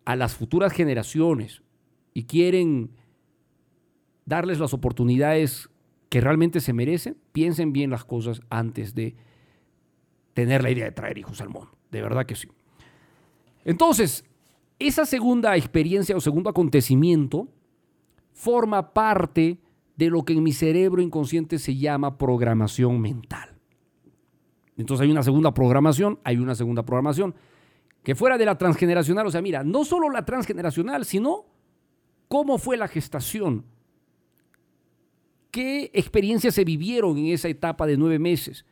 a 0.05 0.17
las 0.17 0.35
futuras 0.35 0.73
generaciones 0.73 1.63
y 2.13 2.25
quieren 2.25 2.91
darles 4.27 4.59
las 4.59 4.75
oportunidades 4.75 5.69
que 6.09 6.21
realmente 6.21 6.61
se 6.61 6.73
merecen, 6.73 7.17
piensen 7.33 7.73
bien 7.73 7.91
las 7.91 8.05
cosas 8.05 8.41
antes 8.51 8.95
de 8.95 9.17
tener 10.33 10.63
la 10.63 10.71
idea 10.71 10.85
de 10.85 10.93
traer 10.93 11.19
hijos 11.19 11.41
al 11.41 11.49
mundo. 11.49 11.71
De 11.91 12.03
verdad 12.03 12.27
que 12.27 12.37
sí. 12.37 12.49
Entonces, 13.65 14.25
esa 14.79 15.07
segunda 15.07 15.57
experiencia 15.57 16.17
o 16.17 16.21
segundo 16.21 16.51
acontecimiento 16.51 17.49
forma 18.33 18.93
parte 18.93 19.61
de 19.97 20.11
lo 20.11 20.25
que 20.25 20.33
en 20.33 20.43
mi 20.43 20.53
cerebro 20.53 21.01
inconsciente 21.01 21.59
se 21.59 21.77
llama 21.77 22.19
programación 22.19 23.01
mental. 23.01 23.55
Entonces 24.77 25.05
hay 25.05 25.13
una 25.13 25.23
segunda 25.23 25.55
programación, 25.55 26.19
hay 26.25 26.39
una 26.39 26.55
segunda 26.55 26.85
programación 26.85 27.35
que 28.05 28.15
fuera 28.15 28.37
de 28.39 28.45
la 28.45 28.57
transgeneracional, 28.57 29.27
o 29.27 29.31
sea, 29.31 29.41
mira, 29.41 29.65
no 29.65 29.85
solo 29.85 30.11
la 30.11 30.25
transgeneracional, 30.27 31.07
sino 31.07 31.47
cómo 32.29 32.59
fue 32.59 32.77
la 32.77 32.87
gestación, 32.87 33.65
qué 35.51 35.91
experiencias 35.95 36.55
se 36.55 36.65
vivieron 36.65 37.17
en 37.17 37.27
esa 37.27 37.49
etapa 37.49 37.87
de 37.87 37.97
nueve 37.97 38.19
meses. 38.19 38.67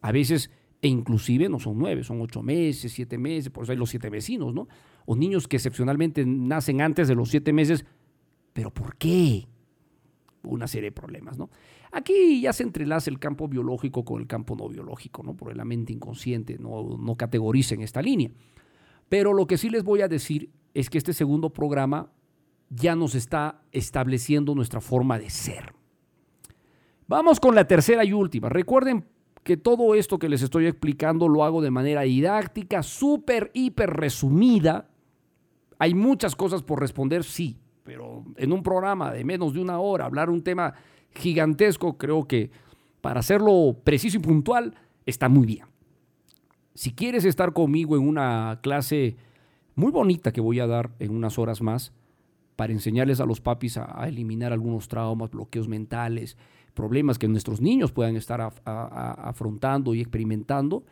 A 0.00 0.10
veces, 0.10 0.50
e 0.82 0.88
inclusive 0.88 1.48
no 1.48 1.60
son 1.60 1.78
nueve, 1.78 2.02
son 2.02 2.20
ocho 2.20 2.42
meses, 2.42 2.92
siete 2.92 3.18
meses, 3.18 3.50
por 3.50 3.62
eso 3.62 3.72
hay 3.72 3.78
los 3.78 3.88
siete 3.88 4.10
vecinos, 4.10 4.52
¿no? 4.52 4.66
O 5.04 5.14
niños 5.14 5.46
que 5.46 5.56
excepcionalmente 5.56 6.26
nacen 6.26 6.80
antes 6.80 7.06
de 7.06 7.14
los 7.14 7.30
siete 7.30 7.52
meses, 7.52 7.84
pero 8.52 8.74
¿por 8.74 8.96
qué? 8.96 9.46
Una 10.42 10.66
serie 10.66 10.90
de 10.90 10.92
problemas, 10.92 11.38
¿no? 11.38 11.50
Aquí 11.92 12.40
ya 12.40 12.52
se 12.52 12.64
entrelaza 12.64 13.10
el 13.10 13.20
campo 13.20 13.46
biológico 13.46 14.04
con 14.04 14.20
el 14.20 14.26
campo 14.26 14.56
no 14.56 14.68
biológico, 14.68 15.22
¿no? 15.22 15.36
Porque 15.36 15.54
la 15.54 15.64
mente 15.64 15.92
inconsciente 15.92 16.58
no, 16.58 16.98
no 16.98 17.16
categoriza 17.16 17.76
en 17.76 17.82
esta 17.82 18.02
línea. 18.02 18.30
Pero 19.08 19.32
lo 19.32 19.46
que 19.46 19.58
sí 19.58 19.70
les 19.70 19.84
voy 19.84 20.02
a 20.02 20.08
decir 20.08 20.50
es 20.74 20.90
que 20.90 20.98
este 20.98 21.12
segundo 21.12 21.50
programa 21.50 22.10
ya 22.70 22.96
nos 22.96 23.14
está 23.14 23.62
estableciendo 23.72 24.54
nuestra 24.54 24.80
forma 24.80 25.18
de 25.18 25.30
ser. 25.30 25.74
Vamos 27.08 27.38
con 27.38 27.54
la 27.54 27.66
tercera 27.66 28.04
y 28.04 28.12
última. 28.12 28.48
Recuerden 28.48 29.06
que 29.44 29.56
todo 29.56 29.94
esto 29.94 30.18
que 30.18 30.28
les 30.28 30.42
estoy 30.42 30.66
explicando 30.66 31.28
lo 31.28 31.44
hago 31.44 31.62
de 31.62 31.70
manera 31.70 32.02
didáctica, 32.02 32.82
súper, 32.82 33.52
hiper 33.54 33.90
resumida. 33.90 34.88
Hay 35.78 35.94
muchas 35.94 36.34
cosas 36.34 36.64
por 36.64 36.80
responder, 36.80 37.22
sí, 37.22 37.56
pero 37.84 38.24
en 38.36 38.52
un 38.52 38.64
programa 38.64 39.12
de 39.12 39.24
menos 39.24 39.54
de 39.54 39.60
una 39.60 39.78
hora, 39.78 40.06
hablar 40.06 40.30
un 40.30 40.42
tema 40.42 40.74
gigantesco, 41.14 41.96
creo 41.96 42.24
que 42.24 42.50
para 43.00 43.20
hacerlo 43.20 43.76
preciso 43.84 44.16
y 44.16 44.20
puntual 44.20 44.74
está 45.06 45.28
muy 45.28 45.46
bien. 45.46 45.75
Si 46.76 46.92
quieres 46.92 47.24
estar 47.24 47.52
conmigo 47.54 47.96
en 47.96 48.06
una 48.06 48.60
clase 48.62 49.16
muy 49.76 49.90
bonita 49.90 50.30
que 50.30 50.42
voy 50.42 50.60
a 50.60 50.66
dar 50.66 50.90
en 50.98 51.10
unas 51.10 51.38
horas 51.38 51.62
más, 51.62 51.94
para 52.54 52.74
enseñarles 52.74 53.18
a 53.20 53.24
los 53.24 53.40
papis 53.40 53.78
a, 53.78 54.06
eliminar 54.06 54.52
algunos 54.52 54.86
traumas, 54.86 55.30
bloqueos 55.30 55.68
mentales, 55.68 56.36
problemas 56.74 57.18
que 57.18 57.28
nuestros 57.28 57.62
niños 57.62 57.92
puedan 57.92 58.14
estar 58.14 58.52
afrontando 58.66 59.94
y 59.94 60.02
experimentando, 60.02 60.84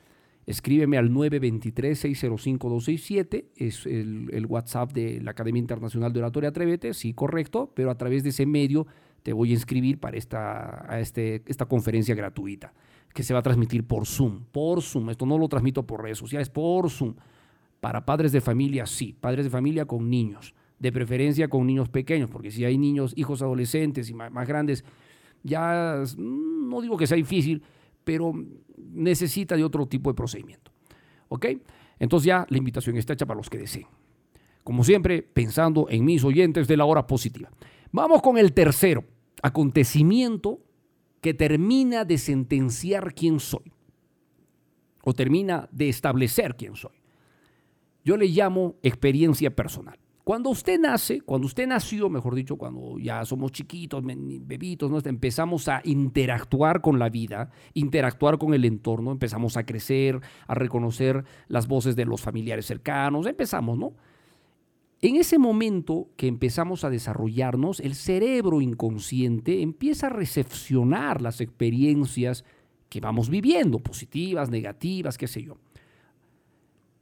escríbeme 0.47 0.97
al 0.97 1.11
923-605-267, 1.11 3.45
es 3.55 3.85
el, 3.85 4.47
WhatsApp 4.49 4.91
de 4.93 5.20
la 5.20 5.32
Academia 5.32 5.61
Internacional 5.61 6.14
de 6.14 6.20
Oratoria 6.20 6.49
Atrévete, 6.49 6.95
sí, 6.95 7.12
correcto, 7.12 7.70
pero 7.74 7.91
a 7.91 7.99
través 7.99 8.22
de 8.22 8.30
ese 8.30 8.47
medio 8.47 8.87
te 9.22 9.35
voy 9.35 9.51
a 9.51 9.53
inscribir 9.53 10.01
para 10.01 10.16
esta, 10.16 10.87
este, 10.99 11.43
esta 11.47 11.66
conferencia 11.66 12.14
gratuita 12.14 12.72
que 13.15 13.23
se 13.23 13.33
va 13.33 13.41
a 13.41 13.43
transmitir 13.43 13.87
por 13.87 14.07
Zoom, 14.07 14.45
por 14.51 14.83
Zoom, 14.83 15.09
esto 15.09 15.25
no 15.25 15.39
lo 15.39 15.49
transmito 15.49 15.87
por 15.87 16.03
redes 16.03 16.19
sociales, 16.19 16.51
por 16.51 16.91
Zoom, 16.91 17.15
para 17.81 18.05
padres 18.05 18.33
de 18.33 18.41
familia, 18.41 18.87
sí, 18.87 19.17
padres 19.19 19.45
de 19.45 19.51
familia 19.51 19.87
con 19.87 20.11
niños, 20.11 20.53
de 20.81 20.91
preferencia 20.91 21.49
con 21.49 21.65
niños 21.65 21.89
pequeños, 21.89 22.29
porque 22.29 22.51
si 22.51 22.65
hay 22.65 22.77
niños, 22.77 23.12
hijos 23.17 23.41
adolescentes 23.41 24.11
y 24.11 24.15
más, 24.15 24.49
grandes, 24.49 24.85
ya 25.45 26.03
mm, 26.17 26.69
no 26.69 26.81
digo 26.81 26.97
que 26.97 27.07
sea 27.07 27.17
difícil, 27.17 27.62
pero 28.03 28.33
necesita 28.77 29.57
de 29.57 29.62
otro 29.62 29.87
tipo 29.87 30.11
de 30.11 30.15
procedimiento. 30.15 30.73
¿Ok? 31.29 31.47
Entonces 32.01 32.27
ya 32.27 32.47
la 32.51 32.59
invitación 32.59 32.97
está 32.97 33.12
hecha 33.12 33.27
para 33.27 33.39
los 33.39 33.49
que 33.49 33.59
deseen. 33.59 33.87
Como 34.65 34.83
siempre, 34.83 35.23
pensando 35.23 35.87
en 35.89 36.05
mis 36.05 36.25
oyentes 36.25 36.67
de 36.67 36.77
la 36.77 36.85
hora 36.85 37.07
positiva. 37.07 37.51
Vamos 37.93 38.21
con 38.23 38.39
el 38.39 38.53
tercero 38.53 39.05
acontecimiento 39.41 40.59
que 41.25 41.33
termina 41.33 42.05
de 42.05 42.18
sentenciar 42.18 43.14
quién 43.14 43.41
soy 43.41 43.72
o 45.05 45.14
termina 45.14 45.70
de 45.72 45.89
establecer 45.89 46.55
quién 46.55 46.77
soy. 46.77 46.93
Yo 48.05 48.18
le 48.18 48.27
llamo 48.27 48.77
experiencia 48.83 49.57
personal. 49.57 49.99
Cuando 50.22 50.51
usted 50.51 50.79
nace, 50.79 51.22
cuando 51.22 51.47
usted 51.47 51.66
nació, 51.66 52.11
mejor 52.11 52.35
dicho, 52.35 52.57
cuando 52.57 52.99
ya 52.99 53.25
somos 53.25 53.53
chiquitos, 53.53 54.05
bebitos, 54.05 54.91
¿no? 54.91 54.99
empezamos 55.03 55.66
a 55.68 55.81
interactuar 55.85 56.83
con 56.83 56.99
la 56.99 57.09
vida, 57.09 57.51
interactuar 57.72 58.37
con 58.37 58.53
el 58.53 58.66
entorno, 58.66 59.11
empezamos 59.11 59.57
a 59.57 59.64
crecer, 59.64 60.20
a 60.47 60.55
reconocer 60.55 61.25
las 61.49 61.66
voces 61.66 61.97
de 61.97 62.05
los 62.05 62.20
familiares 62.20 62.66
cercanos, 62.66 63.27
empezamos, 63.27 63.79
¿no? 63.79 63.95
En 65.05 65.16
ese 65.16 65.36
momento 65.38 66.09
que 66.16 66.26
empezamos 66.26 66.82
a 66.82 66.88
desarrollarnos, 66.88 67.78
el 67.80 67.94
cerebro 67.94 68.62
inconsciente 68.62 69.61
empieza 69.61 70.07
a 70.07 70.09
recepcionar 70.09 71.20
las 71.20 71.42
experiencias 71.42 72.46
que 72.88 73.00
vamos 73.00 73.28
viviendo, 73.28 73.80
positivas, 73.80 74.48
negativas, 74.48 75.18
qué 75.18 75.26
sé 75.26 75.42
yo. 75.42 75.59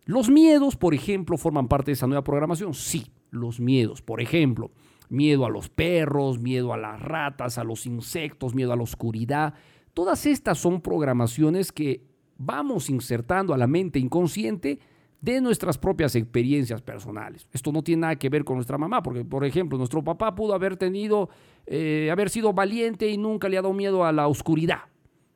Los 0.05 0.31
miedos, 0.31 0.75
por 0.75 0.95
ejemplo, 0.95 1.39
forman 1.39 1.69
parte 1.69 1.93
de 1.93 1.93
esa 1.93 2.09
nueva 2.09 2.25
programación. 2.25 2.75
Sí, 2.75 3.07
los 3.31 3.61
miedos. 3.61 4.03
Por 4.03 4.21
ejemplo, 4.21 4.73
miedo 5.09 5.47
a 5.47 5.51
los 5.51 5.69
perros, 5.69 6.41
miedo 6.41 6.73
a 6.73 6.79
las 6.79 7.01
ratas, 7.01 7.57
a 7.57 7.63
los 7.63 7.87
insectos, 7.87 8.53
miedo 8.53 8.73
a 8.73 8.77
la 8.77 8.83
oscuridad. 8.83 9.55
Todas 9.95 10.27
estas 10.27 10.59
son 10.59 10.81
programaciones 10.81 11.71
que 11.71 12.03
vamos 12.37 12.91
insertando 12.91 13.55
a 13.55 13.59
la 13.59 13.69
mente 13.69 14.01
inconsciente 14.01 14.81
de 15.23 15.41
nuestras 15.41 15.79
propias 15.79 16.17
experiencias 16.17 16.83
personales. 16.83 17.47
Esto 17.53 17.71
no 17.71 17.83
tiene 17.83 18.01
nada 18.01 18.17
que 18.17 18.29
ver 18.29 18.45
con 18.45 18.57
nuestra 18.57 18.77
mamá, 18.77 19.03
porque, 19.03 19.25
por 19.25 19.45
ejemplo, 19.45 19.79
nuestro 19.79 20.03
papá 20.03 20.35
pudo 20.35 20.53
haber 20.53 20.77
tenido, 20.77 21.31
eh, 21.65 22.09
haber 22.11 22.29
sido 22.29 22.53
valiente 22.53 23.09
y 23.09 23.17
nunca 23.17 23.49
le 23.49 23.57
ha 23.57 23.63
dado 23.63 23.73
miedo 23.73 24.05
a 24.05 24.11
la 24.11 24.27
oscuridad. 24.27 24.81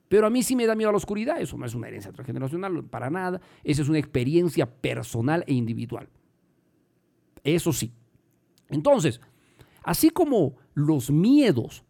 Pero 0.08 0.26
a 0.26 0.30
mí 0.30 0.42
sí 0.42 0.56
me 0.56 0.66
da 0.66 0.74
miedo 0.74 0.88
a 0.90 0.92
la 0.92 0.98
oscuridad. 0.98 1.40
Eso 1.40 1.56
no 1.56 1.64
es 1.64 1.74
una 1.74 1.86
herencia 1.86 2.12
transgeneracional, 2.12 2.84
para 2.84 3.10
nada. 3.10 3.40
Esa 3.62 3.82
es 3.82 3.88
una 3.88 3.98
experiencia 3.98 4.66
personal 4.66 5.44
e 5.46 5.54
individual. 5.54 6.08
Eso 7.44 7.72
sí. 7.72 7.92
Entonces, 8.68 9.20
así 9.84 10.10
como 10.10 10.56
los 10.74 11.12
miedos 11.12 11.84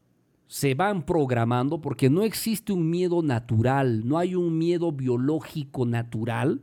se 0.48 0.74
van 0.74 1.04
programando, 1.04 1.80
porque 1.80 2.10
no 2.10 2.22
existe 2.22 2.74
un 2.74 2.90
miedo 2.90 3.22
natural, 3.22 4.06
no 4.06 4.18
hay 4.18 4.34
un 4.34 4.58
miedo 4.58 4.92
biológico 4.92 5.86
natural, 5.86 6.60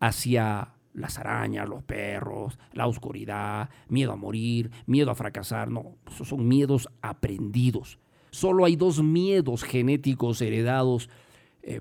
hacia 0.00 0.74
las 0.94 1.18
arañas, 1.18 1.68
los 1.68 1.82
perros, 1.82 2.58
la 2.72 2.86
oscuridad, 2.86 3.70
miedo 3.88 4.12
a 4.12 4.16
morir, 4.16 4.70
miedo 4.86 5.10
a 5.10 5.14
fracasar. 5.14 5.70
No, 5.70 5.96
esos 6.10 6.28
son 6.28 6.46
miedos 6.46 6.88
aprendidos. 7.02 7.98
Solo 8.30 8.64
hay 8.64 8.76
dos 8.76 9.02
miedos 9.02 9.62
genéticos 9.62 10.42
heredados 10.42 11.08
eh, 11.62 11.80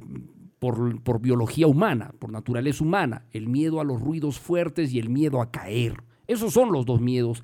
por, 0.60 1.02
por, 1.02 1.20
biología 1.20 1.68
humana, 1.68 2.14
por 2.20 2.32
naturaleza 2.32 2.84
humana. 2.84 3.26
El 3.32 3.48
miedo 3.48 3.82
a 3.82 3.84
los 3.84 4.02
ruidos 4.02 4.40
fuertes 4.40 4.94
y 4.94 5.00
el 5.00 5.10
miedo 5.10 5.42
a 5.42 5.52
caer. 5.52 6.04
Esos 6.28 6.54
son 6.54 6.72
los 6.72 6.86
dos 6.86 7.02
miedos 7.02 7.44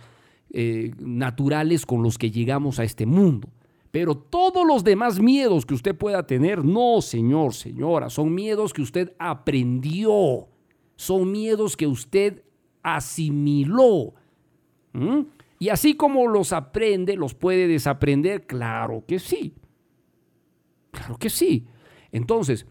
eh, 0.52 0.94
naturales 1.00 1.86
con 1.86 2.04
los 2.04 2.18
que 2.18 2.32
llegamos 2.32 2.80
a 2.80 2.84
este 2.84 3.06
mundo. 3.06 3.50
Pero 3.92 4.16
todos 4.16 4.66
los 4.66 4.84
demás 4.84 5.20
miedos 5.20 5.66
que 5.66 5.74
usted 5.74 5.96
pueda 5.96 6.26
tener, 6.26 6.66
no, 6.66 7.02
señor, 7.02 7.54
señora, 7.54 8.10
son 8.10 8.34
miedos 8.34 8.74
que 8.74 8.82
usted 8.82 9.14
aprendió 9.20 10.48
son 10.96 11.32
miedos 11.32 11.76
que 11.78 11.88
usted 11.88 12.44
asimiló. 12.82 14.14
Y 15.60 15.70
así 15.70 15.96
como 15.96 16.28
los 16.28 16.54
aprende, 16.54 17.16
los 17.16 17.34
puede 17.34 17.68
desaprender, 17.68 18.46
claro 18.46 19.04
que 19.08 19.20
sí. 19.20 19.54
Claro 20.92 21.18
que 21.18 21.30
sí. 21.30 21.66
Entonces, 22.12 22.68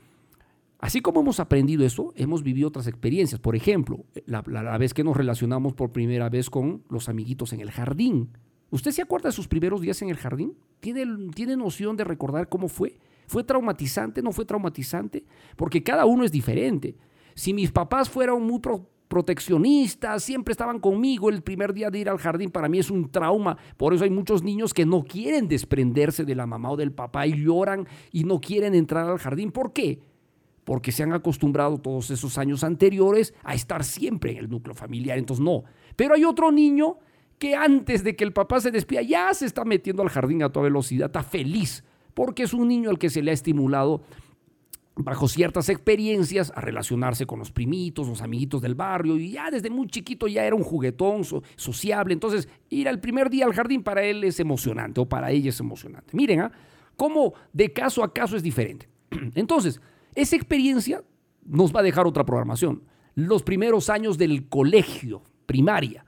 así 0.79 1.01
como 1.01 1.21
hemos 1.21 1.41
aprendido 1.41 1.85
eso, 1.85 2.13
hemos 2.17 2.43
vivido 2.43 2.69
otras 2.69 2.87
experiencias. 2.87 3.41
Por 3.41 3.57
ejemplo, 3.57 4.05
la, 4.27 4.43
vez 4.79 4.95
que 4.95 5.05
nos 5.05 5.17
relacionamos 5.17 5.73
por 5.73 5.91
primera 5.91 6.29
vez 6.29 6.51
con 6.51 6.85
los 6.89 7.09
amiguitos 7.09 7.53
en 7.53 7.61
el 7.61 7.71
jardín. 7.71 8.31
¿Usted 8.71 8.93
se 8.93 9.03
acuerda 9.03 9.29
de 9.31 9.35
sus 9.35 9.49
primeros 9.49 9.81
días 9.81 10.01
en 10.03 10.09
el 10.09 10.17
jardín? 10.17 10.55
¿Tiene, 10.81 11.05
¿Tiene 11.35 11.57
noción 11.57 11.97
de 11.97 12.05
recordar 12.05 12.49
cómo 12.49 12.69
fue? 12.69 12.99
¿Fue 13.27 13.43
traumatizante? 13.45 14.23
¿No 14.23 14.33
fue 14.33 14.45
traumatizante? 14.45 15.25
Porque 15.57 15.83
cada 15.83 16.05
uno 16.05 16.25
es 16.25 16.31
diferente. 16.31 16.95
Si 17.35 17.55
mis 17.55 17.71
papás 17.71 18.09
fueran 18.09 18.43
muy 18.43 18.61
proteccionistas, 19.09 20.23
siempre 20.23 20.53
estaban 20.53 20.79
conmigo 20.81 21.29
el 21.29 21.43
primer 21.43 21.75
día 21.75 21.91
de 21.91 21.99
ir 21.99 22.09
al 22.09 22.19
jardín, 22.19 22.51
para 22.51 22.69
mí 22.69 22.79
es 22.79 22.91
un 22.91 23.11
trauma. 23.11 23.59
Por 23.77 23.93
eso 23.93 24.05
hay 24.05 24.11
muchos 24.11 24.43
niños 24.43 24.73
que 24.73 24.87
no 24.87 25.05
quieren 25.05 25.49
desprenderse 25.49 26.25
de 26.25 26.35
la 26.35 26.47
mamá 26.47 26.71
o 26.71 26.77
del 26.77 26.93
papá 26.93 27.27
y 27.27 27.45
lloran 27.45 27.87
y 28.11 28.25
no 28.25 28.41
quieren 28.41 28.75
entrar 28.75 29.09
al 29.09 29.19
jardín. 29.19 29.53
¿Por 29.53 29.73
qué? 29.73 30.01
Porque 30.65 30.93
se 30.93 31.03
han 31.03 31.13
acostumbrado 31.13 31.79
todos 31.79 32.11
esos 32.11 32.39
años 32.39 32.65
anteriores 32.65 33.35
a 33.45 33.55
estar 33.55 33.85
siempre 33.85 34.33
en 34.33 34.39
el 34.39 34.49
núcleo 34.49 34.75
familiar. 34.75 35.19
Entonces 35.19 35.45
no. 35.45 35.65
Pero 35.95 36.15
hay 36.15 36.25
otro 36.25 36.51
niño 36.51 36.97
que 37.39 37.57
antes 37.57 38.05
de 38.05 38.15
que 38.15 38.25
el 38.25 38.33
papá 38.33 38.61
se 38.61 38.71
despida 38.71 39.03
ya 39.03 39.35
se 39.35 39.47
está 39.47 39.65
metiendo 39.65 40.03
al 40.03 40.09
jardín 40.09 40.43
a 40.43 40.51
toda 40.51 40.65
velocidad, 40.65 41.07
está 41.07 41.23
feliz, 41.23 41.85
porque 42.15 42.45
es 42.45 42.55
un 42.55 42.69
niño 42.69 42.89
al 42.89 42.99
que 42.99 43.11
se 43.11 43.21
le 43.21 43.33
ha 43.33 43.35
estimulado 43.35 44.03
bajo 45.05 45.29
ciertas 45.29 45.69
experiencias 45.69 46.53
a 46.55 46.61
relacionarse 46.61 47.27
con 47.27 47.39
los 47.39 47.53
primitos, 47.53 48.09
los 48.09 48.23
amiguitos 48.23 48.63
del 48.63 48.75
barrio, 48.75 49.17
y 49.17 49.33
ya 49.33 49.51
desde 49.51 49.71
muy 49.71 49.87
chiquito 49.87 50.29
ya 50.29 50.45
era 50.45 50.57
un 50.57 50.63
juguetón 50.63 51.23
sociable. 51.57 52.15
Entonces, 52.15 52.49
ir 52.71 52.89
al 52.89 53.01
primer 53.01 53.31
día 53.31 53.47
al 53.47 53.55
jardín 53.55 53.83
para 53.83 54.03
él 54.03 54.25
es 54.25 54.41
emocionante, 54.41 55.01
o 55.01 55.09
para 55.09 55.31
ella 55.31 55.51
es 55.51 55.61
emocionante. 55.61 56.17
Miren, 56.17 56.41
¿ah? 56.41 56.53
cómo 56.97 57.35
de 57.53 57.73
caso 57.73 58.03
a 58.05 58.13
caso 58.13 58.37
es 58.37 58.43
diferente. 58.43 58.89
Entonces, 59.35 59.81
esa 60.15 60.37
experiencia 60.37 61.03
nos 61.45 61.75
va 61.75 61.81
a 61.81 61.85
dejar 61.85 62.07
otra 62.07 62.25
programación. 62.25 62.83
Los 63.15 63.43
primeros 63.43 63.91
años 63.91 64.19
del 64.19 64.49
colegio, 64.49 65.23
primaria. 65.47 66.05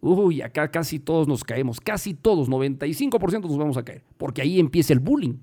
Uy, 0.00 0.40
acá 0.40 0.70
casi 0.70 0.98
todos 0.98 1.28
nos 1.28 1.44
caemos, 1.44 1.80
casi 1.80 2.14
todos, 2.14 2.48
95% 2.48 3.42
nos 3.42 3.58
vamos 3.58 3.76
a 3.76 3.84
caer, 3.84 4.02
porque 4.16 4.40
ahí 4.40 4.58
empieza 4.58 4.94
el 4.94 5.00
bullying 5.00 5.36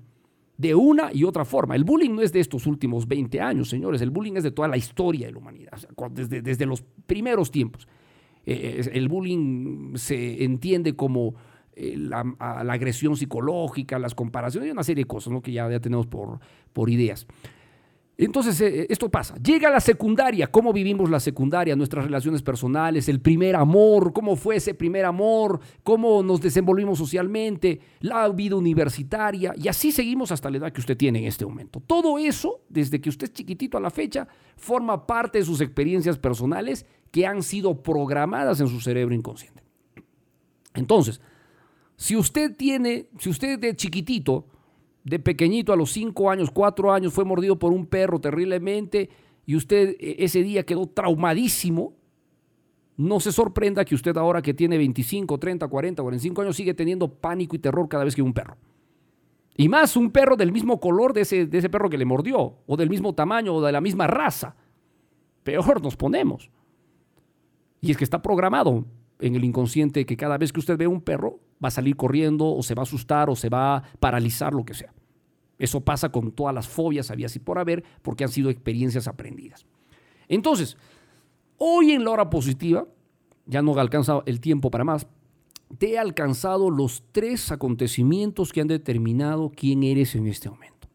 de 0.58 0.74
una 0.74 1.10
y 1.12 1.24
otra 1.24 1.44
forma. 1.46 1.74
El 1.74 1.84
bullying 1.84 2.10
no 2.10 2.20
es 2.20 2.32
de 2.32 2.40
estos 2.40 2.66
últimos 2.66 3.08
20 3.08 3.40
años, 3.40 3.70
señores, 3.70 4.02
el 4.02 4.10
bullying 4.10 4.34
es 4.34 4.42
de 4.42 4.50
toda 4.50 4.68
la 4.68 4.76
historia 4.76 5.26
de 5.26 5.32
la 5.32 5.38
humanidad, 5.38 5.78
desde, 6.10 6.66
los 6.66 6.82
primeros 7.06 7.50
tiempos. 7.50 7.88
Eh, 8.44 8.90
el 8.92 9.08
bullying 9.08 9.96
se 9.96 10.44
entiende 10.44 10.96
como 10.96 11.34
eh, 11.74 11.96
la, 11.96 12.20
agresión 12.38 13.16
psicológica, 13.16 13.98
las 13.98 14.14
comparaciones 14.14 14.68
y 14.68 14.72
una 14.72 14.82
serie 14.82 15.04
de 15.04 15.08
cosas 15.08 15.32
que 15.42 15.52
ya, 15.52 15.70
ya 15.70 15.80
tenemos 15.80 16.06
por 16.06 16.90
ideas. 16.90 17.26
Entonces, 18.20 18.60
eh, 18.60 18.84
esto 18.90 19.08
pasa. 19.08 19.36
Llega 19.36 19.70
la 19.70 19.78
secundaria. 19.78 20.48
¿Cómo 20.48 20.72
vivimos 20.72 21.08
la 21.08 21.20
secundaria? 21.20 21.76
Nuestras 21.76 22.04
relaciones 22.04 22.42
personales, 22.42 23.08
el 23.08 23.20
primer 23.20 23.54
amor, 23.54 24.12
cómo 24.12 24.34
fue 24.34 24.56
ese 24.56 24.74
primer 24.74 25.04
amor, 25.04 25.60
cómo 25.84 26.20
nos 26.24 26.40
desenvolvimos 26.40 26.98
socialmente, 26.98 27.78
la 28.00 28.28
vida 28.30 28.56
universitaria. 28.56 29.54
Y 29.56 29.68
así 29.68 29.92
seguimos 29.92 30.32
hasta 30.32 30.50
la 30.50 30.56
edad 30.56 30.72
que 30.72 30.80
usted 30.80 30.96
tiene 30.96 31.20
en 31.20 31.26
este 31.26 31.46
momento. 31.46 31.78
Todo 31.78 32.18
eso, 32.18 32.62
desde 32.68 33.00
que 33.00 33.08
usted 33.08 33.28
es 33.28 33.34
chiquitito 33.34 33.78
a 33.78 33.80
la 33.80 33.90
fecha, 33.90 34.26
forma 34.56 35.06
parte 35.06 35.38
de 35.38 35.44
sus 35.44 35.60
experiencias 35.60 36.18
personales 36.18 36.86
que 37.12 37.24
han 37.24 37.44
sido 37.44 37.84
programadas 37.84 38.60
en 38.60 38.66
su 38.66 38.80
cerebro 38.80 39.14
inconsciente. 39.14 39.62
Entonces, 40.74 41.20
si 41.94 42.16
usted 42.16 42.56
tiene, 42.56 43.10
si 43.20 43.30
usted 43.30 43.60
de 43.60 43.76
chiquitito, 43.76 44.44
de 45.08 45.18
pequeñito 45.18 45.72
a 45.72 45.76
los 45.76 45.90
5 45.92 46.30
años, 46.30 46.50
4 46.50 46.92
años, 46.92 47.12
fue 47.14 47.24
mordido 47.24 47.58
por 47.58 47.72
un 47.72 47.86
perro 47.86 48.20
terriblemente 48.20 49.08
y 49.46 49.56
usted 49.56 49.96
eh, 49.98 50.16
ese 50.18 50.42
día 50.42 50.64
quedó 50.64 50.86
traumadísimo, 50.86 51.94
no 52.98 53.18
se 53.20 53.32
sorprenda 53.32 53.84
que 53.84 53.94
usted 53.94 54.16
ahora 54.16 54.42
que 54.42 54.52
tiene 54.52 54.76
25, 54.76 55.38
30, 55.38 55.66
40, 55.68 56.02
45 56.02 56.42
años 56.42 56.56
sigue 56.56 56.74
teniendo 56.74 57.08
pánico 57.08 57.56
y 57.56 57.58
terror 57.58 57.88
cada 57.88 58.04
vez 58.04 58.14
que 58.14 58.22
un 58.22 58.34
perro. 58.34 58.56
Y 59.56 59.68
más 59.68 59.96
un 59.96 60.10
perro 60.10 60.36
del 60.36 60.52
mismo 60.52 60.78
color 60.78 61.12
de 61.12 61.22
ese, 61.22 61.46
de 61.46 61.58
ese 61.58 61.70
perro 61.70 61.88
que 61.88 61.98
le 61.98 62.04
mordió, 62.04 62.58
o 62.66 62.76
del 62.76 62.90
mismo 62.90 63.14
tamaño, 63.14 63.54
o 63.54 63.62
de 63.62 63.72
la 63.72 63.80
misma 63.80 64.06
raza. 64.06 64.54
Peor 65.42 65.82
nos 65.82 65.96
ponemos. 65.96 66.50
Y 67.80 67.90
es 67.90 67.96
que 67.96 68.04
está 68.04 68.20
programado 68.20 68.84
en 69.20 69.34
el 69.34 69.44
inconsciente 69.44 70.04
que 70.04 70.16
cada 70.16 70.38
vez 70.38 70.52
que 70.52 70.60
usted 70.60 70.76
ve 70.76 70.86
un 70.86 71.00
perro 71.00 71.40
va 71.62 71.68
a 71.68 71.72
salir 71.72 71.96
corriendo 71.96 72.46
o 72.46 72.62
se 72.62 72.74
va 72.74 72.82
a 72.82 72.84
asustar 72.84 73.30
o 73.30 73.36
se 73.36 73.48
va 73.48 73.76
a 73.76 73.82
paralizar, 73.98 74.52
lo 74.52 74.64
que 74.64 74.74
sea. 74.74 74.92
Eso 75.58 75.80
pasa 75.80 76.10
con 76.10 76.32
todas 76.32 76.54
las 76.54 76.68
fobias 76.68 77.10
había 77.10 77.26
así 77.26 77.38
por 77.38 77.58
haber 77.58 77.82
porque 78.02 78.24
han 78.24 78.30
sido 78.30 78.50
experiencias 78.50 79.08
aprendidas. 79.08 79.66
Entonces, 80.28 80.76
hoy 81.56 81.92
en 81.92 82.04
la 82.04 82.10
hora 82.10 82.30
positiva, 82.30 82.86
ya 83.46 83.62
no 83.62 83.76
he 83.76 83.80
alcanzado 83.80 84.22
el 84.26 84.40
tiempo 84.40 84.70
para 84.70 84.84
más, 84.84 85.06
te 85.76 85.92
he 85.92 85.98
alcanzado 85.98 86.70
los 86.70 87.02
tres 87.12 87.50
acontecimientos 87.52 88.52
que 88.52 88.60
han 88.60 88.68
determinado 88.68 89.50
quién 89.54 89.82
eres 89.82 90.14
en 90.14 90.26
este 90.26 90.48
momento. 90.48 90.88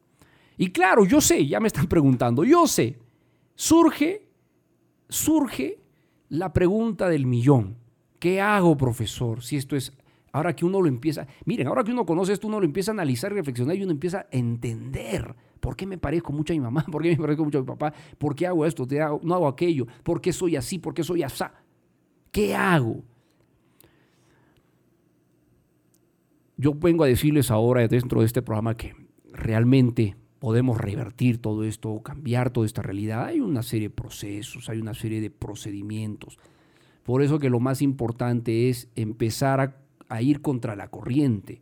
Y 0.58 0.72
claro, 0.72 1.06
yo 1.06 1.20
sé, 1.20 1.46
ya 1.46 1.60
me 1.60 1.68
están 1.68 1.88
preguntando, 1.88 2.44
yo 2.44 2.68
sé, 2.68 2.98
surge, 3.56 4.28
surge 5.10 5.80
la 6.30 6.54
pregunta 6.54 7.10
del 7.10 7.26
millón. 7.26 7.76
¿Qué 8.20 8.40
hago, 8.40 8.78
profesor? 8.78 9.44
Si 9.44 9.58
esto 9.58 9.76
es, 9.76 9.94
ahora 10.34 10.56
que 10.56 10.66
uno 10.66 10.82
lo 10.82 10.88
empieza, 10.88 11.26
miren, 11.46 11.68
ahora 11.68 11.84
que 11.84 11.92
uno 11.92 12.06
conoce 12.06 12.34
esto, 12.34 12.48
uno 12.48 12.60
lo 12.60 12.66
empieza 12.66 12.92
a 12.92 12.94
analizar 12.94 13.32
y 13.32 13.36
reflexionar 13.36 13.78
y 13.78 13.84
uno 13.84 13.92
empieza 13.92 14.20
a 14.20 14.28
entender. 14.32 15.34
¿Por 15.60 15.78
qué 15.78 15.86
me 15.86 15.98
parezco 15.98 16.34
mucho 16.34 16.52
a 16.52 16.56
mi 16.56 16.60
mamá? 16.60 16.86
¿Por 16.92 17.04
qué 17.04 17.12
me 17.12 17.18
parezco 17.18 17.46
mucho 17.46 17.60
a 17.60 17.62
mi 17.62 17.68
papá? 17.68 17.94
¿Por 18.18 18.36
qué 18.36 18.48
hago 18.48 18.66
esto? 18.66 18.86
¿No 19.22 19.36
hago 19.36 19.48
aquello? 19.48 19.88
¿Por 20.04 20.20
qué 20.20 20.34
soy 20.34 20.58
así? 20.58 20.80
¿Por 20.80 20.94
qué 20.94 21.04
soy 21.04 21.24
así? 21.24 21.44
¿Qué 22.32 22.56
hago? 22.56 23.04
Yo 26.58 26.74
vengo 26.74 27.04
a 27.04 27.08
decirles 27.08 27.52
ahora 27.52 27.88
dentro 27.88 28.22
de 28.22 28.26
este 28.26 28.42
programa 28.42 28.76
que 28.76 28.96
realmente 29.32 30.16
podemos 30.40 30.78
revertir 30.78 31.38
todo 31.38 31.64
esto, 31.64 32.02
cambiar 32.02 32.50
toda 32.50 32.66
esta 32.66 32.82
realidad. 32.82 33.26
Hay 33.26 33.40
una 33.40 33.64
serie 33.64 33.90
de 33.90 33.96
procesos, 33.96 34.68
hay 34.68 34.80
una 34.80 34.94
serie 34.94 35.22
de 35.22 35.30
procedimientos. 35.30 36.40
Por 37.04 37.22
eso 37.22 37.40
que 37.40 37.50
lo 37.50 37.60
más 37.60 37.82
importante 37.82 38.70
es 38.70 38.90
empezar 38.96 39.60
a, 39.60 39.83
ir 40.22 40.42
contra 40.42 40.76
la 40.76 40.90
corriente, 40.90 41.62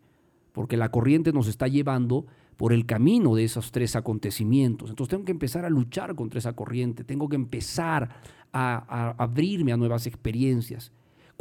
porque 0.52 0.78
la 0.78 0.89
corriente 0.89 1.32
nos 1.32 1.47
está 1.47 1.68
llevando 1.68 2.26
por 2.58 2.74
el 2.74 2.86
camino 2.86 3.36
de 3.36 3.45
esos 3.45 3.72
tres 3.72 3.95
acontecimientos. 3.95 4.89
Entonces 4.89 5.10
tengo 5.10 5.26
que 5.26 5.32
empezar 5.32 5.66
a 5.66 5.70
luchar 5.70 6.16
contra 6.16 6.39
esa 6.39 6.54
corriente, 6.54 7.04
tengo 7.04 7.30
que 7.30 7.36
empezar 7.36 8.10
a 8.54 9.16
abrirme 9.18 9.72
a 9.72 9.78
nuevas 9.78 10.06
experiencias. 10.06 10.91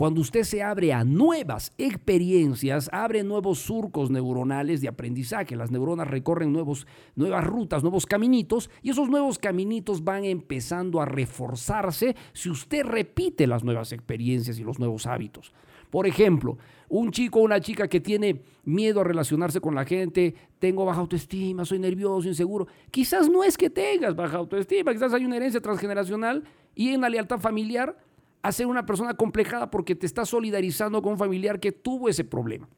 Cuando 0.00 0.22
usted 0.22 0.44
se 0.44 0.62
abre 0.62 0.94
a 0.94 1.04
nuevas 1.04 1.74
experiencias, 1.76 2.88
abre 2.90 3.22
nuevos 3.22 3.58
surcos 3.58 4.08
neuronales 4.10 4.80
de 4.80 4.88
aprendizaje. 4.88 5.56
Las 5.56 5.70
neuronas 5.70 6.08
recorren 6.08 6.54
nuevos, 6.54 6.86
nuevas 7.16 7.44
rutas, 7.44 7.82
nuevos 7.82 8.06
caminitos 8.06 8.70
y 8.80 8.88
esos 8.88 9.10
nuevos 9.10 9.38
caminitos 9.38 10.02
van 10.02 10.24
empezando 10.24 11.02
a 11.02 11.04
reforzarse 11.04 12.16
si 12.32 12.48
usted 12.48 12.86
repite 12.86 13.46
las 13.46 13.62
nuevas 13.62 13.92
experiencias 13.92 14.58
y 14.58 14.64
los 14.64 14.78
nuevos 14.78 15.06
hábitos. 15.06 15.52
Por 15.90 16.06
ejemplo, 16.06 16.56
un 16.88 17.10
chico 17.10 17.40
o 17.40 17.42
una 17.42 17.60
chica 17.60 17.88
que 17.88 18.00
tiene 18.00 18.42
miedo 18.64 19.00
a 19.00 19.04
relacionarse 19.04 19.60
con 19.60 19.74
la 19.74 19.84
gente, 19.84 20.34
tengo 20.58 20.84
baja 20.84 21.00
autoestima, 21.00 21.64
soy 21.64 21.78
nervioso, 21.78 22.28
inseguro. 22.28 22.66
Quizás 22.90 23.28
no 23.28 23.44
es 23.44 23.56
que 23.56 23.70
tengas 23.70 24.14
baja 24.14 24.38
autoestima, 24.38 24.92
quizás 24.92 25.12
hay 25.12 25.24
una 25.24 25.36
herencia 25.36 25.60
transgeneracional 25.60 26.44
y 26.74 26.94
una 26.94 27.08
lealtad 27.08 27.38
familiar 27.38 27.96
a 28.42 28.52
ser 28.52 28.66
una 28.66 28.86
persona 28.86 29.14
complejada 29.14 29.70
porque 29.70 29.94
te 29.94 30.06
estás 30.06 30.28
solidarizando 30.28 31.02
con 31.02 31.12
un 31.12 31.18
familiar 31.18 31.60
que 31.60 31.72
tuvo 31.72 32.08
ese 32.08 32.24
problema. 32.24 32.68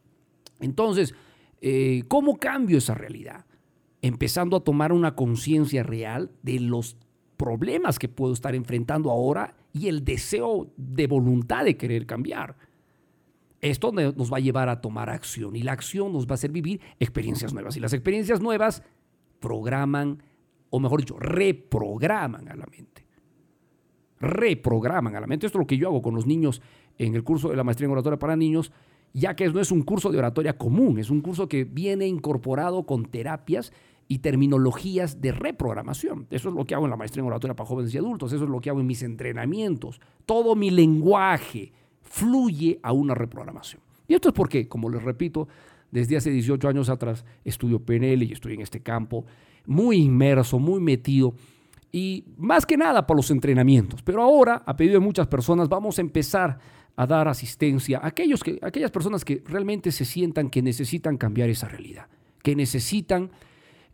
Entonces, 0.60 1.14
eh, 1.60 2.02
¿cómo 2.08 2.38
cambio 2.38 2.78
esa 2.78 2.94
realidad? 2.94 3.44
Empezando 4.00 4.56
a 4.56 4.64
tomar 4.64 4.92
una 4.92 5.14
conciencia 5.14 5.82
real 5.82 6.30
de 6.42 6.58
los 6.60 6.96
problemas 7.36 7.98
que 7.98 8.08
puedo 8.08 8.32
estar 8.32 8.54
enfrentando 8.54 9.10
ahora 9.10 9.54
y 9.72 9.88
el 9.88 10.04
deseo 10.04 10.70
de 10.76 11.06
voluntad 11.06 11.64
de 11.64 11.76
querer 11.76 12.06
cambiar. 12.06 12.56
Esto 13.62 13.92
nos 13.92 14.32
va 14.32 14.36
a 14.36 14.40
llevar 14.40 14.68
a 14.68 14.80
tomar 14.80 15.08
acción 15.08 15.56
y 15.56 15.62
la 15.62 15.72
acción 15.72 16.12
nos 16.12 16.26
va 16.26 16.32
a 16.32 16.34
hacer 16.34 16.50
vivir 16.50 16.80
experiencias 16.98 17.54
nuevas. 17.54 17.76
Y 17.76 17.80
las 17.80 17.92
experiencias 17.92 18.40
nuevas 18.40 18.82
programan, 19.40 20.22
o 20.68 20.80
mejor 20.80 21.00
dicho, 21.00 21.16
reprograman 21.18 22.48
a 22.48 22.56
la 22.56 22.66
mente 22.66 23.02
reprograman 24.22 25.16
a 25.16 25.20
la 25.20 25.26
mente. 25.26 25.46
Esto 25.46 25.58
es 25.58 25.62
lo 25.62 25.66
que 25.66 25.76
yo 25.76 25.88
hago 25.88 26.00
con 26.00 26.14
los 26.14 26.26
niños 26.26 26.62
en 26.96 27.14
el 27.14 27.24
curso 27.24 27.50
de 27.50 27.56
la 27.56 27.64
maestría 27.64 27.86
en 27.86 27.92
oratoria 27.92 28.18
para 28.18 28.36
niños, 28.36 28.72
ya 29.12 29.34
que 29.36 29.48
no 29.48 29.60
es 29.60 29.70
un 29.70 29.82
curso 29.82 30.10
de 30.10 30.18
oratoria 30.18 30.56
común, 30.56 30.98
es 30.98 31.10
un 31.10 31.20
curso 31.20 31.48
que 31.48 31.64
viene 31.64 32.06
incorporado 32.06 32.86
con 32.86 33.04
terapias 33.06 33.72
y 34.08 34.18
terminologías 34.18 35.20
de 35.20 35.32
reprogramación. 35.32 36.26
Eso 36.30 36.48
es 36.48 36.54
lo 36.54 36.64
que 36.64 36.74
hago 36.74 36.84
en 36.84 36.90
la 36.90 36.96
maestría 36.96 37.22
en 37.22 37.26
oratoria 37.26 37.54
para 37.54 37.68
jóvenes 37.68 37.92
y 37.94 37.98
adultos, 37.98 38.32
eso 38.32 38.44
es 38.44 38.50
lo 38.50 38.60
que 38.60 38.70
hago 38.70 38.80
en 38.80 38.86
mis 38.86 39.02
entrenamientos. 39.02 40.00
Todo 40.24 40.54
mi 40.54 40.70
lenguaje 40.70 41.72
fluye 42.12 42.78
a 42.82 42.92
una 42.92 43.14
reprogramación. 43.14 43.80
Y 44.06 44.12
esto 44.12 44.28
es 44.28 44.34
porque, 44.34 44.68
como 44.68 44.90
les 44.90 45.02
repito, 45.02 45.48
desde 45.90 46.18
hace 46.18 46.30
18 46.30 46.68
años 46.68 46.90
atrás 46.90 47.24
estudio 47.42 47.80
PNL 47.80 48.22
y 48.22 48.32
estoy 48.32 48.52
en 48.52 48.60
este 48.60 48.80
campo 48.80 49.24
muy 49.64 49.96
inmerso, 49.96 50.58
muy 50.58 50.78
metido 50.78 51.34
y 51.90 52.26
más 52.36 52.66
que 52.66 52.76
nada 52.76 53.06
por 53.06 53.16
los 53.16 53.30
entrenamientos. 53.30 54.02
Pero 54.02 54.22
ahora, 54.22 54.62
a 54.66 54.76
pedido 54.76 54.94
de 54.94 55.06
muchas 55.06 55.26
personas, 55.26 55.70
vamos 55.70 55.96
a 55.98 56.02
empezar 56.02 56.58
a 56.96 57.06
dar 57.06 57.28
asistencia 57.28 57.98
a, 57.98 58.08
aquellos 58.08 58.44
que, 58.44 58.58
aquellas 58.60 58.90
personas 58.90 59.24
que 59.24 59.42
realmente 59.46 59.90
se 59.90 60.04
sientan 60.04 60.50
que 60.50 60.60
necesitan 60.60 61.16
cambiar 61.16 61.48
esa 61.48 61.66
realidad, 61.66 62.08
que 62.42 62.54
necesitan 62.54 63.30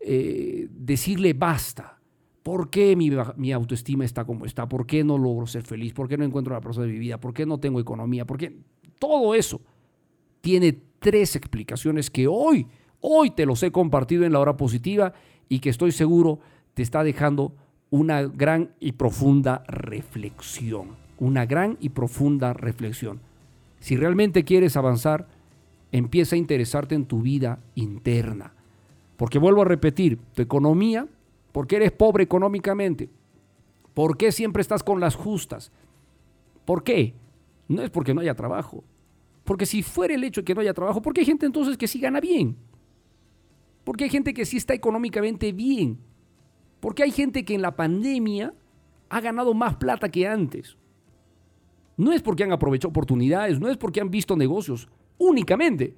eh, 0.01 0.67
decirle 0.69 1.31
basta. 1.31 1.98
¿Por 2.43 2.69
qué 2.69 2.95
mi, 2.95 3.11
mi, 3.37 3.51
autoestima 3.51 4.05
está 4.05 4.25
como 4.25 4.45
está? 4.45 4.67
¿Por 4.67 4.85
qué 4.85 5.03
no 5.03 5.17
logro 5.17 5.45
ser 5.45 5.63
feliz? 5.63 5.93
¿Por 5.93 6.07
qué 6.07 6.17
no 6.17 6.23
encuentro 6.23 6.53
la 6.53 6.61
persona 6.61 6.87
de 6.87 6.93
mi 6.93 6.99
vida? 6.99 7.19
¿Por 7.19 7.33
qué 7.33 7.45
no 7.45 7.59
tengo 7.59 7.79
economía? 7.79 8.25
¿Por 8.25 8.37
qué? 8.37 8.57
Todo 8.97 9.35
eso 9.35 9.61
tiene 10.41 10.77
tres 10.99 11.35
explicaciones 11.35 12.09
que 12.09 12.27
hoy, 12.27 12.67
hoy 13.01 13.31
te 13.31 13.45
los 13.45 13.61
he 13.63 13.71
compartido 13.71 14.25
en 14.25 14.33
la 14.33 14.39
hora 14.39 14.57
positiva 14.57 15.13
y 15.47 15.59
que 15.59 15.69
estoy 15.69 15.91
seguro 15.91 16.39
te 16.73 16.81
está 16.81 17.03
dejando 17.03 17.53
una 17.89 18.21
gran 18.23 18.71
y 18.79 18.93
profunda 18.93 19.63
reflexión. 19.67 20.97
Una 21.17 21.45
gran 21.45 21.77
y 21.81 21.89
profunda 21.89 22.53
reflexión. 22.53 23.19
Si 23.79 23.97
realmente 23.97 24.43
quieres 24.43 24.77
avanzar, 24.77 25.27
empieza 25.91 26.35
a 26.35 26.39
interesarte 26.39 26.95
en 26.95 27.05
tu 27.05 27.21
vida 27.21 27.59
interna. 27.75 28.53
Porque 29.17 29.39
vuelvo 29.39 29.63
a 29.63 29.65
repetir, 29.65 30.19
tu 30.33 30.41
economía, 30.41 31.07
porque 31.51 31.77
eres 31.77 31.91
pobre 31.91 32.23
económicamente, 32.23 33.09
¿por 33.93 34.17
qué 34.17 34.31
siempre 34.31 34.61
estás 34.61 34.83
con 34.83 34.99
las 34.99 35.15
justas? 35.15 35.71
¿Por 36.65 36.83
qué? 36.83 37.15
No 37.67 37.81
es 37.81 37.89
porque 37.89 38.13
no 38.13 38.21
haya 38.21 38.35
trabajo. 38.35 38.83
Porque 39.43 39.65
si 39.65 39.81
fuera 39.81 40.13
el 40.13 40.23
hecho 40.23 40.41
de 40.41 40.45
que 40.45 40.53
no 40.53 40.61
haya 40.61 40.73
trabajo, 40.73 41.01
¿por 41.01 41.13
qué 41.13 41.21
hay 41.21 41.25
gente 41.25 41.45
entonces 41.45 41.77
que 41.77 41.87
sí 41.87 41.99
gana 41.99 42.19
bien? 42.19 42.55
Porque 43.83 44.03
hay 44.03 44.09
gente 44.09 44.33
que 44.33 44.45
sí 44.45 44.57
está 44.57 44.73
económicamente 44.73 45.51
bien. 45.51 45.97
Porque 46.79 47.03
hay 47.03 47.11
gente 47.11 47.43
que 47.43 47.55
en 47.55 47.61
la 47.61 47.75
pandemia 47.75 48.53
ha 49.09 49.21
ganado 49.21 49.53
más 49.53 49.75
plata 49.77 50.09
que 50.09 50.27
antes. 50.27 50.77
No 51.97 52.13
es 52.13 52.21
porque 52.21 52.43
han 52.43 52.51
aprovechado 52.51 52.89
oportunidades, 52.89 53.59
no 53.59 53.67
es 53.67 53.77
porque 53.77 53.99
han 53.99 54.11
visto 54.11 54.37
negocios 54.37 54.87
únicamente, 55.17 55.95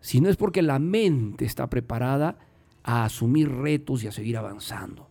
sino 0.00 0.28
es 0.28 0.36
porque 0.36 0.62
la 0.62 0.78
mente 0.78 1.44
está 1.44 1.68
preparada 1.68 2.38
a 2.84 3.04
asumir 3.04 3.50
retos 3.50 4.04
y 4.04 4.06
a 4.06 4.12
seguir 4.12 4.36
avanzando. 4.36 5.08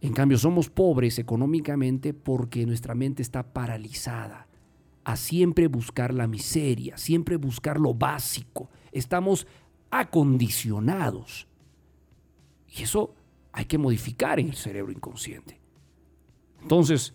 En 0.00 0.12
cambio, 0.12 0.38
somos 0.38 0.70
pobres 0.70 1.18
económicamente 1.18 2.14
porque 2.14 2.64
nuestra 2.66 2.94
mente 2.94 3.22
está 3.22 3.52
paralizada 3.52 4.46
a 5.02 5.16
siempre 5.16 5.66
buscar 5.66 6.14
la 6.14 6.28
miseria, 6.28 6.96
siempre 6.98 7.36
buscar 7.36 7.80
lo 7.80 7.94
básico. 7.94 8.68
Estamos 8.92 9.46
acondicionados. 9.90 11.48
Y 12.68 12.82
eso 12.82 13.14
hay 13.52 13.64
que 13.64 13.78
modificar 13.78 14.38
en 14.38 14.50
el 14.50 14.54
cerebro 14.54 14.92
inconsciente. 14.92 15.58
Entonces, 16.60 17.14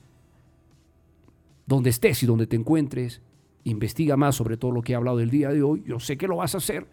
donde 1.67 1.91
estés 1.91 2.23
y 2.23 2.25
donde 2.25 2.47
te 2.47 2.55
encuentres, 2.55 3.21
investiga 3.63 4.17
más 4.17 4.35
sobre 4.35 4.57
todo 4.57 4.71
lo 4.71 4.81
que 4.81 4.93
he 4.93 4.95
hablado 4.95 5.17
del 5.17 5.29
día 5.29 5.49
de 5.49 5.61
hoy. 5.61 5.83
Yo 5.85 5.99
sé 5.99 6.17
que 6.17 6.27
lo 6.27 6.37
vas 6.37 6.55
a 6.55 6.57
hacer. 6.57 6.87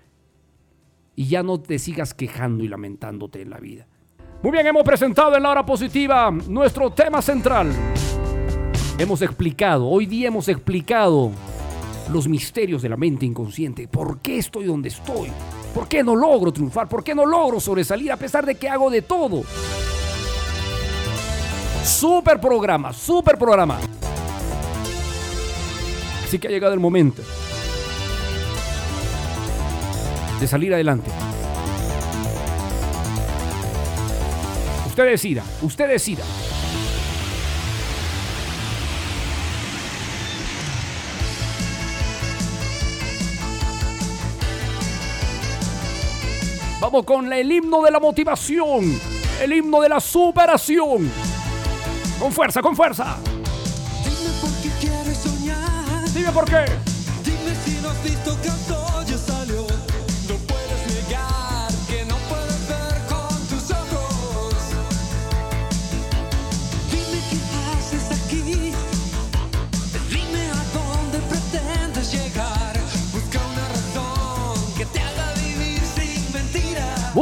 Y 1.20 1.26
ya 1.26 1.42
no 1.42 1.60
te 1.60 1.78
sigas 1.78 2.14
quejando 2.14 2.64
y 2.64 2.68
lamentándote 2.68 3.42
en 3.42 3.50
la 3.50 3.58
vida. 3.58 3.86
Muy 4.42 4.52
bien, 4.52 4.66
hemos 4.66 4.84
presentado 4.84 5.36
en 5.36 5.42
la 5.42 5.50
hora 5.50 5.66
positiva 5.66 6.30
nuestro 6.30 6.92
tema 6.92 7.20
central. 7.20 7.70
Hemos 8.96 9.20
explicado, 9.20 9.86
hoy 9.86 10.06
día 10.06 10.28
hemos 10.28 10.48
explicado 10.48 11.30
los 12.10 12.26
misterios 12.26 12.80
de 12.80 12.88
la 12.88 12.96
mente 12.96 13.26
inconsciente. 13.26 13.86
¿Por 13.86 14.20
qué 14.20 14.38
estoy 14.38 14.64
donde 14.64 14.88
estoy? 14.88 15.28
¿Por 15.74 15.88
qué 15.88 16.02
no 16.02 16.16
logro 16.16 16.54
triunfar? 16.54 16.88
¿Por 16.88 17.04
qué 17.04 17.14
no 17.14 17.26
logro 17.26 17.60
sobresalir 17.60 18.10
a 18.10 18.16
pesar 18.16 18.46
de 18.46 18.54
que 18.54 18.70
hago 18.70 18.88
de 18.88 19.02
todo? 19.02 19.42
Super 21.84 22.40
programa, 22.40 22.94
super 22.94 23.36
programa. 23.36 23.78
Así 26.24 26.38
que 26.38 26.48
ha 26.48 26.50
llegado 26.50 26.72
el 26.72 26.80
momento 26.80 27.20
de 30.40 30.48
salir 30.48 30.72
adelante. 30.72 31.10
Usted 34.86 35.04
decida, 35.04 35.44
usted 35.62 35.88
decida. 35.88 36.24
Vamos 46.80 47.04
con 47.04 47.30
el 47.30 47.52
himno 47.52 47.82
de 47.82 47.90
la 47.90 48.00
motivación, 48.00 48.98
el 49.42 49.52
himno 49.52 49.82
de 49.82 49.90
la 49.90 50.00
superación. 50.00 51.10
Con 52.18 52.32
fuerza, 52.32 52.62
con 52.62 52.74
fuerza. 52.74 53.18
Dime 54.02 54.30
por 54.40 54.50
qué 54.62 54.70
quieres 54.80 55.18
soñar. 55.18 56.10
Dime 56.14 56.32
por 56.32 56.46
qué. 56.46 56.89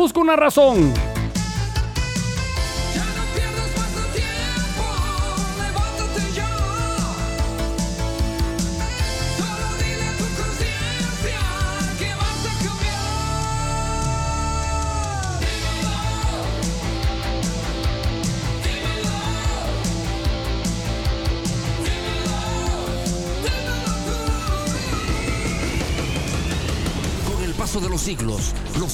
Busca 0.09 0.21
una 0.21 0.37
razón. 0.37 1.08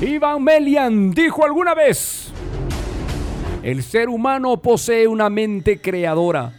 Ivan 0.00 0.44
Melian 0.44 1.10
dijo 1.10 1.44
alguna 1.44 1.74
vez, 1.74 2.28
el 3.64 3.82
ser 3.82 4.08
humano 4.08 4.56
posee 4.62 5.08
una 5.08 5.28
mente 5.28 5.80
creadora, 5.80 6.52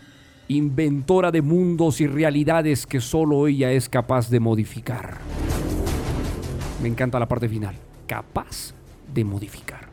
inventora 0.49 1.31
de 1.31 1.41
mundos 1.41 2.01
y 2.01 2.07
realidades 2.07 2.85
que 2.85 2.99
solo 2.99 3.47
ella 3.47 3.71
es 3.71 3.87
capaz 3.87 4.29
de 4.29 4.41
modificar. 4.41 5.19
Me 6.81 6.89
encanta 6.89 7.17
la 7.17 7.29
parte 7.29 7.47
final, 7.47 7.75
capaz 8.05 8.73
de 9.13 9.23
modificar. 9.23 9.87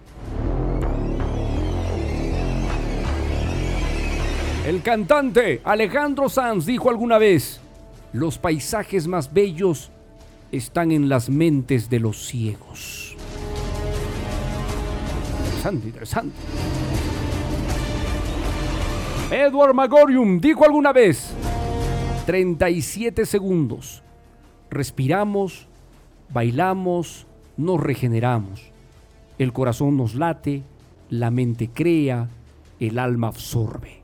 El 4.66 4.82
cantante 4.82 5.60
Alejandro 5.62 6.28
Sanz 6.28 6.66
dijo 6.66 6.90
alguna 6.90 7.18
vez, 7.18 7.60
los 8.12 8.38
paisajes 8.38 9.06
más 9.06 9.32
bellos 9.32 9.92
están 10.50 10.90
en 10.90 11.08
las 11.08 11.30
mentes 11.30 11.88
de 11.88 12.00
los 12.00 12.26
ciegos. 12.26 13.05
Interesante, 15.56 15.86
interesante. 15.86 16.36
Edward 19.30 19.74
Magorium 19.74 20.38
dijo 20.38 20.64
alguna 20.64 20.92
vez, 20.92 21.32
37 22.26 23.24
segundos, 23.24 24.02
respiramos, 24.70 25.66
bailamos, 26.32 27.26
nos 27.56 27.80
regeneramos, 27.80 28.70
el 29.38 29.52
corazón 29.52 29.96
nos 29.96 30.14
late, 30.14 30.62
la 31.08 31.30
mente 31.30 31.70
crea, 31.72 32.28
el 32.78 32.98
alma 32.98 33.28
absorbe. 33.28 34.02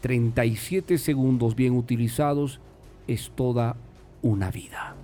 37 0.00 0.98
segundos 0.98 1.54
bien 1.54 1.76
utilizados 1.76 2.60
es 3.06 3.30
toda 3.34 3.76
una 4.22 4.50
vida. 4.50 4.96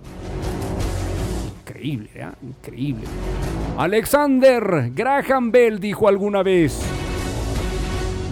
Increíble, 1.85 2.09
¿eh? 2.15 2.27
Increíble. 2.41 3.03
Alexander 3.77 4.91
Graham 4.93 5.51
Bell 5.51 5.79
dijo 5.79 6.07
alguna 6.07 6.41
vez, 6.41 6.81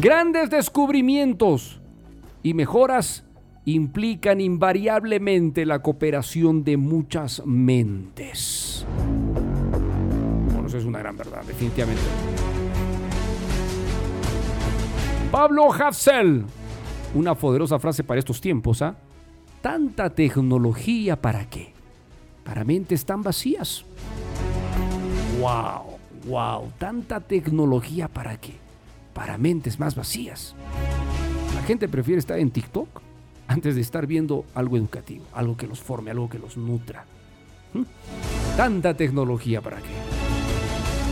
grandes 0.02 0.50
descubrimientos 0.50 1.80
y 2.42 2.56
mejoras 2.56 3.26
implican 3.66 4.42
invariablemente 4.42 5.66
la 5.66 5.80
cooperación 5.80 6.64
de 6.64 6.78
muchas 6.78 7.46
mentes. 7.46 8.86
Bueno, 10.52 10.68
eso 10.68 10.78
es 10.80 10.86
una 10.86 11.00
gran 11.00 11.16
verdad, 11.16 11.44
definitivamente. 11.46 12.02
Pablo 15.32 15.72
Hafsel, 15.72 16.44
una 17.14 17.36
poderosa 17.36 17.80
frase 17.80 18.04
para 18.04 18.20
estos 18.20 18.42
tiempos, 18.42 18.82
¿ah? 18.82 18.96
Tanta 19.62 20.10
tecnología 20.10 21.22
para 21.22 21.50
qué? 21.50 21.73
Para 22.44 22.64
mentes 22.64 23.06
tan 23.06 23.24
vacías. 23.24 23.86
Wow, 25.40 25.98
wow, 26.28 26.72
tanta 26.78 27.20
tecnología 27.20 28.08
para 28.08 28.38
qué? 28.38 28.64
para 29.14 29.38
mentes 29.38 29.80
más 29.80 29.96
vacías. 29.96 30.56
La 31.56 31.62
gente 31.64 31.88
prefiere 31.88 32.20
estar 32.20 32.40
en 32.40 32.52
TikTok 32.52 32.88
antes 33.48 33.76
de 33.76 33.82
estar 33.82 34.08
viendo 34.08 34.46
algo 34.56 34.78
educativo, 34.78 35.26
algo 35.34 35.56
que 35.56 35.68
los 35.68 35.80
forme, 35.80 36.12
algo 36.12 36.30
que 36.30 36.40
los 36.40 36.58
nutra. 36.58 37.06
¿Mm? 37.74 37.84
Tanta 38.58 38.94
tecnología 38.96 39.62
para 39.62 39.78
qué. 39.78 39.94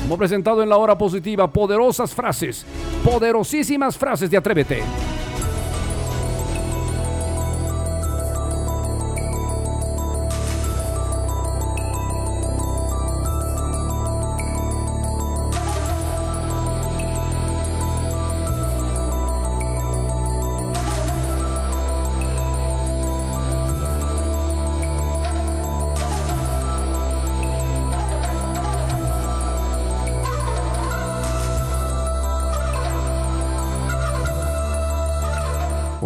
Como 0.03 0.17
presentado 0.17 0.63
en 0.63 0.69
la 0.69 0.77
hora 0.77 0.97
positiva, 0.97 1.51
poderosas 1.51 2.13
frases, 2.13 2.65
poderosísimas 3.03 3.97
frases 3.97 4.29
de 4.31 4.37
Atrévete. 4.37 4.81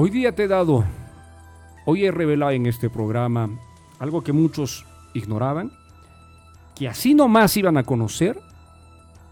Hoy 0.06 0.12
día 0.12 0.36
te 0.36 0.43
he 0.43 0.47
dado, 0.47 0.86
hoy 1.84 2.06
he 2.06 2.12
revelado 2.12 2.51
en 2.51 2.68
este 2.68 2.91
programa 2.91 3.49
algo 3.97 4.22
que 4.22 4.34
muchos 4.34 4.86
ignoraban, 5.16 5.72
que 6.76 6.88
así 6.88 7.16
nomás 7.16 7.58
iban 7.58 7.76
a 7.76 7.84
conocer 7.84 8.39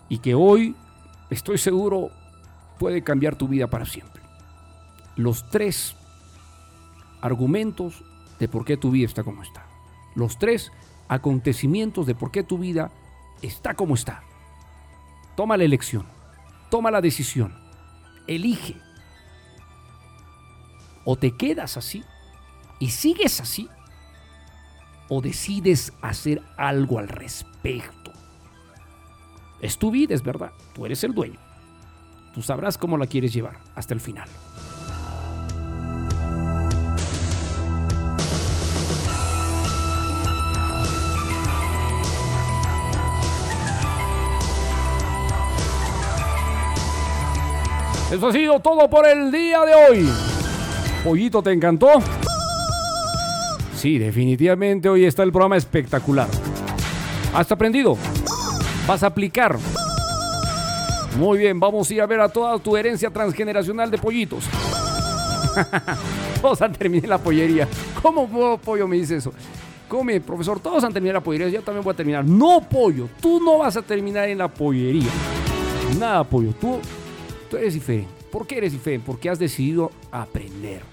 y 0.09 0.17
que 0.17 0.33
hoy, 0.33 0.75
estoy 1.29 1.59
seguro, 1.59 2.09
puede 2.79 3.03
cambiar 3.03 3.35
tu 3.35 3.47
vida 3.47 3.67
para 3.67 3.85
siempre. 3.85 4.23
Los 5.15 5.47
tres 5.51 5.95
argumentos 7.21 8.03
de 8.39 8.47
por 8.47 8.65
qué 8.65 8.75
tu 8.75 8.89
vida 8.89 9.05
está 9.05 9.23
como 9.23 9.43
está. 9.43 9.67
Los 10.15 10.39
tres 10.39 10.71
acontecimientos 11.07 12.07
de 12.07 12.15
por 12.15 12.31
qué 12.31 12.41
tu 12.41 12.57
vida 12.57 12.89
está 13.43 13.75
como 13.75 13.93
está. 13.93 14.23
Toma 15.35 15.55
la 15.55 15.65
elección, 15.65 16.07
toma 16.71 16.89
la 16.89 16.99
decisión, 16.99 17.53
elige 18.25 18.75
o 21.05 21.15
te 21.15 21.31
quedas 21.31 21.77
así 21.77 22.03
y 22.79 22.89
sigues 22.89 23.39
así, 23.39 23.69
o 25.09 25.21
decides 25.21 25.93
hacer 26.01 26.41
algo 26.57 26.99
al 26.99 27.07
respecto. 27.07 28.11
Es 29.61 29.77
tu 29.77 29.91
vida, 29.91 30.13
es 30.13 30.23
verdad. 30.23 30.51
Tú 30.73 30.85
eres 30.85 31.03
el 31.03 31.13
dueño. 31.13 31.39
Tú 32.33 32.41
sabrás 32.41 32.77
cómo 32.77 32.97
la 32.97 33.07
quieres 33.07 33.31
llevar 33.31 33.59
hasta 33.75 33.93
el 33.93 33.99
final. 33.99 34.27
Eso 48.11 48.27
ha 48.27 48.33
sido 48.33 48.59
todo 48.59 48.89
por 48.89 49.07
el 49.07 49.31
día 49.31 49.61
de 49.65 49.73
hoy. 49.73 50.32
Pollito, 51.03 51.43
¿te 51.43 51.51
encantó? 51.51 51.89
Sí, 53.75 53.97
definitivamente 53.97 54.87
hoy 54.87 55.03
está 55.03 55.23
el 55.23 55.33
programa 55.33 55.57
espectacular. 55.57 56.29
¿Has 57.33 57.51
aprendido? 57.51 57.97
¿Vas 58.87 59.03
a 59.03 59.07
aplicar? 59.07 59.57
Muy 61.19 61.39
bien, 61.39 61.59
vamos 61.59 61.89
a 61.89 61.93
ir 61.93 62.01
a 62.01 62.05
ver 62.05 62.21
a 62.21 62.29
toda 62.29 62.57
tu 62.57 62.77
herencia 62.77 63.09
transgeneracional 63.09 63.91
de 63.91 63.97
pollitos. 63.97 64.45
todos 66.41 66.61
han 66.61 66.71
terminado 66.71 67.09
la 67.09 67.17
pollería. 67.17 67.67
¿Cómo 68.01 68.57
pollo 68.57 68.87
me 68.87 68.95
dice 68.95 69.17
eso? 69.17 69.33
Come, 69.89 70.21
profesor, 70.21 70.61
todos 70.61 70.85
han 70.85 70.93
terminado 70.93 71.19
la 71.19 71.23
pollería, 71.23 71.49
yo 71.49 71.61
también 71.61 71.83
voy 71.83 71.93
a 71.93 71.97
terminar. 71.97 72.23
No, 72.23 72.61
pollo, 72.61 73.09
tú 73.21 73.41
no 73.41 73.57
vas 73.57 73.75
a 73.75 73.81
terminar 73.81 74.29
en 74.29 74.37
la 74.37 74.47
pollería. 74.47 75.11
Nada, 75.99 76.23
pollo, 76.23 76.53
tú, 76.53 76.79
tú 77.49 77.57
eres 77.57 77.73
diferente. 77.73 78.09
¿Por 78.31 78.47
qué 78.47 78.57
eres 78.57 78.71
diferente? 78.71 79.05
Porque 79.05 79.29
has 79.29 79.37
decidido 79.37 79.91
aprender. 80.09 80.92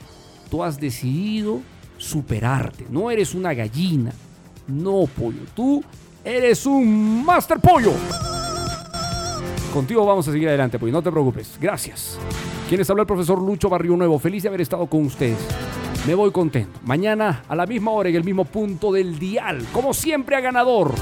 Tú 0.51 0.65
has 0.65 0.79
decidido 0.81 1.61
superarte. 1.97 2.87
No 2.91 3.11
eres 3.11 3.35
una 3.35 3.55
gallina. 3.55 4.13
No, 4.67 5.07
pollo. 5.07 5.43
Tú 5.55 5.83
eres 6.25 6.67
un 6.67 7.25
master 7.25 7.61
pollo. 7.61 7.93
Contigo 9.73 10.05
vamos 10.05 10.27
a 10.27 10.33
seguir 10.33 10.49
adelante, 10.49 10.79
pollo. 10.79 10.93
No 10.93 11.03
te 11.03 11.11
preocupes. 11.13 11.57
Gracias. 11.61 12.19
Quienes 12.69 12.91
habla 12.91 13.03
el 13.03 13.07
profesor 13.07 13.41
Lucho 13.41 13.69
Barrio 13.69 13.97
Nuevo. 13.97 14.19
Feliz 14.19 14.43
de 14.43 14.49
haber 14.49 14.61
estado 14.61 14.87
con 14.87 15.05
ustedes. 15.07 15.39
Me 16.07 16.15
voy 16.15 16.31
contento. 16.33 16.81
Mañana 16.85 17.45
a 17.49 17.55
la 17.55 17.67
misma 17.67 17.93
hora 17.93 18.09
en 18.09 18.17
el 18.17 18.25
mismo 18.25 18.45
punto 18.45 18.93
del 18.93 19.19
dial. 19.19 19.65
Como 19.73 19.95
siempre 19.95 20.35
a 20.35 20.41
ganador. 20.41 20.95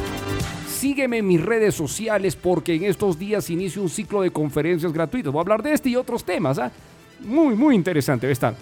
Sígueme 0.66 1.18
en 1.18 1.26
mis 1.26 1.40
redes 1.40 1.74
sociales 1.74 2.36
porque 2.36 2.74
en 2.74 2.84
estos 2.84 3.18
días 3.18 3.48
inicio 3.50 3.82
un 3.82 3.88
ciclo 3.88 4.22
de 4.22 4.30
conferencias 4.30 4.92
gratuitas. 4.92 5.32
Voy 5.32 5.40
a 5.40 5.42
hablar 5.42 5.62
de 5.62 5.72
este 5.72 5.88
y 5.88 5.96
otros 5.96 6.24
temas. 6.24 6.58
¿ah? 6.58 6.70
Muy, 7.20 7.54
muy 7.54 7.74
interesante 7.74 8.30
estar. 8.30 8.54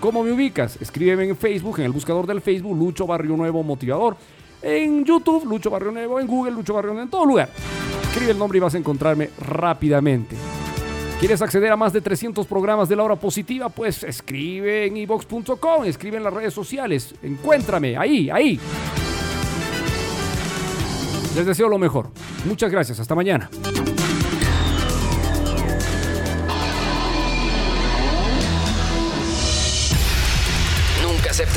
¿Cómo 0.00 0.22
me 0.22 0.32
ubicas? 0.32 0.80
Escríbeme 0.80 1.28
en 1.28 1.36
Facebook, 1.36 1.78
en 1.78 1.86
el 1.86 1.92
buscador 1.92 2.26
del 2.26 2.40
Facebook, 2.40 2.76
Lucho 2.76 3.06
Barrio 3.06 3.36
Nuevo 3.36 3.62
Motivador. 3.62 4.16
En 4.62 5.04
YouTube, 5.04 5.44
Lucho 5.46 5.70
Barrio 5.70 5.90
Nuevo. 5.90 6.20
En 6.20 6.26
Google, 6.26 6.52
Lucho 6.52 6.74
Barrio 6.74 6.92
Nuevo. 6.92 7.04
En 7.04 7.10
todo 7.10 7.24
lugar. 7.24 7.48
Escribe 8.02 8.32
el 8.32 8.38
nombre 8.38 8.58
y 8.58 8.60
vas 8.60 8.74
a 8.74 8.78
encontrarme 8.78 9.30
rápidamente. 9.38 10.36
¿Quieres 11.18 11.40
acceder 11.40 11.72
a 11.72 11.76
más 11.76 11.94
de 11.94 12.02
300 12.02 12.46
programas 12.46 12.88
de 12.88 12.96
la 12.96 13.02
hora 13.02 13.16
positiva? 13.16 13.70
Pues 13.70 14.02
escribe 14.04 14.86
en 14.86 14.98
ibox.com, 14.98 15.84
escribe 15.86 16.18
en 16.18 16.24
las 16.24 16.32
redes 16.32 16.52
sociales. 16.52 17.14
Encuéntrame, 17.22 17.96
ahí, 17.96 18.28
ahí. 18.28 18.60
Les 21.34 21.46
deseo 21.46 21.68
lo 21.68 21.78
mejor. 21.78 22.10
Muchas 22.44 22.70
gracias. 22.70 23.00
Hasta 23.00 23.14
mañana. 23.14 23.48